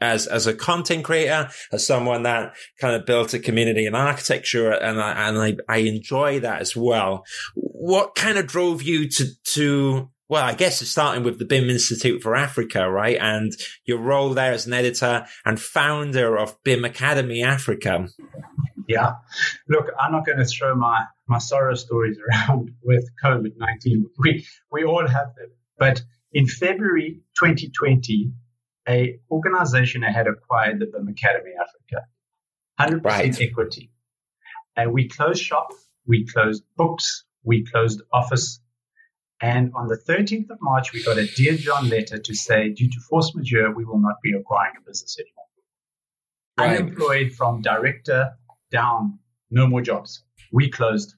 as 0.00 0.26
as 0.26 0.46
a 0.46 0.54
content 0.54 1.04
creator, 1.04 1.48
as 1.72 1.86
someone 1.86 2.24
that 2.24 2.54
kind 2.80 2.94
of 2.94 3.06
built 3.06 3.34
a 3.34 3.38
community 3.38 3.86
in 3.86 3.94
architecture, 3.94 4.70
and 4.70 5.00
I 5.00 5.28
and 5.28 5.38
I, 5.38 5.56
I 5.68 5.78
enjoy 5.78 6.40
that 6.40 6.60
as 6.60 6.76
well. 6.76 7.24
What 7.54 8.14
kind 8.14 8.38
of 8.38 8.46
drove 8.46 8.82
you 8.82 9.08
to 9.08 9.26
to 9.54 10.10
well, 10.32 10.44
I 10.44 10.54
guess 10.54 10.80
it's 10.80 10.90
starting 10.90 11.24
with 11.24 11.38
the 11.38 11.44
BIM 11.44 11.68
Institute 11.68 12.22
for 12.22 12.34
Africa, 12.34 12.90
right? 12.90 13.18
And 13.20 13.52
your 13.84 13.98
role 13.98 14.30
there 14.30 14.52
as 14.52 14.66
an 14.66 14.72
editor 14.72 15.26
and 15.44 15.60
founder 15.60 16.38
of 16.38 16.56
BIM 16.64 16.86
Academy 16.86 17.42
Africa. 17.42 18.08
Yeah. 18.88 19.12
Look, 19.68 19.90
I'm 20.00 20.10
not 20.10 20.24
going 20.24 20.38
to 20.38 20.46
throw 20.46 20.74
my, 20.74 21.04
my 21.28 21.36
sorrow 21.36 21.74
stories 21.74 22.16
around 22.18 22.70
with 22.82 23.04
COVID 23.22 23.52
19. 23.58 24.06
We, 24.18 24.46
we 24.70 24.84
all 24.84 25.06
have 25.06 25.34
them. 25.36 25.50
But 25.78 26.02
in 26.32 26.46
February 26.46 27.20
2020, 27.38 28.32
a 28.88 29.18
organization 29.30 30.02
had 30.02 30.26
acquired 30.26 30.80
the 30.80 30.86
BIM 30.86 31.08
Academy 31.08 31.52
Africa, 31.60 32.06
100% 32.80 33.04
right. 33.04 33.40
equity. 33.40 33.90
And 34.76 34.92
we 34.92 35.08
closed 35.08 35.42
shop, 35.42 35.72
we 36.06 36.26
closed 36.26 36.64
books, 36.76 37.24
we 37.44 37.64
closed 37.64 38.02
office. 38.12 38.60
And 39.40 39.72
on 39.74 39.88
the 39.88 39.96
13th 39.96 40.50
of 40.50 40.58
March, 40.60 40.92
we 40.92 41.02
got 41.02 41.18
a 41.18 41.26
Dear 41.26 41.56
John 41.56 41.88
letter 41.88 42.18
to 42.18 42.34
say, 42.34 42.70
due 42.70 42.88
to 42.88 43.00
force 43.08 43.34
majeure, 43.34 43.74
we 43.74 43.84
will 43.84 43.98
not 43.98 44.16
be 44.22 44.32
acquiring 44.32 44.74
a 44.78 44.80
business 44.88 45.16
anymore. 45.18 45.42
Right. 46.58 46.80
Unemployed 46.80 47.32
from 47.32 47.60
director 47.60 48.36
down, 48.70 49.18
no 49.50 49.66
more 49.66 49.80
jobs. 49.80 50.22
We 50.52 50.70
closed. 50.70 51.14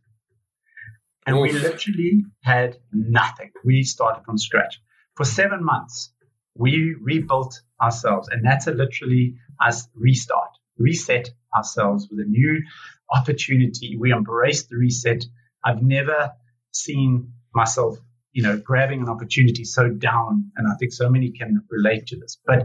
And 1.26 1.36
Oof. 1.36 1.42
we 1.42 1.52
literally 1.52 2.24
had 2.42 2.76
nothing. 2.92 3.50
We 3.64 3.82
started 3.82 4.24
from 4.24 4.38
scratch. 4.38 4.80
For 5.16 5.24
seven 5.24 5.64
months, 5.64 6.12
we 6.54 6.94
rebuilt 7.00 7.60
ourselves. 7.80 8.28
And 8.28 8.44
that's 8.44 8.66
a 8.66 8.72
literally 8.72 9.36
us 9.60 9.88
restart, 9.94 10.50
reset 10.78 11.30
ourselves 11.54 12.08
with 12.10 12.20
a 12.20 12.28
new 12.28 12.62
opportunity. 13.10 13.96
We 13.96 14.12
embraced 14.12 14.68
the 14.68 14.76
reset. 14.76 15.24
I've 15.64 15.82
never 15.82 16.32
seen 16.72 17.32
myself, 17.54 17.98
you 18.32 18.42
know, 18.42 18.56
grabbing 18.58 19.02
an 19.02 19.08
opportunity 19.08 19.64
so 19.64 19.88
down. 19.88 20.50
And 20.56 20.66
I 20.68 20.76
think 20.76 20.92
so 20.92 21.08
many 21.08 21.30
can 21.30 21.64
relate 21.70 22.06
to 22.08 22.16
this. 22.16 22.38
But, 22.46 22.64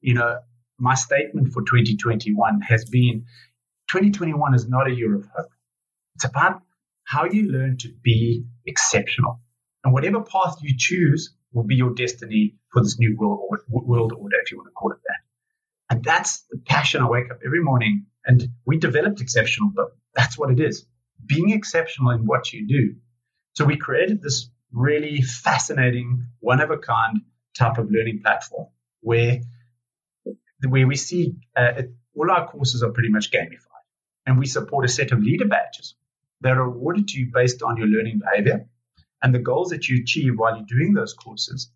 you 0.00 0.14
know, 0.14 0.38
my 0.78 0.94
statement 0.94 1.52
for 1.52 1.62
2021 1.62 2.60
has 2.62 2.84
been 2.84 3.24
2021 3.90 4.54
is 4.54 4.68
not 4.68 4.88
a 4.88 4.94
year 4.94 5.14
of 5.16 5.26
hope. 5.34 5.50
It's 6.14 6.24
about 6.24 6.62
how 7.04 7.24
you 7.24 7.50
learn 7.50 7.78
to 7.78 7.88
be 8.02 8.44
exceptional. 8.66 9.40
And 9.84 9.92
whatever 9.92 10.20
path 10.20 10.56
you 10.60 10.74
choose 10.76 11.34
will 11.52 11.64
be 11.64 11.76
your 11.76 11.94
destiny 11.94 12.54
for 12.72 12.82
this 12.82 12.98
new 12.98 13.16
world 13.16 13.40
order, 13.48 13.62
world 13.68 14.12
order, 14.12 14.36
if 14.42 14.50
you 14.50 14.58
want 14.58 14.68
to 14.68 14.72
call 14.72 14.92
it 14.92 14.98
that. 15.06 15.94
And 15.94 16.04
that's 16.04 16.44
the 16.50 16.58
passion. 16.58 17.02
I 17.02 17.08
wake 17.08 17.30
up 17.30 17.38
every 17.44 17.62
morning 17.62 18.06
and 18.26 18.48
we 18.66 18.78
developed 18.78 19.20
exceptional, 19.20 19.70
but 19.74 19.96
that's 20.14 20.36
what 20.36 20.50
it 20.50 20.60
is 20.60 20.86
being 21.24 21.50
exceptional 21.50 22.10
in 22.10 22.26
what 22.26 22.52
you 22.52 22.66
do. 22.66 22.94
So 23.54 23.64
we 23.64 23.76
created 23.76 24.22
this 24.22 24.50
really 24.72 25.22
fascinating, 25.22 26.26
one 26.40 26.60
of 26.60 26.70
a 26.70 26.78
kind 26.78 27.22
type 27.56 27.78
of 27.78 27.90
learning 27.90 28.20
platform 28.22 28.68
where, 29.00 29.40
where 30.66 30.86
we 30.86 30.96
see 30.96 31.34
uh, 31.56 31.82
all 32.14 32.30
our 32.30 32.46
courses 32.46 32.82
are 32.82 32.90
pretty 32.90 33.08
much 33.08 33.30
gamified 33.30 33.84
and 34.26 34.38
we 34.38 34.46
support 34.46 34.84
a 34.84 34.88
set 34.88 35.12
of 35.12 35.20
leader 35.20 35.46
badges 35.46 35.94
that 36.40 36.56
are 36.56 36.64
awarded 36.64 37.08
to 37.08 37.18
you 37.18 37.30
based 37.32 37.62
on 37.62 37.76
your 37.76 37.86
learning 37.86 38.20
behavior 38.20 38.68
and 39.22 39.34
the 39.34 39.38
goals 39.38 39.70
that 39.70 39.88
you 39.88 40.00
achieve 40.02 40.34
while 40.36 40.56
you're 40.56 40.66
doing 40.66 40.94
those 40.94 41.14
courses, 41.14 41.70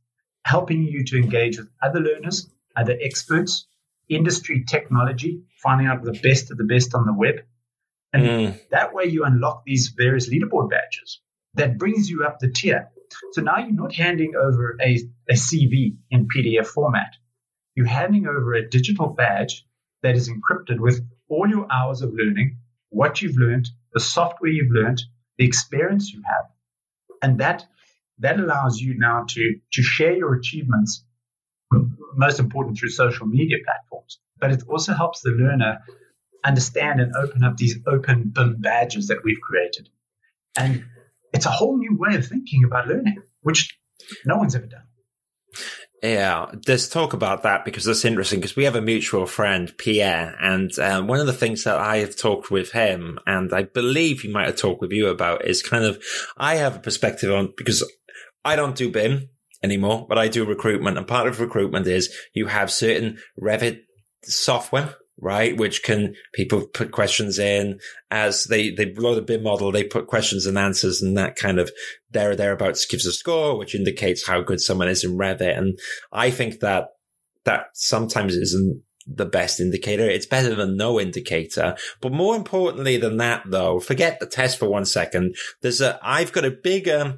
helping 0.45 0.83
you 0.83 1.05
to 1.05 1.17
engage 1.17 1.59
with 1.59 1.69
other 1.83 2.01
learners, 2.01 2.49
other 2.77 2.97
experts, 3.01 3.67
industry 4.09 4.65
technology, 4.65 5.43
finding 5.63 5.87
out 5.87 6.03
the 6.03 6.19
best 6.23 6.51
of 6.51 6.59
the 6.59 6.65
best 6.65 6.95
on 6.95 7.07
the 7.07 7.13
web. 7.13 7.37
And 8.13 8.23
mm. 8.25 8.69
that 8.71 8.93
way 8.93 9.05
you 9.05 9.25
unlock 9.25 9.65
these 9.65 9.89
various 9.97 10.29
leaderboard 10.29 10.71
badges 10.71 11.21
that 11.55 11.79
brings 11.79 12.11
you 12.11 12.25
up 12.25 12.39
the 12.39 12.51
tier. 12.51 12.91
So 13.33 13.43
now 13.43 13.59
you're 13.59 13.73
not 13.73 13.95
handing 13.95 14.35
over 14.37 14.77
a, 14.81 14.99
a 15.29 15.35
CV 15.35 15.97
in 16.11 16.29
PDF 16.29 16.67
format. 16.67 17.15
You're 17.75 17.87
handing 17.87 18.27
over 18.27 18.55
a 18.55 18.69
digital 18.69 19.09
badge 19.09 19.65
that 20.03 20.17
is 20.17 20.31
encrypted 20.31 20.79
with 20.79 21.01
all 21.29 21.49
your 21.49 21.67
hours 21.71 22.03
of 22.03 22.13
learning, 22.13 22.59
what 22.91 23.23
you've 23.23 23.37
learned, 23.37 23.69
the 23.93 24.01
software 24.01 24.51
you've 24.51 24.73
learned, 24.73 25.03
the 25.39 25.47
experience 25.47 26.13
you 26.13 26.23
have. 26.27 26.47
And 27.23 27.39
that 27.39 27.65
that 28.19 28.39
allows 28.39 28.79
you 28.81 28.99
now 28.99 29.25
to, 29.29 29.59
to 29.73 29.83
share 29.83 30.13
your 30.13 30.35
achievements, 30.35 31.05
most 32.15 32.39
important 32.39 32.79
through 32.79 32.91
social 32.91 33.27
media 33.27 33.57
platforms. 33.65 34.21
But 34.39 34.53
it 34.53 34.63
also 34.69 34.93
helps 34.93 35.23
the 35.23 35.31
learner 35.31 35.79
understand 36.45 37.01
and 37.01 37.15
open 37.17 37.43
up 37.43 37.57
these 37.57 37.79
open 37.87 38.31
BIM 38.33 38.57
badges 38.61 39.09
that 39.09 39.25
we've 39.25 39.41
created. 39.41 39.89
And 40.57 40.85
it's 41.33 41.47
a 41.47 41.51
whole 41.51 41.79
new 41.79 41.97
way 41.97 42.15
of 42.17 42.27
thinking 42.27 42.65
about 42.65 42.87
learning, 42.89 43.17
which 43.41 43.77
no 44.27 44.37
one's 44.37 44.55
ever 44.55 44.67
done. 44.67 44.85
Yeah, 46.03 46.47
let's 46.67 46.89
talk 46.89 47.13
about 47.13 47.45
that 47.45 47.65
because 47.65 47.85
that's 47.85 48.05
interesting 48.05 48.41
because 48.41 48.57
we 48.57 48.65
have 48.65 48.75
a 48.75 48.81
mutual 48.81 49.25
friend, 49.25 49.73
Pierre, 49.79 50.35
and 50.41 50.77
um, 50.81 51.07
one 51.07 51.21
of 51.21 51.27
the 51.27 51.33
things 51.33 51.63
that 51.63 51.79
I 51.79 51.99
have 51.99 52.17
talked 52.17 52.51
with 52.51 52.73
him, 52.73 53.21
and 53.25 53.55
I 53.55 53.63
believe 53.63 54.21
he 54.23 54.29
might 54.29 54.47
have 54.47 54.57
talked 54.57 54.81
with 54.81 54.91
you 54.91 55.07
about, 55.07 55.47
is 55.47 55.63
kind 55.63 55.85
of 55.85 56.03
I 56.37 56.57
have 56.57 56.75
a 56.75 56.81
perspective 56.81 57.33
on 57.33 57.55
because 57.57 57.89
I 58.45 58.57
don't 58.57 58.75
do 58.75 58.91
BIM 58.91 59.29
anymore, 59.63 60.05
but 60.09 60.19
I 60.19 60.27
do 60.27 60.45
recruitment, 60.45 60.99
and 60.99 61.07
part 61.07 61.29
of 61.29 61.39
recruitment 61.39 61.87
is 61.87 62.13
you 62.35 62.49
have 62.49 62.73
certain 62.73 63.19
Revit 63.41 63.83
software 64.25 64.97
right? 65.21 65.57
Which 65.57 65.83
can 65.83 66.15
people 66.33 66.67
put 66.67 66.91
questions 66.91 67.39
in 67.39 67.81
as 68.11 68.45
they, 68.45 68.71
they 68.71 68.93
load 68.95 69.19
a 69.19 69.23
BIM 69.23 69.43
model, 69.43 69.71
they 69.71 69.85
put 69.85 70.07
questions 70.07 70.47
and 70.47 70.59
answers 70.59 71.03
and 71.03 71.17
that 71.17 71.37
kind 71.37 71.59
of 71.59 71.71
there 72.11 72.31
or 72.31 72.37
thereabouts 72.37 72.87
gives 72.87 73.07
a 73.07 73.13
score, 73.13 73.57
which 73.59 73.75
indicates 73.75 74.27
how 74.27 74.41
good 74.41 74.61
someone 74.61 74.89
is 74.89 75.05
in 75.05 75.17
Revit. 75.17 75.57
And 75.57 75.79
I 76.13 76.31
think 76.31 76.61
that 76.61 76.89
that 77.45 77.67
sometimes 77.75 78.35
isn't 78.35 78.83
the 79.07 79.27
best 79.27 79.61
indicator. 79.61 80.09
It's 80.09 80.27
better 80.27 80.55
than 80.55 80.77
no 80.77 81.01
indicator. 81.01 81.77
But 82.01 82.13
more 82.13 82.37
importantly 82.37 82.97
than 82.97 83.17
that, 83.19 83.43
though, 83.47 83.81
forget 83.81 84.21
the 84.21 84.27
test 84.27 84.59
for 84.59 84.69
one 84.69 84.85
second. 84.85 85.37
There's 85.61 85.81
a, 85.81 85.99
I've 86.03 86.33
got 86.33 86.45
a 86.45 86.51
bigger 86.51 87.17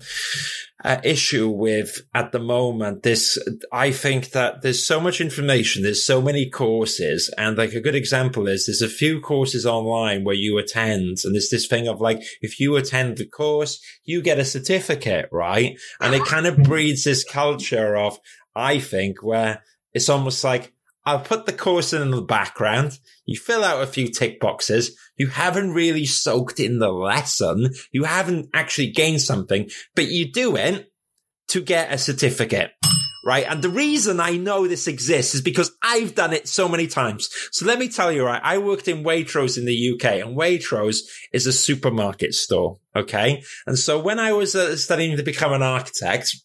uh, 0.82 1.00
issue 1.02 1.48
with 1.48 2.02
at 2.14 2.32
the 2.32 2.38
moment. 2.38 3.02
This, 3.02 3.38
I 3.72 3.90
think 3.90 4.30
that 4.30 4.62
there's 4.62 4.86
so 4.86 5.00
much 5.00 5.20
information. 5.20 5.82
There's 5.82 6.06
so 6.06 6.20
many 6.20 6.48
courses. 6.48 7.32
And 7.38 7.56
like 7.56 7.72
a 7.72 7.80
good 7.80 7.94
example 7.94 8.46
is 8.48 8.66
there's 8.66 8.82
a 8.82 8.88
few 8.88 9.20
courses 9.20 9.64
online 9.66 10.24
where 10.24 10.34
you 10.34 10.58
attend 10.58 11.18
and 11.24 11.34
there's 11.34 11.50
this 11.50 11.66
thing 11.66 11.88
of 11.88 12.00
like, 12.00 12.22
if 12.40 12.60
you 12.60 12.76
attend 12.76 13.16
the 13.16 13.26
course, 13.26 13.80
you 14.04 14.22
get 14.22 14.38
a 14.38 14.44
certificate, 14.44 15.28
right? 15.32 15.78
And 16.00 16.14
it 16.14 16.24
kind 16.24 16.46
of 16.46 16.58
breeds 16.58 17.04
this 17.04 17.24
culture 17.24 17.96
of, 17.96 18.18
I 18.54 18.78
think, 18.78 19.22
where 19.22 19.62
it's 19.92 20.08
almost 20.08 20.44
like, 20.44 20.72
I'll 21.06 21.20
put 21.20 21.46
the 21.46 21.52
course 21.52 21.92
in 21.92 22.10
the 22.10 22.22
background. 22.22 22.98
You 23.26 23.38
fill 23.38 23.62
out 23.62 23.82
a 23.82 23.86
few 23.86 24.08
tick 24.08 24.40
boxes. 24.40 24.96
You 25.16 25.28
haven't 25.28 25.72
really 25.72 26.06
soaked 26.06 26.60
in 26.60 26.78
the 26.78 26.90
lesson. 26.90 27.70
You 27.92 28.04
haven't 28.04 28.48
actually 28.54 28.90
gained 28.90 29.20
something, 29.20 29.70
but 29.94 30.08
you 30.08 30.30
do 30.30 30.56
it 30.56 30.90
to 31.48 31.60
get 31.60 31.92
a 31.92 31.98
certificate. 31.98 32.72
Right. 33.26 33.46
And 33.48 33.62
the 33.62 33.70
reason 33.70 34.20
I 34.20 34.36
know 34.36 34.66
this 34.66 34.86
exists 34.86 35.34
is 35.34 35.40
because 35.40 35.72
I've 35.82 36.14
done 36.14 36.34
it 36.34 36.46
so 36.46 36.68
many 36.68 36.86
times. 36.86 37.30
So 37.52 37.64
let 37.64 37.78
me 37.78 37.88
tell 37.88 38.12
you, 38.12 38.22
right. 38.22 38.40
I 38.42 38.58
worked 38.58 38.86
in 38.86 39.02
Waitrose 39.02 39.56
in 39.56 39.64
the 39.64 39.92
UK 39.94 40.20
and 40.20 40.36
Waitrose 40.36 40.98
is 41.32 41.46
a 41.46 41.52
supermarket 41.52 42.34
store. 42.34 42.76
Okay. 42.94 43.42
And 43.66 43.78
so 43.78 43.98
when 43.98 44.18
I 44.18 44.34
was 44.34 44.54
uh, 44.54 44.76
studying 44.76 45.16
to 45.16 45.22
become 45.22 45.54
an 45.54 45.62
architect, 45.62 46.36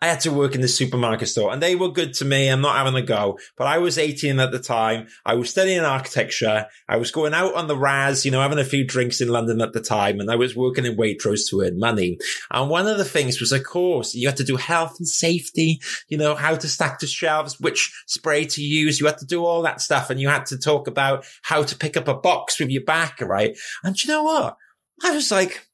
I 0.00 0.06
had 0.08 0.20
to 0.20 0.32
work 0.32 0.54
in 0.54 0.60
the 0.60 0.68
supermarket 0.68 1.28
store 1.28 1.52
and 1.52 1.62
they 1.62 1.74
were 1.74 1.90
good 1.90 2.14
to 2.14 2.24
me. 2.24 2.48
I'm 2.48 2.60
not 2.60 2.76
having 2.76 2.94
a 2.94 3.02
go, 3.02 3.38
but 3.56 3.66
I 3.66 3.78
was 3.78 3.98
18 3.98 4.38
at 4.40 4.52
the 4.52 4.58
time. 4.58 5.08
I 5.24 5.34
was 5.34 5.50
studying 5.50 5.80
architecture. 5.80 6.66
I 6.88 6.96
was 6.96 7.10
going 7.10 7.34
out 7.34 7.54
on 7.54 7.66
the 7.66 7.76
Raz, 7.76 8.24
you 8.24 8.30
know, 8.30 8.40
having 8.40 8.58
a 8.58 8.64
few 8.64 8.84
drinks 8.84 9.20
in 9.20 9.28
London 9.28 9.60
at 9.60 9.72
the 9.72 9.80
time. 9.80 10.20
And 10.20 10.30
I 10.30 10.36
was 10.36 10.56
working 10.56 10.84
in 10.84 10.96
Waitrose 10.96 11.48
to 11.50 11.62
earn 11.62 11.78
money. 11.78 12.18
And 12.50 12.70
one 12.70 12.86
of 12.86 12.98
the 12.98 13.04
things 13.04 13.40
was, 13.40 13.52
of 13.52 13.64
course, 13.64 14.14
you 14.14 14.28
had 14.28 14.36
to 14.38 14.44
do 14.44 14.56
health 14.56 14.96
and 14.98 15.08
safety, 15.08 15.80
you 16.08 16.18
know, 16.18 16.34
how 16.34 16.56
to 16.56 16.68
stack 16.68 16.98
the 16.98 17.06
shelves, 17.06 17.60
which 17.60 17.92
spray 18.06 18.44
to 18.46 18.62
use. 18.62 19.00
You 19.00 19.06
had 19.06 19.18
to 19.18 19.26
do 19.26 19.44
all 19.44 19.62
that 19.62 19.80
stuff. 19.80 20.10
And 20.10 20.20
you 20.20 20.28
had 20.28 20.46
to 20.46 20.58
talk 20.58 20.86
about 20.86 21.24
how 21.42 21.62
to 21.62 21.76
pick 21.76 21.96
up 21.96 22.08
a 22.08 22.14
box 22.14 22.58
with 22.58 22.70
your 22.70 22.84
back, 22.84 23.20
right? 23.20 23.56
And 23.82 24.02
you 24.02 24.08
know 24.08 24.22
what? 24.22 24.56
I 25.02 25.14
was 25.14 25.30
like, 25.30 25.65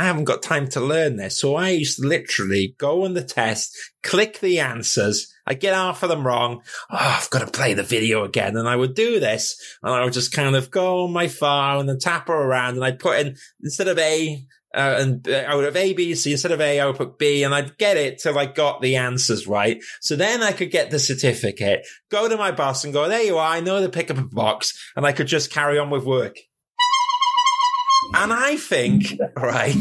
I 0.00 0.04
haven't 0.04 0.24
got 0.24 0.42
time 0.42 0.66
to 0.68 0.80
learn 0.80 1.16
this. 1.16 1.38
So 1.38 1.56
I 1.56 1.68
used 1.68 1.98
to 1.98 2.08
literally 2.08 2.74
go 2.78 3.04
on 3.04 3.12
the 3.12 3.22
test, 3.22 3.76
click 4.02 4.40
the 4.40 4.58
answers. 4.58 5.30
I 5.46 5.52
get 5.52 5.74
half 5.74 6.02
of 6.02 6.08
them 6.08 6.26
wrong. 6.26 6.62
Oh, 6.90 6.96
I've 6.98 7.28
got 7.28 7.40
to 7.40 7.52
play 7.52 7.74
the 7.74 7.82
video 7.82 8.24
again. 8.24 8.56
And 8.56 8.66
I 8.66 8.76
would 8.76 8.94
do 8.94 9.20
this 9.20 9.60
and 9.82 9.92
I 9.92 10.02
would 10.02 10.14
just 10.14 10.32
kind 10.32 10.56
of 10.56 10.70
go 10.70 11.04
on 11.04 11.12
my 11.12 11.28
phone 11.28 11.90
and 11.90 12.00
tap 12.00 12.28
her 12.28 12.34
around 12.34 12.76
and 12.76 12.84
I'd 12.84 12.98
put 12.98 13.20
in 13.20 13.36
instead 13.62 13.88
of 13.88 13.98
A, 13.98 14.42
uh, 14.74 14.96
and 15.00 15.28
uh, 15.28 15.44
I 15.46 15.54
would 15.54 15.66
have 15.66 15.76
A, 15.76 15.92
B, 15.92 16.14
C 16.14 16.32
instead 16.32 16.52
of 16.52 16.62
A, 16.62 16.80
I 16.80 16.86
would 16.86 16.96
put 16.96 17.18
B 17.18 17.42
and 17.42 17.54
I'd 17.54 17.76
get 17.76 17.98
it 17.98 18.20
till 18.20 18.38
I 18.38 18.46
got 18.46 18.80
the 18.80 18.96
answers 18.96 19.46
right. 19.46 19.82
So 20.00 20.16
then 20.16 20.42
I 20.42 20.52
could 20.52 20.70
get 20.70 20.90
the 20.90 20.98
certificate, 20.98 21.86
go 22.10 22.26
to 22.26 22.38
my 22.38 22.52
boss 22.52 22.84
and 22.84 22.94
go, 22.94 23.06
there 23.06 23.22
you 23.22 23.36
are. 23.36 23.52
I 23.52 23.60
know 23.60 23.82
the 23.82 23.90
pick 23.90 24.10
up 24.10 24.16
a 24.16 24.22
box 24.22 24.92
and 24.96 25.04
I 25.04 25.12
could 25.12 25.26
just 25.26 25.52
carry 25.52 25.78
on 25.78 25.90
with 25.90 26.04
work. 26.04 26.38
And 28.12 28.32
I 28.32 28.56
think, 28.56 29.18
right, 29.36 29.76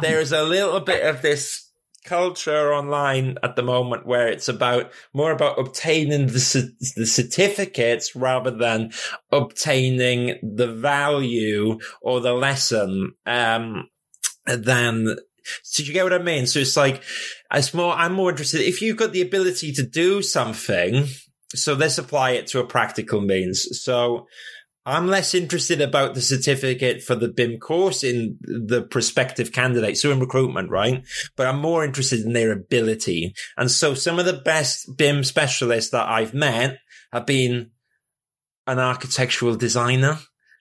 there 0.00 0.20
is 0.20 0.32
a 0.32 0.42
little 0.42 0.80
bit 0.80 1.04
of 1.04 1.22
this 1.22 1.70
culture 2.04 2.72
online 2.72 3.36
at 3.42 3.54
the 3.54 3.62
moment 3.62 4.06
where 4.06 4.28
it's 4.28 4.48
about 4.48 4.90
more 5.12 5.30
about 5.30 5.58
obtaining 5.58 6.26
the, 6.28 6.72
the 6.96 7.06
certificates 7.06 8.16
rather 8.16 8.50
than 8.50 8.90
obtaining 9.30 10.38
the 10.42 10.72
value 10.72 11.78
or 12.00 12.20
the 12.20 12.32
lesson, 12.32 13.12
um, 13.26 13.88
than 14.46 15.16
so 15.62 15.82
you 15.82 15.92
get 15.92 16.04
what 16.04 16.12
I 16.12 16.18
mean? 16.18 16.46
So 16.46 16.60
it's 16.60 16.76
like, 16.76 17.02
it's 17.52 17.72
more, 17.72 17.94
I'm 17.94 18.12
more 18.12 18.30
interested. 18.30 18.60
If 18.60 18.82
you've 18.82 18.96
got 18.96 19.12
the 19.12 19.22
ability 19.22 19.72
to 19.72 19.82
do 19.82 20.22
something, 20.22 21.06
so 21.54 21.74
let's 21.74 21.98
apply 21.98 22.32
it 22.32 22.46
to 22.48 22.60
a 22.60 22.66
practical 22.66 23.20
means. 23.20 23.66
So 23.82 24.26
I'm 24.88 25.06
less 25.06 25.34
interested 25.34 25.82
about 25.82 26.14
the 26.14 26.22
certificate 26.22 27.02
for 27.02 27.14
the 27.14 27.28
BIM 27.28 27.58
course 27.58 28.02
in 28.02 28.38
the 28.40 28.82
prospective 28.82 29.52
candidate. 29.52 29.98
So 29.98 30.10
in 30.10 30.18
recruitment, 30.18 30.70
right? 30.70 31.04
But 31.36 31.46
I'm 31.46 31.58
more 31.58 31.84
interested 31.84 32.20
in 32.20 32.32
their 32.32 32.52
ability. 32.52 33.34
And 33.58 33.70
so 33.70 33.92
some 33.92 34.18
of 34.18 34.24
the 34.24 34.32
best 34.32 34.96
BIM 34.96 35.24
specialists 35.24 35.90
that 35.90 36.08
I've 36.08 36.32
met 36.32 36.78
have 37.12 37.26
been 37.26 37.70
an 38.66 38.78
architectural 38.78 39.56
designer 39.56 40.18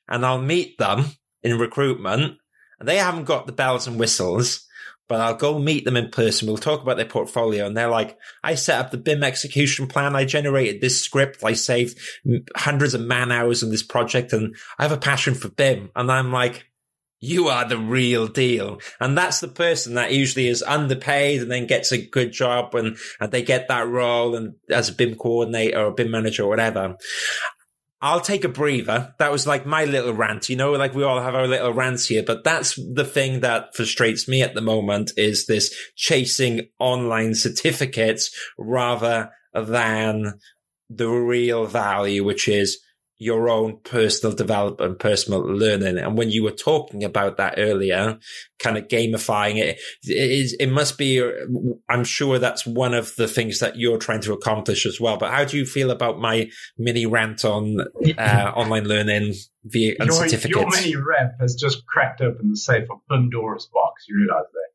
and 0.09 0.25
I'll 0.25 0.41
meet 0.41 0.77
them 0.77 1.05
in 1.41 1.57
recruitment 1.57 2.37
and 2.79 2.87
they 2.87 2.97
haven't 2.97 3.25
got 3.25 3.47
the 3.47 3.53
bells 3.53 3.87
and 3.87 3.99
whistles 3.99 4.66
but 5.07 5.21
I'll 5.21 5.35
go 5.35 5.57
meet 5.57 5.85
them 5.85 5.97
in 5.97 6.09
person. 6.09 6.47
We'll 6.47 6.57
talk 6.57 6.81
about 6.81 6.97
their 6.97 7.05
portfolio. 7.05 7.65
And 7.65 7.75
they're 7.75 7.89
like, 7.89 8.17
I 8.43 8.55
set 8.55 8.79
up 8.79 8.91
the 8.91 8.97
BIM 8.97 9.23
execution 9.23 9.87
plan. 9.87 10.15
I 10.15 10.25
generated 10.25 10.81
this 10.81 11.01
script. 11.01 11.43
I 11.43 11.53
saved 11.53 11.97
hundreds 12.55 12.93
of 12.93 13.01
man 13.01 13.31
hours 13.31 13.63
on 13.63 13.69
this 13.69 13.83
project 13.83 14.33
and 14.33 14.55
I 14.77 14.83
have 14.83 14.91
a 14.91 14.97
passion 14.97 15.33
for 15.33 15.49
BIM. 15.49 15.91
And 15.95 16.11
I'm 16.11 16.31
like, 16.31 16.65
you 17.19 17.47
are 17.47 17.67
the 17.67 17.77
real 17.77 18.27
deal. 18.27 18.79
And 18.99 19.17
that's 19.17 19.39
the 19.39 19.47
person 19.47 19.95
that 19.95 20.13
usually 20.13 20.47
is 20.47 20.61
underpaid 20.61 21.41
and 21.41 21.49
then 21.49 21.65
gets 21.65 21.91
a 21.91 22.05
good 22.05 22.31
job 22.31 22.75
and, 22.75 22.97
and 23.19 23.31
they 23.31 23.41
get 23.41 23.69
that 23.69 23.87
role 23.87 24.35
and 24.35 24.55
as 24.69 24.89
a 24.89 24.93
BIM 24.93 25.15
coordinator 25.15 25.85
or 25.85 25.91
BIM 25.91 26.11
manager 26.11 26.43
or 26.43 26.49
whatever. 26.49 26.95
I'll 28.01 28.21
take 28.21 28.43
a 28.43 28.49
breather. 28.49 29.15
That 29.17 29.31
was 29.31 29.47
like 29.47 29.65
my 29.65 29.85
little 29.85 30.13
rant, 30.13 30.49
you 30.49 30.55
know, 30.55 30.71
like 30.73 30.93
we 30.93 31.03
all 31.03 31.21
have 31.21 31.33
our 31.33 31.47
little 31.47 31.73
rants 31.73 32.07
here, 32.07 32.23
but 32.23 32.43
that's 32.43 32.75
the 32.75 33.05
thing 33.05 33.39
that 33.39 33.75
frustrates 33.75 34.27
me 34.27 34.43
at 34.43 34.53
the 34.53 34.61
moment 34.61 35.11
is 35.17 35.47
this 35.47 35.75
chasing 35.95 36.69
online 36.79 37.33
certificates 37.33 38.35
rather 38.57 39.31
than 39.53 40.39
the 40.89 41.07
real 41.07 41.65
value, 41.65 42.23
which 42.23 42.47
is 42.47 42.79
your 43.19 43.49
own 43.49 43.79
personal 43.83 44.35
development, 44.35 44.99
personal 44.99 45.41
learning. 45.41 45.97
And 45.97 46.17
when 46.17 46.29
you 46.29 46.43
were 46.43 46.51
talking 46.51 47.03
about 47.03 47.37
that 47.37 47.55
earlier, 47.57 48.19
kind 48.59 48.77
of 48.77 48.87
gamifying 48.87 49.57
it, 49.57 49.79
it 50.03 50.31
is, 50.31 50.55
it 50.59 50.67
must 50.67 50.97
be, 50.97 51.27
I'm 51.89 52.03
sure 52.03 52.37
that's 52.37 52.65
one 52.65 52.93
of 52.93 53.15
the 53.15 53.27
things 53.27 53.59
that 53.59 53.77
you're 53.77 53.97
trying 53.97 54.21
to 54.21 54.33
accomplish 54.33 54.85
as 54.85 54.99
well. 54.99 55.17
But 55.17 55.31
how 55.31 55.45
do 55.45 55.57
you 55.57 55.65
feel 55.65 55.89
about 55.89 56.19
my 56.19 56.49
mini 56.77 57.05
rant 57.05 57.43
on 57.43 57.79
uh, 58.17 58.51
online 58.55 58.85
learning 58.85 59.33
via 59.65 59.95
your, 59.99 60.11
certificates? 60.11 60.49
Your 60.49 60.69
mini 60.69 60.95
rant 60.95 61.33
has 61.39 61.55
just 61.55 61.85
cracked 61.87 62.21
open 62.21 62.51
the 62.51 62.57
safe 62.57 62.89
of 62.91 62.99
Pandora's 63.09 63.67
box. 63.73 64.05
You 64.07 64.17
realize 64.17 64.45
that? 64.51 64.66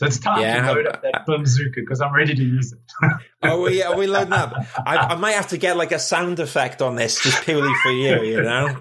So 0.00 0.06
it's 0.06 0.18
time 0.18 0.40
yeah, 0.40 0.62
to 0.62 0.72
load 0.72 0.86
up 0.86 1.02
that 1.02 1.26
Bimzooka 1.28 1.74
because 1.74 2.00
I'm 2.00 2.14
ready 2.14 2.34
to 2.34 2.42
use 2.42 2.72
it. 2.72 2.78
oh, 3.42 3.60
we 3.60 3.82
are 3.82 3.94
we 3.94 4.06
loading 4.06 4.32
up? 4.32 4.54
I, 4.78 4.96
I, 4.96 5.14
might 5.16 5.32
have 5.32 5.48
to 5.48 5.58
get 5.58 5.76
like 5.76 5.92
a 5.92 5.98
sound 5.98 6.38
effect 6.38 6.80
on 6.80 6.96
this 6.96 7.22
just 7.22 7.42
purely 7.42 7.70
for 7.82 7.90
you. 7.90 8.22
You 8.22 8.40
know, 8.40 8.80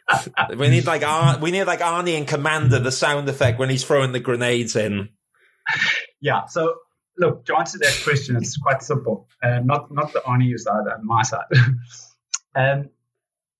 we 0.56 0.68
need 0.68 0.84
like 0.84 1.04
Ar- 1.04 1.38
we 1.38 1.52
need 1.52 1.68
like 1.68 1.78
Arnie 1.78 2.18
and 2.18 2.26
Commando 2.26 2.80
the 2.80 2.90
sound 2.90 3.28
effect 3.28 3.60
when 3.60 3.70
he's 3.70 3.84
throwing 3.84 4.10
the 4.10 4.18
grenades 4.18 4.74
in. 4.74 5.10
Yeah. 6.20 6.46
So 6.46 6.74
look 7.16 7.44
to 7.44 7.56
answer 7.56 7.78
that 7.78 8.00
question, 8.02 8.34
it's 8.34 8.56
quite 8.56 8.82
simple. 8.82 9.28
Uh, 9.40 9.60
not 9.60 9.94
not 9.94 10.12
the 10.14 10.18
Arnie 10.26 10.58
side 10.58 10.82
and 10.92 11.04
my 11.04 11.22
side. 11.22 11.44
um, 12.56 12.90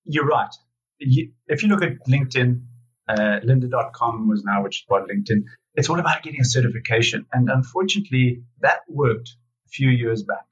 you're 0.06 0.26
right. 0.26 0.52
You, 0.98 1.30
if 1.46 1.62
you 1.62 1.68
look 1.68 1.82
at 1.82 2.04
LinkedIn, 2.08 2.62
uh, 3.06 3.38
lynda.com 3.44 4.26
was 4.26 4.42
now, 4.42 4.64
which 4.64 4.78
is 4.78 4.84
what 4.88 5.06
LinkedIn 5.08 5.44
it's 5.76 5.88
all 5.90 6.00
about 6.00 6.22
getting 6.22 6.40
a 6.40 6.44
certification. 6.44 7.26
And 7.32 7.50
unfortunately, 7.50 8.42
that 8.60 8.80
worked 8.88 9.36
a 9.66 9.68
few 9.68 9.90
years 9.90 10.22
back. 10.22 10.46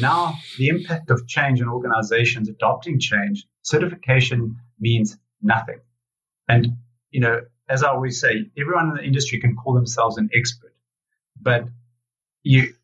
Now, 0.00 0.34
the 0.58 0.68
impact 0.68 1.10
of 1.10 1.26
change 1.26 1.60
in 1.60 1.68
organizations 1.68 2.48
adopting 2.48 3.00
change, 3.00 3.46
certification 3.62 4.56
means 4.78 5.18
nothing. 5.42 5.80
And, 6.48 6.76
you 7.10 7.20
know, 7.20 7.40
as 7.68 7.82
I 7.82 7.88
always 7.88 8.20
say, 8.20 8.50
everyone 8.56 8.90
in 8.90 8.94
the 8.94 9.02
industry 9.02 9.40
can 9.40 9.56
call 9.56 9.74
themselves 9.74 10.18
an 10.18 10.28
expert, 10.34 10.74
but 11.40 11.64
you, 12.42 12.74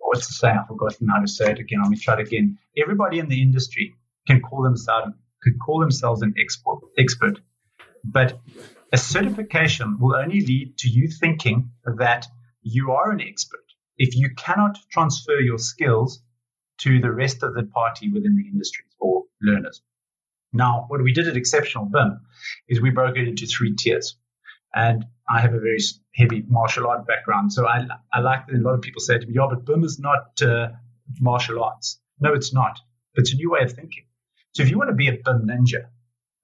what's 0.00 0.26
the 0.26 0.34
saying? 0.34 0.58
I've 0.60 0.68
forgotten 0.68 1.08
how 1.08 1.20
to 1.20 1.28
say 1.28 1.52
it 1.52 1.58
again. 1.58 1.80
Let 1.82 1.90
me 1.90 1.96
try 1.96 2.14
it 2.14 2.26
again. 2.26 2.58
Everybody 2.76 3.18
in 3.18 3.28
the 3.28 3.40
industry 3.40 3.94
can 4.26 4.42
call 4.42 4.62
themselves, 4.62 5.12
could 5.42 5.58
call 5.64 5.80
themselves 5.80 6.20
an 6.20 6.34
expert, 6.38 6.80
expert, 6.98 7.40
but 8.04 8.40
a 8.92 8.98
certification 8.98 9.98
will 9.98 10.16
only 10.16 10.40
lead 10.40 10.78
to 10.78 10.88
you 10.88 11.08
thinking 11.08 11.70
that 11.84 12.26
you 12.62 12.92
are 12.92 13.10
an 13.10 13.20
expert 13.20 13.64
if 13.96 14.16
you 14.16 14.30
cannot 14.36 14.78
transfer 14.90 15.38
your 15.38 15.58
skills 15.58 16.22
to 16.78 17.00
the 17.00 17.12
rest 17.12 17.42
of 17.42 17.54
the 17.54 17.64
party 17.64 18.10
within 18.10 18.36
the 18.36 18.48
industry 18.48 18.84
or 18.98 19.24
learners. 19.42 19.82
Now, 20.52 20.86
what 20.88 21.02
we 21.02 21.12
did 21.12 21.28
at 21.28 21.36
Exceptional 21.36 21.84
BIM 21.84 22.20
is 22.68 22.80
we 22.80 22.90
broke 22.90 23.16
it 23.16 23.28
into 23.28 23.46
three 23.46 23.76
tiers. 23.76 24.16
And 24.74 25.04
I 25.28 25.40
have 25.40 25.54
a 25.54 25.60
very 25.60 25.78
heavy 26.14 26.44
martial 26.48 26.86
art 26.86 27.06
background. 27.06 27.52
So 27.52 27.66
I, 27.66 27.86
I 28.12 28.20
like 28.20 28.46
that 28.46 28.56
a 28.56 28.58
lot 28.58 28.74
of 28.74 28.82
people 28.82 29.00
say 29.00 29.18
to 29.18 29.26
me, 29.26 29.34
yeah, 29.34 29.46
but 29.48 29.64
BIM 29.64 29.84
is 29.84 29.98
not 29.98 30.40
uh, 30.42 30.68
martial 31.20 31.62
arts. 31.62 32.00
No, 32.18 32.32
it's 32.32 32.52
not. 32.52 32.80
It's 33.14 33.32
a 33.32 33.36
new 33.36 33.50
way 33.50 33.60
of 33.62 33.72
thinking. 33.72 34.04
So 34.52 34.62
if 34.62 34.70
you 34.70 34.78
want 34.78 34.90
to 34.90 34.96
be 34.96 35.08
a 35.08 35.12
BIM 35.12 35.46
ninja, 35.46 35.86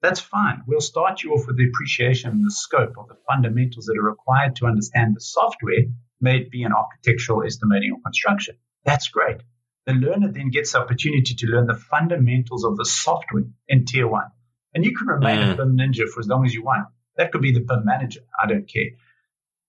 that's 0.01 0.19
fine. 0.19 0.63
We'll 0.67 0.81
start 0.81 1.23
you 1.23 1.33
off 1.33 1.47
with 1.47 1.57
the 1.57 1.67
appreciation 1.67 2.31
and 2.31 2.45
the 2.45 2.51
scope 2.51 2.97
of 2.97 3.07
the 3.07 3.17
fundamentals 3.27 3.85
that 3.85 3.97
are 3.97 4.09
required 4.09 4.55
to 4.57 4.67
understand 4.67 5.15
the 5.15 5.21
software, 5.21 5.85
may 6.21 6.37
it 6.37 6.51
be 6.51 6.63
in 6.63 6.71
architectural, 6.71 7.43
estimating, 7.43 7.91
or 7.93 8.01
construction. 8.01 8.57
That's 8.85 9.09
great. 9.09 9.37
The 9.85 9.93
learner 9.93 10.31
then 10.31 10.49
gets 10.49 10.73
the 10.73 10.81
opportunity 10.81 11.33
to 11.35 11.47
learn 11.47 11.65
the 11.65 11.75
fundamentals 11.75 12.63
of 12.63 12.77
the 12.77 12.85
software 12.85 13.43
in 13.67 13.85
tier 13.85 14.07
one. 14.07 14.31
And 14.73 14.85
you 14.85 14.95
can 14.95 15.07
remain 15.07 15.39
mm. 15.39 15.53
a 15.53 15.55
BIM 15.55 15.77
ninja 15.77 16.07
for 16.07 16.19
as 16.19 16.27
long 16.27 16.45
as 16.45 16.53
you 16.53 16.63
want. 16.63 16.87
That 17.15 17.31
could 17.31 17.41
be 17.41 17.53
the 17.53 17.61
BIM 17.61 17.85
manager. 17.85 18.21
I 18.41 18.47
don't 18.47 18.67
care. 18.67 18.91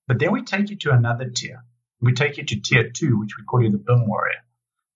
But 0.06 0.18
then 0.18 0.32
we 0.32 0.42
take 0.42 0.70
you 0.70 0.76
to 0.76 0.90
another 0.90 1.30
tier. 1.30 1.64
We 2.00 2.12
take 2.12 2.36
you 2.36 2.44
to 2.44 2.60
tier 2.60 2.90
two, 2.90 3.18
which 3.18 3.36
we 3.38 3.44
call 3.44 3.62
you 3.62 3.70
the 3.70 3.78
BIM 3.78 4.06
warrior. 4.06 4.40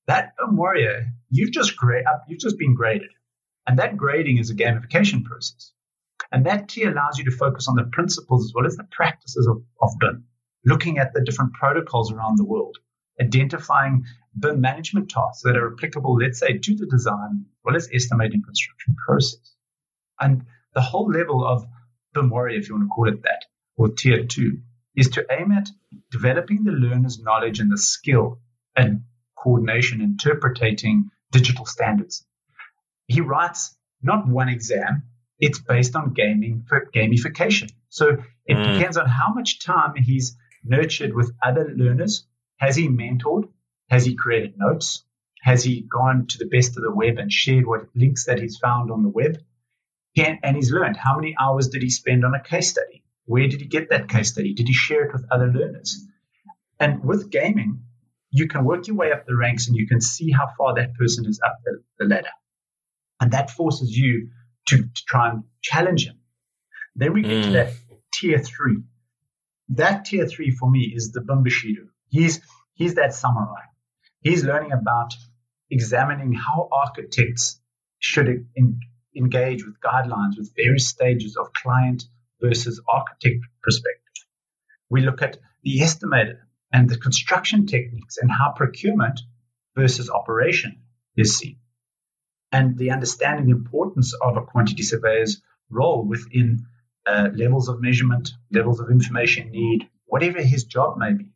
That 0.06 0.34
BIM 0.38 0.56
warrior, 0.56 1.06
you've 1.30 1.52
just 1.52 1.76
gra- 1.76 2.02
you've 2.28 2.40
just 2.40 2.58
been 2.58 2.74
graded. 2.74 3.10
And 3.66 3.78
that 3.78 3.96
grading 3.96 4.38
is 4.38 4.50
a 4.50 4.54
gamification 4.54 5.24
process. 5.24 5.72
And 6.32 6.46
that 6.46 6.68
tier 6.68 6.90
allows 6.90 7.18
you 7.18 7.24
to 7.24 7.30
focus 7.30 7.68
on 7.68 7.76
the 7.76 7.84
principles 7.84 8.46
as 8.46 8.52
well 8.54 8.66
as 8.66 8.76
the 8.76 8.88
practices 8.90 9.46
of, 9.46 9.62
of 9.80 9.90
BIM, 10.00 10.24
looking 10.64 10.98
at 10.98 11.12
the 11.12 11.20
different 11.20 11.52
protocols 11.52 12.10
around 12.12 12.38
the 12.38 12.44
world, 12.44 12.78
identifying 13.20 14.04
BIM 14.38 14.60
management 14.60 15.10
tasks 15.10 15.42
that 15.42 15.56
are 15.56 15.72
applicable, 15.72 16.16
let's 16.16 16.38
say, 16.38 16.58
to 16.58 16.74
the 16.74 16.86
design 16.86 17.44
as 17.44 17.64
well 17.64 17.76
as 17.76 17.88
estimating 17.92 18.42
construction 18.42 18.96
process. 19.06 19.54
And 20.20 20.46
the 20.74 20.80
whole 20.80 21.10
level 21.10 21.46
of 21.46 21.66
BIM 22.14 22.30
warrior, 22.30 22.58
if 22.58 22.68
you 22.68 22.74
want 22.74 22.88
to 22.88 22.94
call 22.94 23.08
it 23.08 23.22
that, 23.22 23.44
or 23.76 23.90
tier 23.90 24.24
two, 24.24 24.60
is 24.96 25.10
to 25.10 25.26
aim 25.30 25.52
at 25.52 25.68
developing 26.10 26.64
the 26.64 26.72
learner's 26.72 27.20
knowledge 27.20 27.60
and 27.60 27.70
the 27.70 27.78
skill 27.78 28.40
and 28.74 29.04
coordination 29.36 30.00
interpreting 30.00 31.10
digital 31.30 31.66
standards 31.66 32.24
he 33.06 33.20
writes 33.20 33.76
not 34.02 34.26
one 34.26 34.48
exam, 34.48 35.04
it's 35.38 35.58
based 35.58 35.96
on 35.96 36.12
gaming 36.12 36.64
for 36.68 36.86
gamification. 36.94 37.70
So 37.88 38.18
it 38.46 38.54
mm. 38.54 38.72
depends 38.74 38.96
on 38.96 39.06
how 39.06 39.32
much 39.32 39.64
time 39.64 39.94
he's 39.96 40.36
nurtured 40.64 41.14
with 41.14 41.32
other 41.42 41.72
learners. 41.74 42.26
Has 42.58 42.76
he 42.76 42.88
mentored? 42.88 43.48
Has 43.90 44.04
he 44.04 44.14
created 44.14 44.54
notes? 44.56 45.04
Has 45.42 45.64
he 45.64 45.80
gone 45.80 46.26
to 46.28 46.38
the 46.38 46.46
best 46.46 46.76
of 46.76 46.84
the 46.84 46.94
web 46.94 47.18
and 47.18 47.30
shared 47.30 47.66
what 47.66 47.88
links 47.94 48.26
that 48.26 48.40
he's 48.40 48.58
found 48.58 48.90
on 48.90 49.02
the 49.02 49.08
web? 49.08 49.38
Can, 50.16 50.38
and 50.42 50.56
he's 50.56 50.70
learned 50.70 50.96
how 50.96 51.16
many 51.16 51.34
hours 51.38 51.68
did 51.68 51.82
he 51.82 51.90
spend 51.90 52.24
on 52.24 52.34
a 52.34 52.42
case 52.42 52.70
study? 52.70 53.02
Where 53.24 53.48
did 53.48 53.60
he 53.60 53.66
get 53.66 53.90
that 53.90 54.08
case 54.08 54.30
study? 54.30 54.54
Did 54.54 54.68
he 54.68 54.74
share 54.74 55.04
it 55.04 55.12
with 55.12 55.26
other 55.30 55.48
learners? 55.48 56.06
And 56.78 57.04
with 57.04 57.30
gaming, 57.30 57.82
you 58.30 58.46
can 58.46 58.64
work 58.64 58.86
your 58.86 58.96
way 58.96 59.12
up 59.12 59.26
the 59.26 59.36
ranks 59.36 59.66
and 59.68 59.76
you 59.76 59.86
can 59.86 60.00
see 60.00 60.30
how 60.30 60.48
far 60.56 60.74
that 60.76 60.94
person 60.94 61.26
is 61.26 61.40
up 61.44 61.56
the, 61.64 61.82
the 61.98 62.04
ladder. 62.06 62.30
And 63.22 63.30
that 63.30 63.52
forces 63.52 63.96
you 63.96 64.30
to, 64.66 64.78
to 64.78 65.04
try 65.06 65.30
and 65.30 65.44
challenge 65.62 66.08
him. 66.08 66.18
Then 66.96 67.12
we 67.12 67.22
get 67.22 67.30
mm. 67.30 67.44
to 67.44 67.50
that 67.52 67.72
tier 68.12 68.40
three. 68.40 68.78
That 69.68 70.06
tier 70.06 70.26
three 70.26 70.50
for 70.50 70.68
me 70.68 70.92
is 70.92 71.12
the 71.12 71.20
BIM 71.20 71.44
Bushido. 71.44 71.82
He's, 72.08 72.40
he's 72.74 72.96
that 72.96 73.14
samurai. 73.14 73.62
He's 74.22 74.42
learning 74.42 74.72
about 74.72 75.14
examining 75.70 76.32
how 76.32 76.68
architects 76.72 77.60
should 78.00 78.26
in, 78.56 78.80
engage 79.16 79.64
with 79.64 79.76
guidelines 79.78 80.36
with 80.36 80.52
various 80.56 80.88
stages 80.88 81.36
of 81.36 81.52
client 81.52 82.02
versus 82.40 82.82
architect 82.88 83.44
perspective. 83.62 84.24
We 84.90 85.02
look 85.02 85.22
at 85.22 85.38
the 85.62 85.78
estimator 85.78 86.40
and 86.72 86.90
the 86.90 86.98
construction 86.98 87.66
techniques 87.66 88.16
and 88.18 88.32
how 88.32 88.50
procurement 88.50 89.20
versus 89.76 90.10
operation 90.10 90.82
is 91.16 91.38
seen 91.38 91.58
and 92.52 92.76
the 92.76 92.90
understanding 92.90 93.46
the 93.46 93.52
importance 93.52 94.14
of 94.20 94.36
a 94.36 94.42
quantity 94.42 94.82
surveyor's 94.82 95.40
role 95.70 96.04
within 96.04 96.66
uh, 97.06 97.30
levels 97.34 97.68
of 97.68 97.80
measurement, 97.80 98.30
levels 98.52 98.78
of 98.78 98.90
information 98.90 99.50
need, 99.50 99.88
whatever 100.06 100.42
his 100.42 100.64
job 100.64 100.98
may 100.98 101.14
be. 101.14 101.32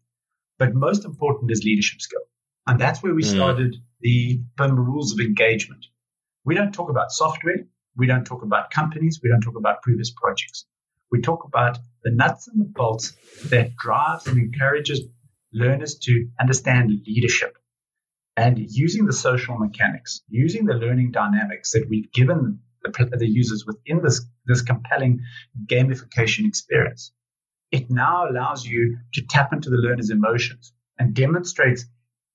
But 0.59 0.75
most 0.75 1.05
important 1.05 1.51
is 1.51 1.65
leadership 1.65 2.01
skill. 2.01 2.23
And 2.67 2.81
that's 2.81 3.03
where 3.03 3.15
we 3.15 3.23
mm. 3.23 3.35
started 3.35 3.77
the 4.01 4.41
BIM 4.57 4.77
rules 4.77 5.13
of 5.13 5.21
engagement. 5.21 5.87
We 6.45 6.55
don't 6.55 6.73
talk 6.73 6.91
about 6.91 7.11
software. 7.11 7.67
We 7.97 8.07
don't 8.07 8.25
talk 8.25 8.43
about 8.43 8.71
companies. 8.71 9.21
We 9.23 9.31
don't 9.31 9.41
talk 9.41 9.57
about 9.57 9.83
previous 9.83 10.11
projects. 10.11 10.67
We 11.11 11.21
talk 11.21 11.45
about 11.45 11.79
the 12.05 12.11
nuts 12.11 12.49
and 12.49 12.61
the 12.61 12.65
bolts 12.65 13.13
that 13.47 13.77
drives 13.77 14.27
and 14.27 14.39
encourages 14.39 15.01
learners 15.53 15.99
to 16.01 16.29
understand 16.39 16.91
leadership 17.07 17.57
and 18.37 18.59
using 18.59 19.07
the 19.07 19.13
social 19.13 19.57
mechanics, 19.57 20.21
using 20.29 20.67
the 20.67 20.75
learning 20.75 21.11
dynamics 21.11 21.73
that 21.73 21.89
we've 21.89 22.13
given 22.13 22.61
the, 22.83 23.17
the 23.17 23.27
users 23.29 23.65
within 23.67 24.03
this, 24.03 24.25
this 24.47 24.63
compelling 24.63 25.21
gamification 25.67 26.47
experience, 26.47 27.13
it 27.73 27.91
now 27.91 28.29
allows 28.29 28.65
you 28.65 28.99
to 29.15 29.23
tap 29.23 29.53
into 29.53 29.71
the 29.71 29.77
learner's 29.77 30.11
emotions 30.11 30.73
and 30.99 31.15
demonstrates 31.15 31.87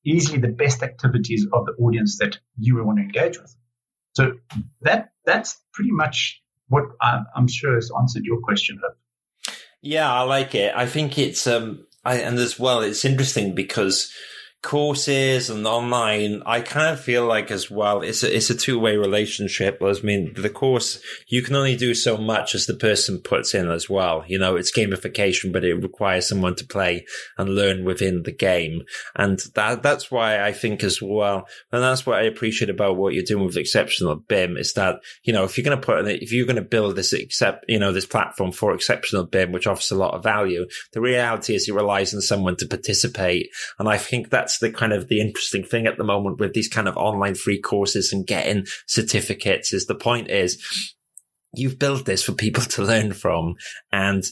easily 0.03 0.39
the 0.39 0.47
best 0.47 0.81
activities 0.81 1.45
of 1.53 1.65
the 1.65 1.73
audience 1.73 2.17
that 2.17 2.39
you 2.57 2.83
want 2.83 2.97
to 2.97 3.03
engage 3.03 3.39
with. 3.39 3.55
So 4.13 4.33
that 4.81 5.11
that's 5.25 5.59
pretty 5.73 5.91
much 5.91 6.41
what 6.67 6.85
I, 7.01 7.21
am 7.37 7.47
sure 7.47 7.75
has 7.75 7.91
answered 7.97 8.23
your 8.25 8.41
question. 8.41 8.79
Yeah, 9.81 10.11
I 10.11 10.21
like 10.21 10.55
it. 10.55 10.73
I 10.75 10.85
think 10.85 11.17
it's 11.17 11.47
um, 11.47 11.85
I, 12.03 12.17
and 12.17 12.37
as 12.37 12.59
well, 12.59 12.81
it's 12.81 13.05
interesting 13.05 13.55
because 13.55 14.11
courses 14.61 15.49
and 15.49 15.65
online, 15.65 16.43
I 16.45 16.61
kind 16.61 16.93
of 16.93 16.99
feel 16.99 17.25
like 17.25 17.49
as 17.49 17.71
well, 17.71 18.01
it's 18.01 18.21
a, 18.23 18.35
it's 18.35 18.49
a 18.51 18.55
two 18.55 18.79
way 18.79 18.95
relationship. 18.95 19.79
I 19.81 19.93
mean, 20.03 20.33
the 20.35 20.49
course, 20.49 21.01
you 21.27 21.41
can 21.41 21.55
only 21.55 21.75
do 21.75 21.95
so 21.95 22.15
much 22.15 22.53
as 22.53 22.67
the 22.67 22.75
person 22.75 23.19
puts 23.19 23.55
in 23.55 23.71
as 23.71 23.89
well. 23.89 24.23
You 24.27 24.37
know, 24.37 24.55
it's 24.55 24.71
gamification, 24.71 25.51
but 25.51 25.63
it 25.63 25.73
requires 25.75 26.29
someone 26.29 26.55
to 26.55 26.65
play 26.65 27.05
and 27.37 27.55
learn 27.55 27.85
within 27.85 28.23
the 28.23 28.31
game. 28.31 28.83
And 29.15 29.39
that, 29.55 29.81
that's 29.81 30.11
why 30.11 30.43
I 30.43 30.51
think 30.51 30.83
as 30.83 31.01
well, 31.01 31.47
and 31.71 31.81
that's 31.81 32.05
what 32.05 32.19
I 32.19 32.23
appreciate 32.23 32.69
about 32.69 32.97
what 32.97 33.13
you're 33.13 33.23
doing 33.23 33.45
with 33.45 33.57
Exceptional 33.57 34.15
BIM 34.15 34.57
is 34.57 34.73
that, 34.73 34.99
you 35.23 35.33
know, 35.33 35.43
if 35.43 35.57
you're 35.57 35.65
going 35.65 35.79
to 35.79 35.85
put 35.85 35.99
in 35.99 36.07
it, 36.07 36.21
if 36.21 36.31
you're 36.31 36.45
going 36.45 36.55
to 36.55 36.61
build 36.61 36.95
this 36.95 37.13
accept, 37.13 37.65
you 37.67 37.79
know, 37.79 37.91
this 37.91 38.05
platform 38.05 38.51
for 38.51 38.73
Exceptional 38.75 39.25
BIM, 39.25 39.51
which 39.51 39.65
offers 39.65 39.91
a 39.91 39.95
lot 39.95 40.13
of 40.13 40.23
value, 40.23 40.67
the 40.93 41.01
reality 41.01 41.55
is 41.55 41.67
it 41.67 41.73
relies 41.73 42.13
on 42.13 42.21
someone 42.21 42.55
to 42.57 42.67
participate. 42.67 43.49
And 43.79 43.89
I 43.89 43.97
think 43.97 44.29
that's 44.29 44.50
the 44.59 44.71
kind 44.71 44.93
of 44.93 45.07
the 45.07 45.21
interesting 45.21 45.63
thing 45.63 45.87
at 45.87 45.97
the 45.97 46.03
moment 46.03 46.39
with 46.39 46.53
these 46.53 46.67
kind 46.67 46.87
of 46.87 46.97
online 46.97 47.35
free 47.35 47.59
courses 47.59 48.11
and 48.13 48.27
getting 48.27 48.65
certificates 48.87 49.73
is 49.73 49.85
the 49.85 49.95
point 49.95 50.29
is 50.29 50.61
you've 51.53 51.79
built 51.79 52.05
this 52.05 52.23
for 52.23 52.33
people 52.33 52.63
to 52.69 52.83
learn 52.83 53.13
from. 53.13 53.55
And 53.91 54.23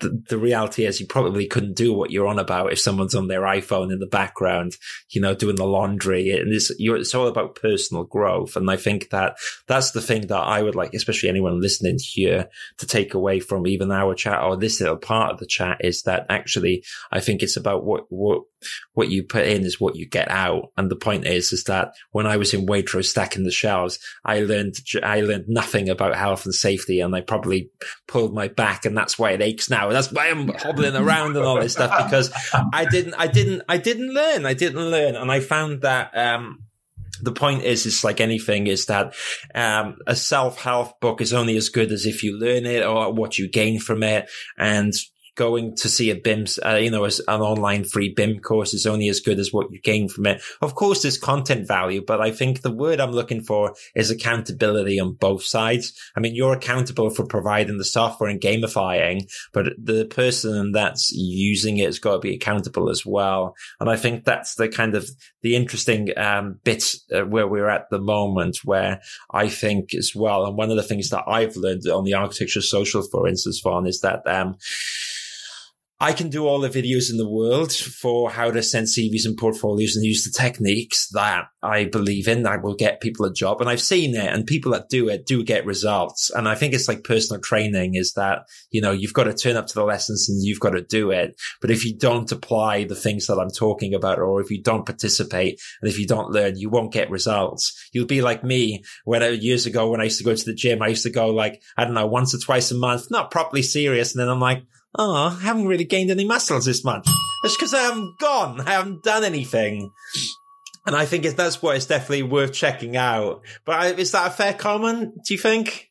the, 0.00 0.22
the 0.28 0.38
reality 0.38 0.86
is 0.86 1.00
you 1.00 1.06
probably 1.06 1.46
couldn't 1.46 1.76
do 1.76 1.92
what 1.92 2.10
you're 2.10 2.26
on 2.26 2.38
about 2.38 2.72
if 2.72 2.78
someone's 2.78 3.14
on 3.14 3.28
their 3.28 3.42
iPhone 3.42 3.92
in 3.92 3.98
the 3.98 4.06
background, 4.06 4.76
you 5.10 5.20
know, 5.20 5.34
doing 5.34 5.56
the 5.56 5.66
laundry. 5.66 6.30
And 6.30 6.52
it's, 6.52 6.70
it's 6.78 7.14
all 7.14 7.26
about 7.26 7.56
personal 7.56 8.04
growth. 8.04 8.56
And 8.56 8.70
I 8.70 8.76
think 8.76 9.10
that 9.10 9.36
that's 9.66 9.90
the 9.90 10.00
thing 10.00 10.28
that 10.28 10.40
I 10.40 10.62
would 10.62 10.74
like, 10.74 10.94
especially 10.94 11.28
anyone 11.28 11.60
listening 11.60 11.98
here 12.00 12.48
to 12.78 12.86
take 12.86 13.14
away 13.14 13.40
from 13.40 13.66
even 13.66 13.90
our 13.90 14.14
chat 14.14 14.42
or 14.42 14.56
this 14.56 14.80
little 14.80 14.96
part 14.96 15.32
of 15.32 15.38
the 15.38 15.46
chat 15.46 15.78
is 15.80 16.02
that 16.02 16.26
actually 16.28 16.84
I 17.12 17.20
think 17.20 17.42
it's 17.42 17.56
about 17.56 17.84
what, 17.84 18.04
what, 18.08 18.42
what 18.94 19.10
you 19.10 19.22
put 19.22 19.46
in 19.46 19.64
is 19.64 19.80
what 19.80 19.96
you 19.96 20.06
get 20.06 20.30
out. 20.30 20.72
And 20.76 20.90
the 20.90 20.96
point 20.96 21.26
is, 21.26 21.52
is 21.52 21.64
that 21.64 21.92
when 22.12 22.26
I 22.26 22.38
was 22.38 22.54
in 22.54 22.66
Waitrose 22.66 23.06
stacking 23.06 23.44
the 23.44 23.50
shelves, 23.50 23.98
I 24.24 24.40
learned, 24.40 24.76
I 25.02 25.20
learned 25.20 25.44
nothing 25.48 25.90
about 25.90 26.16
health 26.16 26.46
and 26.46 26.54
safety 26.54 27.00
and 27.00 27.14
I 27.14 27.20
probably 27.20 27.70
pulled 28.08 28.34
my 28.34 28.48
back 28.48 28.86
and 28.86 28.96
that's 28.96 29.18
why 29.18 29.32
it 29.32 29.42
aches 29.42 29.63
now. 29.70 29.90
That's 29.90 30.10
why 30.12 30.28
I'm 30.28 30.48
hobbling 30.48 30.96
around 30.96 31.36
and 31.36 31.44
all 31.44 31.60
this 31.60 31.72
stuff 31.72 32.04
because 32.04 32.30
I 32.72 32.84
didn't, 32.84 33.14
I 33.14 33.26
didn't, 33.26 33.62
I 33.68 33.78
didn't 33.78 34.12
learn. 34.12 34.46
I 34.46 34.54
didn't 34.54 34.90
learn. 34.90 35.16
And 35.16 35.30
I 35.30 35.40
found 35.40 35.82
that, 35.82 36.16
um, 36.16 36.60
the 37.22 37.32
point 37.32 37.62
is, 37.62 37.86
it's 37.86 38.02
like 38.02 38.20
anything 38.20 38.66
is 38.66 38.86
that, 38.86 39.14
um, 39.54 39.98
a 40.06 40.16
self-help 40.16 41.00
book 41.00 41.20
is 41.20 41.32
only 41.32 41.56
as 41.56 41.68
good 41.68 41.92
as 41.92 42.06
if 42.06 42.22
you 42.22 42.38
learn 42.38 42.66
it 42.66 42.84
or 42.84 43.12
what 43.12 43.38
you 43.38 43.48
gain 43.48 43.78
from 43.78 44.02
it. 44.02 44.28
And 44.58 44.92
going 45.34 45.76
to 45.76 45.88
see 45.88 46.10
a 46.10 46.14
BIM, 46.14 46.46
uh, 46.64 46.76
you 46.76 46.90
know, 46.90 47.04
as 47.04 47.20
an 47.26 47.40
online 47.40 47.84
free 47.84 48.12
BIM 48.14 48.40
course 48.40 48.74
is 48.74 48.86
only 48.86 49.08
as 49.08 49.20
good 49.20 49.38
as 49.38 49.52
what 49.52 49.70
you 49.72 49.80
gain 49.80 50.08
from 50.08 50.26
it. 50.26 50.42
Of 50.60 50.74
course, 50.74 51.02
there's 51.02 51.18
content 51.18 51.66
value, 51.66 52.02
but 52.06 52.20
I 52.20 52.30
think 52.30 52.60
the 52.60 52.70
word 52.70 53.00
I'm 53.00 53.12
looking 53.12 53.42
for 53.42 53.74
is 53.94 54.10
accountability 54.10 55.00
on 55.00 55.14
both 55.14 55.44
sides. 55.44 55.92
I 56.16 56.20
mean, 56.20 56.34
you're 56.34 56.54
accountable 56.54 57.10
for 57.10 57.26
providing 57.26 57.78
the 57.78 57.84
software 57.84 58.30
and 58.30 58.40
gamifying, 58.40 59.30
but 59.52 59.72
the 59.82 60.04
person 60.06 60.72
that's 60.72 61.10
using 61.12 61.78
it 61.78 61.86
has 61.86 61.98
got 61.98 62.14
to 62.14 62.18
be 62.20 62.34
accountable 62.34 62.90
as 62.90 63.04
well. 63.04 63.56
And 63.80 63.90
I 63.90 63.96
think 63.96 64.24
that's 64.24 64.54
the 64.54 64.68
kind 64.68 64.94
of 64.94 65.08
the 65.42 65.56
interesting 65.56 66.10
um, 66.16 66.60
bit 66.64 66.94
uh, 67.14 67.22
where 67.22 67.48
we're 67.48 67.68
at 67.68 67.90
the 67.90 68.00
moment, 68.00 68.58
where 68.64 69.00
I 69.30 69.48
think 69.48 69.94
as 69.94 70.12
well. 70.14 70.46
And 70.46 70.56
one 70.56 70.70
of 70.70 70.76
the 70.76 70.82
things 70.82 71.10
that 71.10 71.24
I've 71.26 71.56
learned 71.56 71.86
on 71.88 72.04
the 72.04 72.14
architecture 72.14 72.62
social, 72.62 73.02
for 73.02 73.28
instance, 73.28 73.60
Vaughan, 73.62 73.86
is 73.86 74.00
that 74.00 74.26
um, 74.26 74.56
I 76.00 76.12
can 76.12 76.28
do 76.28 76.46
all 76.46 76.58
the 76.58 76.68
videos 76.68 77.08
in 77.08 77.18
the 77.18 77.28
world 77.28 77.72
for 77.72 78.28
how 78.28 78.50
to 78.50 78.64
send 78.64 78.88
CVs 78.88 79.26
and 79.26 79.38
portfolios 79.38 79.94
and 79.94 80.04
use 80.04 80.24
the 80.24 80.36
techniques 80.36 81.08
that 81.12 81.44
I 81.62 81.84
believe 81.84 82.26
in 82.26 82.42
that 82.42 82.62
will 82.62 82.74
get 82.74 83.00
people 83.00 83.24
a 83.26 83.32
job. 83.32 83.60
And 83.60 83.70
I've 83.70 83.80
seen 83.80 84.16
it 84.16 84.32
and 84.32 84.44
people 84.44 84.72
that 84.72 84.88
do 84.88 85.08
it 85.08 85.24
do 85.24 85.44
get 85.44 85.64
results. 85.64 86.30
And 86.30 86.48
I 86.48 86.56
think 86.56 86.74
it's 86.74 86.88
like 86.88 87.04
personal 87.04 87.40
training 87.40 87.94
is 87.94 88.12
that, 88.14 88.40
you 88.70 88.80
know, 88.80 88.90
you've 88.90 89.12
got 89.12 89.24
to 89.24 89.34
turn 89.34 89.56
up 89.56 89.68
to 89.68 89.74
the 89.74 89.84
lessons 89.84 90.28
and 90.28 90.42
you've 90.42 90.58
got 90.58 90.70
to 90.70 90.82
do 90.82 91.12
it. 91.12 91.40
But 91.60 91.70
if 91.70 91.84
you 91.84 91.96
don't 91.96 92.30
apply 92.30 92.84
the 92.84 92.96
things 92.96 93.28
that 93.28 93.38
I'm 93.38 93.50
talking 93.50 93.94
about, 93.94 94.18
or 94.18 94.40
if 94.40 94.50
you 94.50 94.60
don't 94.60 94.86
participate 94.86 95.60
and 95.80 95.88
if 95.88 95.98
you 95.98 96.08
don't 96.08 96.30
learn, 96.30 96.58
you 96.58 96.70
won't 96.70 96.92
get 96.92 97.08
results. 97.08 97.88
You'll 97.92 98.06
be 98.06 98.20
like 98.20 98.42
me 98.42 98.82
when 99.04 99.22
years 99.40 99.64
ago, 99.64 99.88
when 99.90 100.00
I 100.00 100.04
used 100.04 100.18
to 100.18 100.24
go 100.24 100.34
to 100.34 100.44
the 100.44 100.54
gym, 100.54 100.82
I 100.82 100.88
used 100.88 101.04
to 101.04 101.10
go 101.10 101.28
like, 101.28 101.62
I 101.76 101.84
don't 101.84 101.94
know, 101.94 102.06
once 102.06 102.34
or 102.34 102.38
twice 102.38 102.72
a 102.72 102.74
month, 102.74 103.12
not 103.12 103.30
properly 103.30 103.62
serious. 103.62 104.12
And 104.12 104.20
then 104.20 104.28
I'm 104.28 104.40
like, 104.40 104.64
oh, 104.96 105.36
I 105.38 105.40
haven't 105.42 105.66
really 105.66 105.84
gained 105.84 106.10
any 106.10 106.24
muscles 106.24 106.64
this 106.64 106.84
month. 106.84 107.08
It's 107.42 107.56
because 107.56 107.74
I 107.74 107.80
haven't 107.80 108.18
gone. 108.18 108.60
I 108.60 108.72
haven't 108.72 109.02
done 109.02 109.24
anything. 109.24 109.90
And 110.86 110.94
I 110.94 111.06
think 111.06 111.24
that's 111.24 111.62
what 111.62 111.76
it's 111.76 111.86
definitely 111.86 112.24
worth 112.24 112.52
checking 112.52 112.96
out. 112.96 113.42
But 113.64 113.98
is 113.98 114.12
that 114.12 114.26
a 114.26 114.30
fair 114.30 114.54
comment, 114.54 115.24
do 115.24 115.34
you 115.34 115.38
think? 115.40 115.90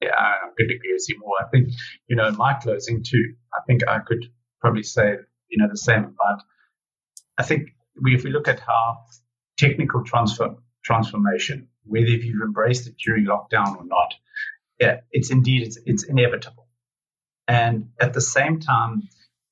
Yeah, 0.00 0.10
I 0.14 0.48
could 0.56 0.66
agree 0.66 0.92
with 0.92 1.04
you 1.08 1.18
more. 1.20 1.34
I 1.40 1.48
think, 1.50 1.70
you 2.06 2.16
know, 2.16 2.28
in 2.28 2.36
my 2.36 2.54
closing 2.54 3.02
too, 3.02 3.34
I 3.52 3.60
think 3.66 3.86
I 3.86 3.98
could 3.98 4.24
probably 4.60 4.82
say, 4.82 5.16
you 5.48 5.58
know, 5.58 5.68
the 5.68 5.76
same 5.76 6.14
But 6.16 6.42
I 7.36 7.42
think 7.42 7.70
we, 8.00 8.14
if 8.14 8.24
we 8.24 8.30
look 8.30 8.48
at 8.48 8.60
how 8.60 8.98
technical 9.56 10.04
transfer, 10.04 10.54
transformation, 10.84 11.68
whether 11.84 12.06
you've 12.06 12.42
embraced 12.42 12.86
it 12.86 12.94
during 13.04 13.26
lockdown 13.26 13.76
or 13.76 13.84
not, 13.84 14.14
yeah, 14.80 15.00
it's 15.10 15.30
indeed, 15.30 15.66
it's, 15.66 15.78
it's 15.84 16.04
inevitable 16.04 16.67
and 17.48 17.88
at 17.98 18.12
the 18.12 18.20
same 18.20 18.60
time, 18.60 19.08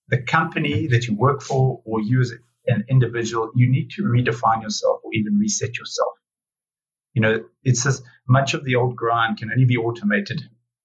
the 0.09 0.23
company 0.23 0.87
that 0.89 1.09
you 1.09 1.17
work 1.17 1.43
for 1.43 1.81
or 1.85 2.01
you 2.01 2.21
as 2.21 2.33
an 2.67 2.85
individual, 2.89 3.51
you 3.57 3.69
need 3.71 3.91
to 3.93 4.03
redefine 4.03 4.63
yourself 4.63 5.01
or 5.03 5.11
even 5.15 5.39
reset 5.39 5.79
yourself. 5.79 6.13
You 7.15 7.23
know, 7.23 7.45
it's 7.65 7.87
as 7.87 8.03
much 8.29 8.53
of 8.53 8.65
the 8.65 8.77
old 8.77 8.97
grind 8.97 9.39
can 9.39 9.51
only 9.51 9.65
be 9.65 9.79
automated, 9.79 10.43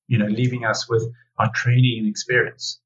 you 0.07 0.17
know, 0.17 0.27
leaving 0.27 0.63
us 0.63 0.87
with 0.89 1.03
our 1.37 1.51
training 1.53 1.99
and 1.99 2.07
experience 2.07 2.79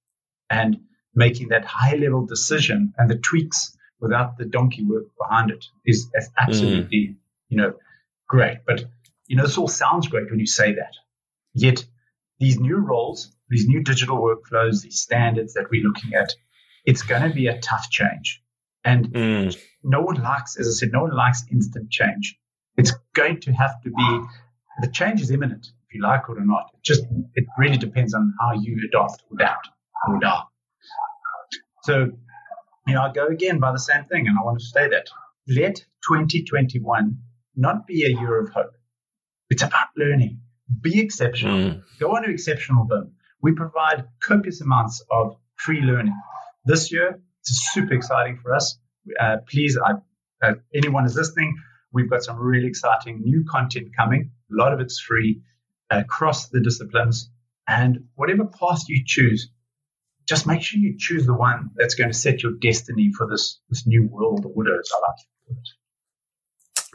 and 0.49 0.78
making 1.13 1.49
that 1.49 1.63
high 1.63 1.95
level 1.95 2.26
decision 2.26 2.93
and 2.97 3.09
the 3.09 3.17
tweaks 3.17 3.78
without 3.99 4.38
the 4.38 4.45
donkey 4.45 4.84
work 4.84 5.05
behind 5.21 5.51
it 5.51 5.63
is, 5.86 6.07
is 6.15 6.30
absolutely, 6.38 7.09
mm. 7.09 7.15
you 7.49 7.57
know, 7.57 7.73
great. 8.28 8.57
But, 8.65 8.86
you 9.28 9.36
know, 9.36 9.43
this 9.43 9.57
all 9.57 9.67
sounds 9.67 10.07
great 10.07 10.32
when 10.32 10.39
you 10.39 10.47
say 10.47 10.73
that. 10.73 10.93
Yet 11.53 11.86
these 12.39 12.59
new 12.59 12.78
roles 12.78 13.34
these 13.49 13.67
new 13.67 13.83
digital 13.83 14.17
workflows, 14.17 14.81
these 14.81 14.99
standards 14.99 15.53
that 15.53 15.69
we're 15.69 15.83
looking 15.83 16.13
at, 16.13 16.33
it's 16.85 17.01
going 17.01 17.23
to 17.23 17.33
be 17.33 17.47
a 17.47 17.59
tough 17.59 17.89
change. 17.89 18.41
And 18.83 19.07
mm. 19.09 19.57
no 19.83 20.01
one 20.01 20.21
likes, 20.21 20.57
as 20.57 20.67
I 20.67 20.71
said, 20.71 20.91
no 20.91 21.01
one 21.03 21.15
likes 21.15 21.43
instant 21.51 21.89
change. 21.89 22.37
It's 22.77 22.93
going 23.13 23.41
to 23.41 23.51
have 23.53 23.81
to 23.83 23.89
be, 23.89 24.19
the 24.81 24.91
change 24.91 25.21
is 25.21 25.31
imminent, 25.31 25.67
if 25.87 25.95
you 25.95 26.01
like 26.01 26.23
it 26.29 26.37
or 26.37 26.45
not. 26.45 26.71
It 26.73 26.83
just, 26.83 27.03
it 27.33 27.45
really 27.57 27.77
depends 27.77 28.13
on 28.13 28.33
how 28.39 28.53
you 28.53 28.77
adopt 28.87 29.23
or 29.29 29.35
adapt 29.35 29.69
or 30.07 30.17
adapt. 30.17 30.51
So, 31.83 32.11
you 32.87 32.93
know, 32.93 33.01
I 33.01 33.11
go 33.11 33.27
again 33.27 33.59
by 33.59 33.71
the 33.71 33.79
same 33.79 34.05
thing, 34.05 34.27
and 34.27 34.37
I 34.37 34.43
want 34.43 34.59
to 34.59 34.65
say 34.65 34.89
that. 34.89 35.07
Let 35.47 35.75
2021 36.09 37.19
not 37.55 37.85
be 37.85 38.03
a 38.05 38.09
year 38.09 38.39
of 38.39 38.49
hope. 38.49 38.75
It's 39.49 39.61
about 39.61 39.87
learning. 39.95 40.41
Be 40.81 40.99
exceptional. 40.99 41.57
Mm. 41.57 41.83
Go 41.99 42.15
on 42.15 42.23
to 42.23 42.31
exceptional 42.31 42.85
BIM 42.85 43.14
we 43.41 43.53
provide 43.53 44.05
copious 44.21 44.61
amounts 44.61 45.03
of 45.11 45.36
free 45.55 45.81
learning. 45.81 46.19
This 46.65 46.91
year, 46.91 47.19
it's 47.41 47.69
super 47.73 47.93
exciting 47.93 48.39
for 48.41 48.55
us. 48.55 48.77
Uh, 49.19 49.38
please, 49.47 49.77
I, 49.77 49.93
uh, 50.45 50.53
anyone 50.73 51.05
is 51.05 51.15
listening, 51.15 51.55
we've 51.93 52.09
got 52.09 52.23
some 52.23 52.38
really 52.38 52.67
exciting 52.67 53.21
new 53.23 53.45
content 53.49 53.95
coming. 53.95 54.31
A 54.51 54.55
lot 54.55 54.73
of 54.73 54.79
it's 54.79 54.99
free 54.99 55.41
across 55.89 56.49
the 56.49 56.61
disciplines. 56.61 57.29
And 57.67 58.05
whatever 58.15 58.45
path 58.45 58.83
you 58.88 59.03
choose, 59.05 59.49
just 60.27 60.47
make 60.47 60.61
sure 60.61 60.79
you 60.79 60.95
choose 60.97 61.25
the 61.25 61.33
one 61.33 61.71
that's 61.75 61.95
going 61.95 62.11
to 62.11 62.17
set 62.17 62.43
your 62.43 62.53
destiny 62.53 63.11
for 63.15 63.27
this, 63.29 63.59
this 63.69 63.86
new 63.86 64.07
world 64.07 64.45
order, 64.55 64.79
as 64.79 64.89
I 64.93 65.09
like 65.09 65.59
it. 65.59 65.69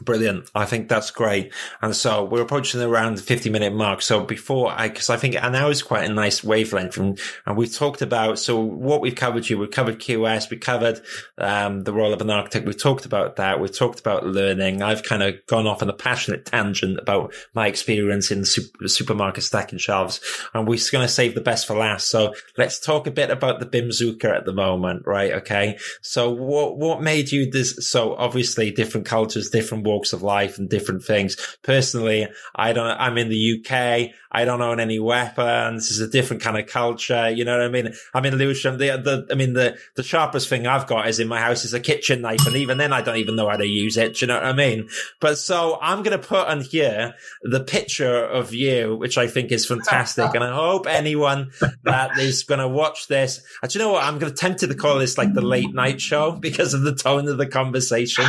Brilliant. 0.01 0.49
I 0.55 0.65
think 0.65 0.89
that's 0.89 1.11
great. 1.11 1.53
And 1.81 1.95
so 1.95 2.23
we're 2.23 2.41
approaching 2.41 2.81
around 2.81 3.17
the 3.17 3.21
50 3.21 3.51
minute 3.51 3.73
mark. 3.73 4.01
So 4.01 4.23
before 4.23 4.73
I, 4.75 4.89
cause 4.89 5.11
I 5.11 5.17
think 5.17 5.35
an 5.35 5.53
hour 5.53 5.69
is 5.69 5.83
quite 5.83 6.09
a 6.09 6.13
nice 6.13 6.43
wavelength 6.43 6.97
and, 6.97 7.19
and 7.45 7.55
we've 7.55 7.73
talked 7.73 8.01
about, 8.01 8.39
so 8.39 8.59
what 8.59 9.01
we've 9.01 9.15
covered 9.15 9.47
you, 9.47 9.59
we've 9.59 9.69
covered 9.69 9.99
QS, 9.99 10.49
we 10.49 10.57
covered, 10.57 11.01
um, 11.37 11.83
the 11.83 11.93
role 11.93 12.13
of 12.13 12.21
an 12.21 12.31
architect. 12.31 12.65
We've 12.65 12.81
talked 12.81 13.05
about 13.05 13.35
that. 13.35 13.59
We've 13.59 13.75
talked 13.75 13.99
about 13.99 14.25
learning. 14.25 14.81
I've 14.81 15.03
kind 15.03 15.21
of 15.21 15.45
gone 15.45 15.67
off 15.67 15.83
on 15.83 15.89
a 15.89 15.93
passionate 15.93 16.45
tangent 16.45 16.97
about 16.97 17.33
my 17.53 17.67
experience 17.67 18.31
in 18.31 18.43
super, 18.43 18.87
supermarket 18.87 19.43
stacking 19.43 19.79
shelves 19.79 20.19
and 20.53 20.67
we're 20.67 20.79
going 20.91 21.05
to 21.05 21.13
save 21.13 21.35
the 21.35 21.41
best 21.41 21.67
for 21.67 21.75
last. 21.75 22.09
So 22.09 22.33
let's 22.57 22.79
talk 22.79 23.05
a 23.05 23.11
bit 23.11 23.29
about 23.29 23.59
the 23.59 23.67
BIMZooka 23.67 24.25
at 24.25 24.45
the 24.45 24.53
moment, 24.53 25.05
right? 25.05 25.33
Okay. 25.33 25.77
So 26.01 26.31
what, 26.31 26.77
what 26.77 27.03
made 27.03 27.31
you 27.31 27.51
this? 27.51 27.87
So 27.87 28.15
obviously 28.15 28.71
different 28.71 29.05
cultures, 29.05 29.49
different 29.49 29.83
walks 29.91 30.13
of 30.13 30.23
life 30.23 30.57
and 30.57 30.69
different 30.69 31.03
things. 31.03 31.35
Personally, 31.61 32.27
I 32.55 32.73
don't, 32.73 32.97
I'm 32.99 33.17
in 33.17 33.29
the 33.29 33.59
UK. 33.59 34.13
I 34.31 34.45
don't 34.45 34.61
own 34.61 34.79
any 34.79 34.99
weapons. 34.99 35.89
It's 35.89 35.99
a 35.99 36.07
different 36.07 36.41
kind 36.41 36.57
of 36.57 36.67
culture. 36.67 37.29
You 37.29 37.43
know 37.43 37.57
what 37.57 37.65
I 37.65 37.69
mean? 37.69 37.93
I'm 38.13 38.25
in 38.25 38.35
Lewisham. 38.35 38.77
The, 38.77 38.97
the, 38.97 39.27
I 39.29 39.35
mean, 39.35 39.53
the, 39.53 39.77
the 39.95 40.03
sharpest 40.03 40.47
thing 40.47 40.65
I've 40.65 40.87
got 40.87 41.07
is 41.07 41.19
in 41.19 41.27
my 41.27 41.39
house 41.39 41.65
is 41.65 41.73
a 41.73 41.79
kitchen 41.79 42.21
knife. 42.21 42.47
And 42.47 42.55
even 42.55 42.77
then, 42.77 42.93
I 42.93 43.01
don't 43.01 43.17
even 43.17 43.35
know 43.35 43.49
how 43.49 43.57
to 43.57 43.65
use 43.65 43.97
it. 43.97 44.15
Do 44.15 44.25
you 44.25 44.27
know 44.27 44.35
what 44.35 44.45
I 44.45 44.53
mean? 44.53 44.87
But 45.19 45.37
so 45.37 45.77
I'm 45.81 46.01
going 46.03 46.17
to 46.17 46.25
put 46.25 46.47
on 46.47 46.61
here 46.61 47.15
the 47.41 47.59
picture 47.59 48.23
of 48.23 48.53
you, 48.53 48.95
which 48.95 49.17
I 49.17 49.27
think 49.27 49.51
is 49.51 49.65
fantastic. 49.65 50.33
and 50.33 50.43
I 50.43 50.55
hope 50.55 50.87
anyone 50.87 51.51
that 51.83 52.17
is 52.17 52.43
going 52.43 52.59
to 52.59 52.69
watch 52.69 53.07
this, 53.07 53.43
uh, 53.61 53.67
do 53.67 53.77
you 53.77 53.85
know 53.85 53.91
what? 53.91 54.03
I'm 54.03 54.17
going 54.17 54.31
to 54.31 54.37
tempted 54.37 54.67
to 54.67 54.75
call 54.75 54.97
this 54.97 55.17
like 55.17 55.33
the 55.33 55.41
late 55.41 55.73
night 55.73 55.99
show 55.99 56.31
because 56.39 56.73
of 56.73 56.83
the 56.83 56.95
tone 56.95 57.27
of 57.27 57.37
the 57.37 57.47
conversation. 57.47 58.25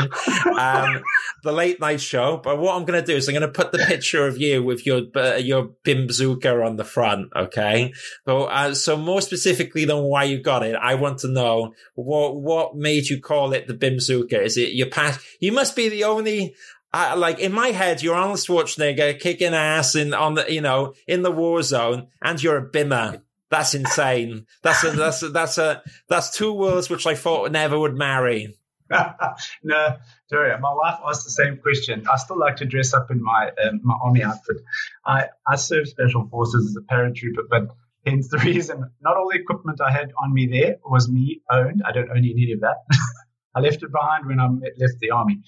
Um, 0.59 1.03
the 1.42 1.53
late 1.53 1.80
night 1.80 2.00
show. 2.00 2.38
But 2.38 2.59
what 2.59 2.76
I'm 2.76 2.84
going 2.84 3.00
to 3.00 3.07
do 3.07 3.16
is 3.16 3.28
I'm 3.28 3.34
going 3.34 3.42
to 3.42 3.48
put 3.48 3.72
the 3.72 3.78
picture 3.78 4.26
of 4.26 4.38
you 4.38 4.62
with 4.62 4.84
your, 4.84 5.03
uh, 5.14 5.36
your 5.36 5.70
Bimzooka 5.95 6.64
on 6.64 6.76
the 6.76 6.84
front. 6.84 7.30
Okay. 7.34 7.93
So, 8.24 8.45
uh, 8.45 8.74
so 8.74 8.97
more 8.97 9.20
specifically 9.20 9.84
than 9.84 10.03
why 10.03 10.24
you 10.24 10.40
got 10.40 10.64
it, 10.64 10.74
I 10.74 10.95
want 10.95 11.18
to 11.18 11.28
know 11.28 11.74
what, 11.95 12.40
what 12.40 12.76
made 12.76 13.09
you 13.09 13.20
call 13.20 13.53
it 13.53 13.66
the 13.66 13.74
Bimzooka? 13.74 14.34
Is 14.34 14.57
it 14.57 14.72
your 14.72 14.88
past? 14.88 15.20
You 15.40 15.53
must 15.53 15.76
be 15.76 15.88
the 15.88 16.05
only, 16.05 16.55
uh, 16.93 17.14
like 17.16 17.38
in 17.38 17.53
my 17.53 17.68
head, 17.68 18.03
you're 18.03 18.14
Arnold 18.14 18.38
Schwarzenegger 18.38 19.18
kicking 19.18 19.55
ass 19.55 19.95
in 19.95 20.14
on 20.14 20.34
the, 20.34 20.53
you 20.53 20.61
know, 20.61 20.95
in 21.07 21.22
the 21.22 21.32
war 21.32 21.62
zone, 21.62 22.09
and 22.22 22.43
you're 22.43 22.59
a 22.59 22.70
bimmer. 22.70 23.22
That's 23.51 23.74
insane. 23.74 24.47
That's 24.62 24.82
a, 24.82 24.93
that's 24.93 25.22
a, 25.22 25.28
that's 25.28 25.59
a 25.59 25.82
that's 26.09 26.30
two 26.30 26.55
worlds 26.55 26.88
which 26.88 27.07
I 27.07 27.14
thought 27.14 27.53
never 27.53 27.78
would 27.78 27.95
marry. 27.95 28.57
no, 29.62 29.97
Jerry, 30.33 30.59
my 30.59 30.72
wife 30.72 30.99
asked 31.07 31.24
the 31.24 31.30
same 31.30 31.59
question. 31.59 32.07
I 32.11 32.16
still 32.16 32.39
like 32.39 32.57
to 32.57 32.64
dress 32.64 32.95
up 32.95 33.11
in 33.11 33.22
my 33.22 33.51
um, 33.62 33.80
my 33.83 33.95
army 34.03 34.22
outfit. 34.22 34.57
I 35.05 35.26
I 35.47 35.57
served 35.57 35.89
special 35.89 36.26
forces 36.28 36.68
as 36.70 36.76
a 36.76 36.95
paratrooper, 36.95 37.45
but 37.51 37.68
hence 38.07 38.28
the 38.28 38.39
reason 38.45 38.91
not 39.03 39.18
all 39.18 39.28
the 39.30 39.39
equipment 39.39 39.83
I 39.83 39.93
had 39.93 40.12
on 40.16 40.33
me 40.33 40.47
there 40.47 40.76
was 40.87 41.07
me 41.07 41.43
owned. 41.51 41.83
I 41.87 41.93
don't 41.93 42.09
own 42.09 42.16
any 42.16 42.53
of 42.53 42.61
that. 42.61 42.76
I 43.55 43.61
left 43.61 43.83
it 43.83 43.93
behind 43.93 44.26
when 44.26 44.41
I 44.41 44.47
left 44.78 45.01
the 45.01 45.11
army. 45.11 45.43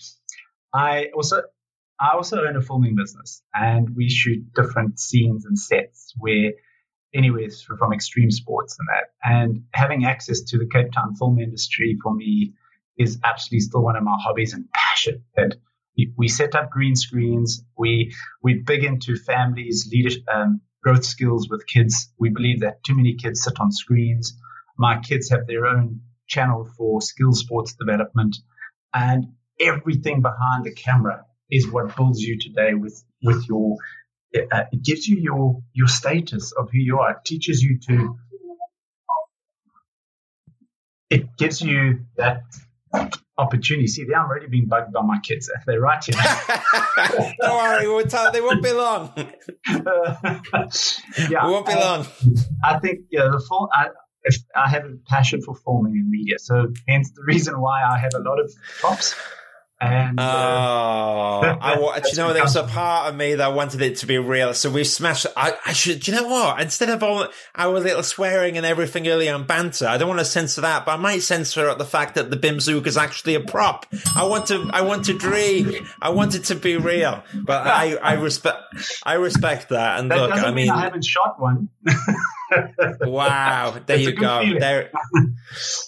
I 0.75 1.07
also 1.17 1.41
I 1.99 2.11
also 2.11 2.45
own 2.45 2.57
a 2.57 2.61
filming 2.61 2.95
business, 2.95 3.43
and 3.55 3.97
we 3.97 4.11
shoot 4.11 4.53
different 4.55 5.01
scenes 5.01 5.47
and 5.47 5.59
sets 5.59 6.13
where 6.19 6.53
anywhere 7.15 7.49
from 7.79 7.95
extreme 7.95 8.31
sports 8.31 8.77
and 8.79 8.89
that. 8.89 9.13
And 9.25 9.65
having 9.73 10.05
access 10.05 10.43
to 10.49 10.59
the 10.59 10.67
Cape 10.67 10.93
Town 10.93 11.15
film 11.15 11.39
industry 11.39 11.97
for 12.03 12.13
me 12.13 12.53
is 12.99 13.19
absolutely 13.25 13.61
still 13.61 13.83
one 13.83 13.97
of 13.97 14.03
my 14.03 14.17
hobbies 14.19 14.53
and 14.55 14.71
passion. 14.73 15.25
And 15.37 15.57
we 16.17 16.29
set 16.29 16.55
up 16.55 16.71
green 16.71 16.97
screens. 16.97 17.65
We 17.79 18.15
we 18.43 18.55
big 18.55 18.85
into 18.85 19.17
families, 19.17 19.89
leadership, 19.91 20.23
um, 20.33 20.61
growth 20.83 21.05
skills 21.05 21.49
with 21.49 21.67
kids. 21.67 22.13
We 22.19 22.31
believe 22.31 22.61
that 22.61 22.83
too 22.83 22.95
many 22.95 23.15
kids 23.15 23.43
sit 23.43 23.61
on 23.61 23.71
screens. 23.73 24.37
My 24.77 24.99
kids 24.99 25.31
have 25.31 25.47
their 25.47 25.67
own 25.67 26.01
channel 26.27 26.69
for 26.77 27.01
skill 27.01 27.33
sports 27.33 27.75
development, 27.75 28.37
and 28.93 29.27
everything 29.61 30.21
behind 30.21 30.65
the 30.65 30.73
camera 30.73 31.25
is 31.51 31.71
what 31.71 31.95
builds 31.97 32.21
you 32.21 32.39
today 32.39 32.75
with 32.75 33.05
with 33.23 33.47
your 33.49 33.77
it, 34.33 34.49
uh, 34.51 34.65
it 34.73 34.83
gives 34.83 35.07
you 35.07 35.17
your 35.21 35.63
your 35.73 35.89
status 35.89 36.53
of 36.53 36.71
who 36.73 36.79
you 36.79 36.99
are 36.99 37.13
it 37.13 37.19
teaches 37.25 37.63
you 37.63 37.79
to 37.79 38.17
it 41.11 41.37
gives 41.37 41.61
you 41.61 42.01
that 42.17 42.43
opportunity. 43.37 43.87
See, 43.87 44.07
I'm 44.15 44.27
already 44.27 44.47
being 44.47 44.67
bugged 44.67 44.93
by 44.93 45.03
my 45.03 45.19
kids. 45.21 45.51
They're 45.67 45.81
right 45.81 46.03
here. 46.05 46.15
Don't 47.41 47.57
worry, 47.57 47.89
we'll 47.89 48.07
tell, 48.07 48.31
they 48.33 48.41
won't 48.41 48.63
be 48.63 48.73
long. 48.73 49.13
Uh, 49.69 50.39
yeah, 51.29 51.47
won't 51.47 51.67
be 51.67 51.75
long. 51.75 52.07
I 52.63 52.79
think 52.79 53.07
yeah, 53.11 53.29
the 53.31 53.45
full, 53.47 53.69
I, 53.73 53.89
I 54.55 54.69
have 54.69 54.85
a 54.85 54.97
passion 55.07 55.43
for 55.43 55.55
filming 55.55 55.95
and 55.95 56.09
media, 56.09 56.39
so 56.39 56.73
hence 56.89 57.11
the 57.11 57.23
reason 57.27 57.61
why 57.61 57.83
I 57.83 57.99
have 57.99 58.13
a 58.15 58.21
lot 58.21 58.41
of 58.41 58.53
props 58.81 59.15
and, 59.81 60.21
uh, 60.21 60.23
oh, 60.25 61.59
I, 61.61 62.01
you 62.11 62.17
know, 62.17 62.33
there 62.33 62.43
was 62.43 62.57
a 62.57 62.63
part 62.65 63.09
of 63.09 63.17
me 63.17 63.35
that 63.35 63.55
wanted 63.55 63.83
it 63.83 63.97
to 63.99 64.07
be 64.07 64.19
real. 64.19 64.55
So 64.55 64.71
we 64.71 64.85
smashed. 64.85 65.27
I, 65.37 65.57
I 65.67 65.73
should, 65.73 66.01
do 66.01 66.13
you 66.13 66.21
know 66.21 66.29
what? 66.29 66.61
Instead 66.61 66.91
of 66.91 67.03
all 67.03 67.29
our 67.55 67.79
little 67.81 68.03
swearing 68.03 68.57
and 68.57 68.65
everything 68.65 69.09
earlier 69.09 69.35
on 69.35 69.45
banter, 69.45 69.87
I 69.87 69.99
don't 69.99 70.09
want 70.09 70.21
to 70.21 70.25
censor 70.25 70.61
that, 70.61 70.87
but 70.87 70.93
I 70.93 70.97
might 70.97 71.23
censor 71.23 71.69
at 71.69 71.79
the 71.79 71.85
fact 71.85 72.15
that 72.15 72.31
the 72.31 72.37
Bimzook 72.37 72.87
is 72.87 72.97
actually 72.97 73.35
a 73.35 73.41
prop. 73.41 73.87
I 74.17 74.25
want 74.25 74.47
to, 74.47 74.71
I 74.73 74.83
want 74.83 75.07
to 75.07 75.19
dream. 75.19 75.87
I 76.01 76.11
want 76.11 76.35
it 76.35 76.45
to 76.45 76.55
be 76.55 76.77
real, 76.77 77.23
but 77.35 77.67
I, 77.67 77.97
I 77.97 78.13
respect, 78.15 78.63
I 79.05 79.15
respect 79.15 79.71
that. 79.71 79.99
And 79.99 80.11
that 80.11 80.21
look, 80.21 80.33
I 80.33 80.53
mean, 80.53 80.71
I 80.71 80.83
haven't 80.83 81.05
shot 81.05 81.41
one. 81.41 81.69
wow, 83.01 83.79
there 83.87 83.97
it's 83.97 84.07
you 84.07 84.13
go. 84.15 84.59
There. 84.59 84.91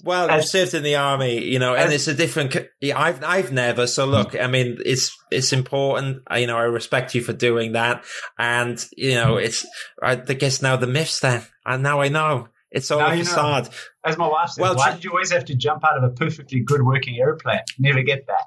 Well, 0.04 0.30
you've 0.30 0.44
served 0.44 0.74
in 0.74 0.82
the 0.82 0.96
army, 0.96 1.44
you 1.44 1.58
know, 1.58 1.74
and 1.74 1.92
it's 1.92 2.06
a 2.06 2.14
different. 2.14 2.56
I've 2.94 3.24
I've 3.24 3.52
never. 3.52 3.86
So 3.86 4.06
look, 4.06 4.38
I 4.38 4.46
mean, 4.46 4.78
it's 4.84 5.16
it's 5.30 5.52
important. 5.52 6.22
Uh, 6.30 6.36
you 6.36 6.46
know, 6.46 6.56
I 6.56 6.62
respect 6.62 7.14
you 7.14 7.22
for 7.22 7.32
doing 7.32 7.72
that, 7.72 8.04
and 8.38 8.84
you 8.96 9.14
know, 9.14 9.34
mm-hmm. 9.34 9.46
it's. 9.46 9.66
I 10.00 10.14
guess 10.14 10.62
now 10.62 10.76
the 10.76 10.86
myths 10.86 11.20
then, 11.20 11.42
and 11.64 11.82
now 11.82 12.00
I 12.00 12.08
know. 12.08 12.48
It's 12.70 12.90
all 12.90 13.00
now 13.00 13.12
a 13.12 13.16
facade. 13.16 13.64
Know. 13.64 13.70
As 14.04 14.18
my 14.18 14.28
wife 14.28 14.50
said, 14.50 14.62
well, 14.62 14.76
why 14.76 14.92
did 14.92 15.04
you 15.04 15.10
always 15.10 15.32
have 15.32 15.46
to 15.46 15.54
jump 15.54 15.84
out 15.84 15.96
of 15.96 16.04
a 16.04 16.10
perfectly 16.10 16.60
good 16.60 16.82
working 16.82 17.16
airplane? 17.18 17.60
Never 17.78 18.02
get 18.02 18.26
that. 18.26 18.44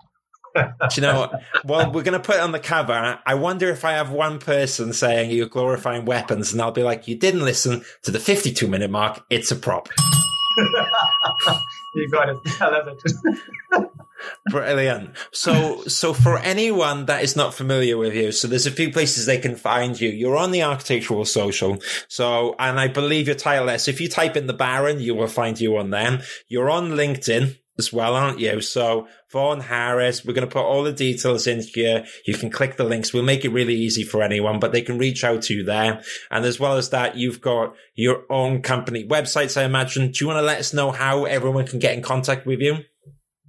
Do 0.56 0.64
you 0.96 1.02
know 1.02 1.20
what? 1.20 1.42
Well, 1.64 1.92
we're 1.92 2.04
going 2.04 2.20
to 2.20 2.20
put 2.20 2.38
it 2.38 2.42
on 2.42 2.52
the 2.52 2.60
cover. 2.60 3.20
I 3.26 3.36
wonder 3.36 3.70
if 3.70 3.86
I 3.86 3.94
have 3.94 4.12
one 4.12 4.40
person 4.40 4.94
saying 4.94 5.32
you're 5.32 5.48
glorifying 5.48 6.06
weapons, 6.06 6.52
and 6.52 6.62
I'll 6.62 6.72
be 6.72 6.84
like, 6.84 7.08
you 7.08 7.16
didn't 7.16 7.42
listen 7.42 7.84
to 8.04 8.12
the 8.12 8.20
52 8.20 8.68
minute 8.68 8.90
mark. 8.90 9.24
It's 9.30 9.52
a 9.52 9.56
prop. 9.56 9.90
you 11.96 12.10
got 12.10 12.30
it. 12.30 12.38
I 12.62 12.70
love 12.70 12.88
it. 12.88 13.92
Brilliant. 14.50 15.16
So, 15.32 15.84
so 15.84 16.14
for 16.14 16.38
anyone 16.40 17.06
that 17.06 17.24
is 17.24 17.36
not 17.36 17.54
familiar 17.54 17.98
with 17.98 18.14
you, 18.14 18.32
so 18.32 18.48
there's 18.48 18.66
a 18.66 18.72
few 18.72 18.92
places 18.92 19.26
they 19.26 19.38
can 19.38 19.56
find 19.56 20.00
you. 20.00 20.10
You're 20.10 20.38
on 20.38 20.52
the 20.52 20.64
Architectural 20.64 21.26
Social. 21.26 21.78
So, 22.08 22.56
and 22.60 22.80
I 22.80 22.88
believe 22.88 23.28
your 23.28 23.36
title 23.36 23.70
is, 23.70 23.88
if 23.88 24.02
you 24.02 24.10
type 24.10 24.36
in 24.36 24.48
the 24.48 24.54
Baron, 24.54 25.00
you 25.00 25.16
will 25.16 25.28
find 25.28 25.60
you 25.60 25.78
on 25.78 25.92
them. 25.92 26.20
You're 26.48 26.70
on 26.70 26.92
LinkedIn 26.92 27.58
as 27.80 27.92
well, 27.92 28.16
aren't 28.16 28.40
you? 28.40 28.62
So 28.62 29.08
Vaughan 29.32 29.62
Harris, 29.62 30.24
we're 30.24 30.34
going 30.34 30.48
to 30.48 30.54
put 30.54 30.64
all 30.64 30.84
the 30.84 30.94
details 30.94 31.48
in 31.48 31.62
here. 31.62 32.06
You 32.28 32.36
can 32.36 32.52
click 32.52 32.78
the 32.78 32.84
links. 32.84 33.14
We'll 33.14 33.24
make 33.24 33.44
it 33.44 33.50
really 33.50 33.76
easy 33.76 34.04
for 34.04 34.22
anyone, 34.22 34.60
but 34.60 34.72
they 34.72 34.82
can 34.82 35.00
reach 35.00 35.24
out 35.24 35.42
to 35.44 35.56
you 35.56 35.64
there. 35.64 36.04
And 36.30 36.46
as 36.46 36.60
well 36.60 36.78
as 36.78 36.90
that, 36.90 37.16
you've 37.16 37.42
got 37.42 37.74
your 37.96 38.24
own 38.30 38.62
company 38.62 39.08
websites, 39.08 39.60
I 39.60 39.64
imagine. 39.64 40.12
Do 40.12 40.24
you 40.24 40.28
want 40.28 40.38
to 40.38 40.46
let 40.46 40.60
us 40.60 40.74
know 40.74 40.92
how 40.92 41.26
everyone 41.26 41.66
can 41.66 41.80
get 41.80 41.96
in 41.96 42.04
contact 42.04 42.46
with 42.46 42.60
you? 42.60 42.78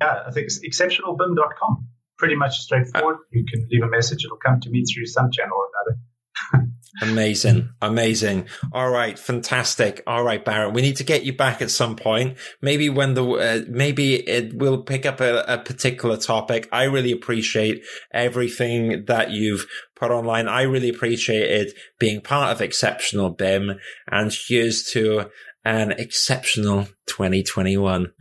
Yeah, 0.01 0.23
I 0.27 0.31
think 0.31 0.47
it's 0.47 0.61
exceptionalbim.com. 0.65 1.89
Pretty 2.17 2.37
much 2.37 2.59
straightforward. 2.59 3.17
Uh, 3.17 3.33
you 3.33 3.45
can 3.51 3.67
leave 3.71 3.83
a 3.83 3.89
message. 3.89 4.25
It'll 4.25 4.39
come 4.39 4.61
to 4.61 4.71
me 4.71 4.85
through 4.85 5.07
some 5.07 5.31
channel 5.31 5.57
or 5.57 5.67
another. 5.75 6.71
Amazing. 7.03 7.71
Amazing. 7.81 8.49
All 8.73 8.91
right. 8.91 9.19
Fantastic. 9.19 10.03
All 10.07 10.25
right, 10.25 10.45
Baron, 10.45 10.75
we 10.75 10.83
need 10.83 10.97
to 10.97 11.05
get 11.05 11.25
you 11.25 11.33
back 11.33 11.63
at 11.63 11.71
some 11.71 11.97
point. 11.97 12.37
Maybe 12.61 12.89
when 12.89 13.15
the, 13.15 13.25
uh, 13.25 13.61
maybe 13.69 14.17
it 14.29 14.55
will 14.55 14.83
pick 14.83 15.07
up 15.07 15.21
a, 15.21 15.45
a 15.47 15.59
particular 15.59 16.17
topic. 16.17 16.69
I 16.73 16.85
really 16.85 17.13
appreciate 17.13 17.85
everything 18.13 19.05
that 19.07 19.31
you've 19.31 19.67
put 19.95 20.11
online. 20.11 20.49
I 20.49 20.63
really 20.63 20.89
appreciate 20.89 21.51
it 21.51 21.75
being 21.99 22.21
part 22.21 22.53
of 22.53 22.61
Exceptional 22.61 23.31
BIM 23.31 23.79
and 24.09 24.33
here's 24.49 24.83
to 24.93 25.31
an 25.65 25.93
exceptional 25.93 26.87
2021. 27.07 28.13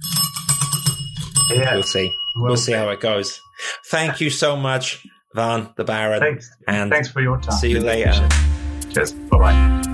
Yeah. 1.52 1.74
We'll 1.74 1.84
see. 1.84 2.12
We'll, 2.36 2.46
we'll 2.46 2.58
see 2.58 2.74
how 2.74 2.90
it 2.90 3.00
goes. 3.00 3.40
Thank 3.88 4.22
you 4.22 4.30
so 4.30 4.56
much, 4.56 5.06
Vaughan 5.36 5.74
the 5.76 5.84
Baron. 5.84 6.20
Thanks. 6.20 6.50
And 6.68 6.92
thanks 6.92 7.10
for 7.10 7.22
your 7.22 7.40
time. 7.40 7.58
See 7.58 7.72
you 7.72 7.80
later. 7.80 8.28
Cheers. 8.90 9.14
Bye 9.30 9.38
bye. 9.38 9.89